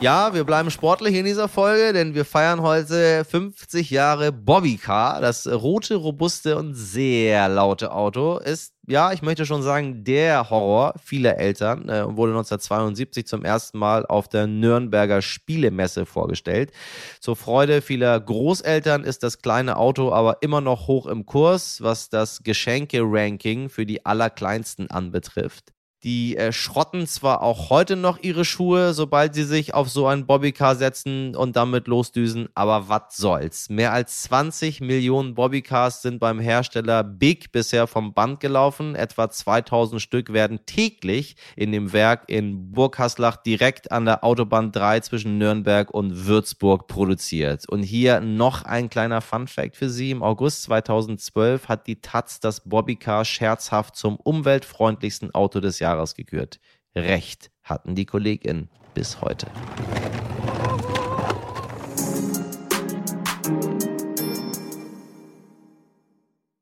Ja, 0.00 0.32
wir 0.32 0.44
bleiben 0.44 0.70
sportlich 0.70 1.16
in 1.16 1.24
dieser 1.24 1.48
Folge, 1.48 1.92
denn 1.92 2.14
wir 2.14 2.24
feiern 2.24 2.62
heute 2.62 3.24
50 3.24 3.90
Jahre 3.90 4.30
Bobbycar. 4.30 5.20
Das 5.20 5.44
rote, 5.48 5.96
robuste 5.96 6.56
und 6.56 6.74
sehr 6.74 7.48
laute 7.48 7.90
Auto 7.90 8.38
ist, 8.38 8.74
ja, 8.86 9.12
ich 9.12 9.22
möchte 9.22 9.44
schon 9.44 9.62
sagen, 9.62 10.04
der 10.04 10.50
Horror 10.50 10.94
vieler 11.04 11.38
Eltern 11.38 11.88
äh, 11.88 12.02
und 12.02 12.16
wurde 12.16 12.30
1972 12.30 13.26
zum 13.26 13.44
ersten 13.44 13.76
Mal 13.76 14.06
auf 14.06 14.28
der 14.28 14.46
Nürnberger 14.46 15.20
Spielemesse 15.20 16.06
vorgestellt. 16.06 16.70
Zur 17.18 17.34
Freude 17.34 17.82
vieler 17.82 18.20
Großeltern 18.20 19.02
ist 19.02 19.24
das 19.24 19.42
kleine 19.42 19.76
Auto 19.76 20.12
aber 20.12 20.38
immer 20.42 20.60
noch 20.60 20.86
hoch 20.86 21.06
im 21.06 21.26
Kurs, 21.26 21.82
was 21.82 22.08
das 22.08 22.44
Geschenke-Ranking 22.44 23.68
für 23.68 23.84
die 23.84 24.06
Allerkleinsten 24.06 24.88
anbetrifft. 24.92 25.72
Die 26.04 26.36
äh, 26.36 26.52
schrotten 26.52 27.08
zwar 27.08 27.42
auch 27.42 27.70
heute 27.70 27.96
noch 27.96 28.22
ihre 28.22 28.44
Schuhe, 28.44 28.94
sobald 28.94 29.34
sie 29.34 29.42
sich 29.42 29.74
auf 29.74 29.88
so 29.88 30.06
ein 30.06 30.26
Bobbycar 30.26 30.76
setzen 30.76 31.34
und 31.34 31.56
damit 31.56 31.88
losdüsen, 31.88 32.48
aber 32.54 32.88
was 32.88 33.16
soll's. 33.16 33.68
Mehr 33.68 33.92
als 33.92 34.22
20 34.22 34.80
Millionen 34.80 35.34
Bobbycars 35.34 36.02
sind 36.02 36.20
beim 36.20 36.38
Hersteller 36.38 37.02
Big 37.02 37.50
bisher 37.50 37.88
vom 37.88 38.14
Band 38.14 38.38
gelaufen. 38.38 38.94
Etwa 38.94 39.28
2000 39.28 40.00
Stück 40.00 40.32
werden 40.32 40.60
täglich 40.66 41.34
in 41.56 41.72
dem 41.72 41.92
Werk 41.92 42.28
in 42.28 42.70
Burghaslach 42.70 43.36
direkt 43.36 43.90
an 43.90 44.04
der 44.04 44.22
Autobahn 44.22 44.70
3 44.70 45.00
zwischen 45.00 45.36
Nürnberg 45.36 45.90
und 45.90 46.26
Würzburg 46.28 46.86
produziert. 46.86 47.68
Und 47.68 47.82
hier 47.82 48.20
noch 48.20 48.64
ein 48.64 48.88
kleiner 48.88 49.20
Funfact 49.20 49.76
für 49.76 49.90
Sie. 49.90 50.12
Im 50.12 50.22
August 50.22 50.62
2012 50.62 51.66
hat 51.66 51.88
die 51.88 52.00
Taz 52.00 52.38
das 52.38 52.60
Bobbycar 52.60 53.24
scherzhaft 53.24 53.96
zum 53.96 54.14
umweltfreundlichsten 54.14 55.34
Auto 55.34 55.58
des 55.58 55.80
Jahres 55.80 55.87
Jahres 55.88 56.14
gekürt. 56.14 56.60
Recht 56.94 57.50
hatten 57.62 57.94
die 57.94 58.04
KollegInnen 58.04 58.68
bis 58.92 59.22
heute. 59.22 59.46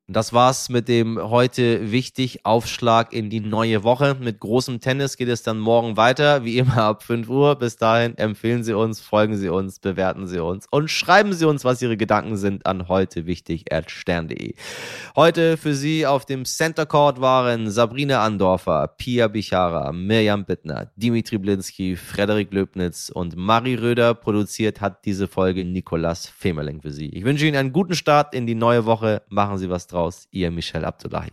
Das 0.08 0.32
war's 0.32 0.68
mit 0.68 0.86
dem 0.86 1.18
heute 1.20 1.90
wichtig 1.90 2.46
Aufschlag 2.46 3.12
in 3.12 3.28
die 3.28 3.40
neue 3.40 3.82
Woche. 3.82 4.16
Mit 4.20 4.38
großem 4.38 4.78
Tennis 4.78 5.16
geht 5.16 5.26
es 5.26 5.42
dann 5.42 5.58
morgen 5.58 5.96
weiter, 5.96 6.44
wie 6.44 6.58
immer 6.58 6.76
ab 6.76 7.02
5 7.02 7.28
Uhr. 7.28 7.56
Bis 7.56 7.76
dahin 7.76 8.16
empfehlen 8.16 8.62
Sie 8.62 8.72
uns, 8.72 9.00
folgen 9.00 9.36
Sie 9.36 9.48
uns, 9.48 9.80
bewerten 9.80 10.28
Sie 10.28 10.38
uns 10.38 10.68
und 10.70 10.92
schreiben 10.92 11.32
Sie 11.32 11.44
uns, 11.44 11.64
was 11.64 11.82
Ihre 11.82 11.96
Gedanken 11.96 12.36
sind 12.36 12.66
an 12.66 12.86
heute 12.86 13.26
wichtig 13.26 13.64
stern.de. 13.88 14.54
Heute 15.16 15.56
für 15.56 15.74
Sie 15.74 16.06
auf 16.06 16.24
dem 16.24 16.44
Center 16.44 16.86
Court 16.86 17.20
waren 17.20 17.68
Sabrina 17.68 18.22
Andorfer, 18.22 18.94
Pia 18.96 19.26
Bichara, 19.26 19.90
Mirjam 19.90 20.44
Bittner, 20.44 20.92
Dimitri 20.94 21.38
Blinski, 21.38 21.96
Frederik 21.96 22.52
Löbnitz 22.52 23.10
und 23.12 23.34
Marie 23.34 23.74
Röder. 23.74 24.14
Produziert 24.14 24.80
hat 24.80 25.04
diese 25.04 25.26
Folge 25.26 25.64
Nikolas 25.64 26.28
Femerling 26.28 26.80
für 26.80 26.92
Sie. 26.92 27.08
Ich 27.08 27.24
wünsche 27.24 27.44
Ihnen 27.44 27.56
einen 27.56 27.72
guten 27.72 27.96
Start 27.96 28.36
in 28.36 28.46
die 28.46 28.54
neue 28.54 28.84
Woche. 28.86 29.22
Machen 29.28 29.58
Sie 29.58 29.68
was 29.68 29.88
draus 29.88 29.95
raus, 29.96 30.28
ihr 30.30 30.50
Michel 30.50 30.84
Abdullahi. 30.84 31.32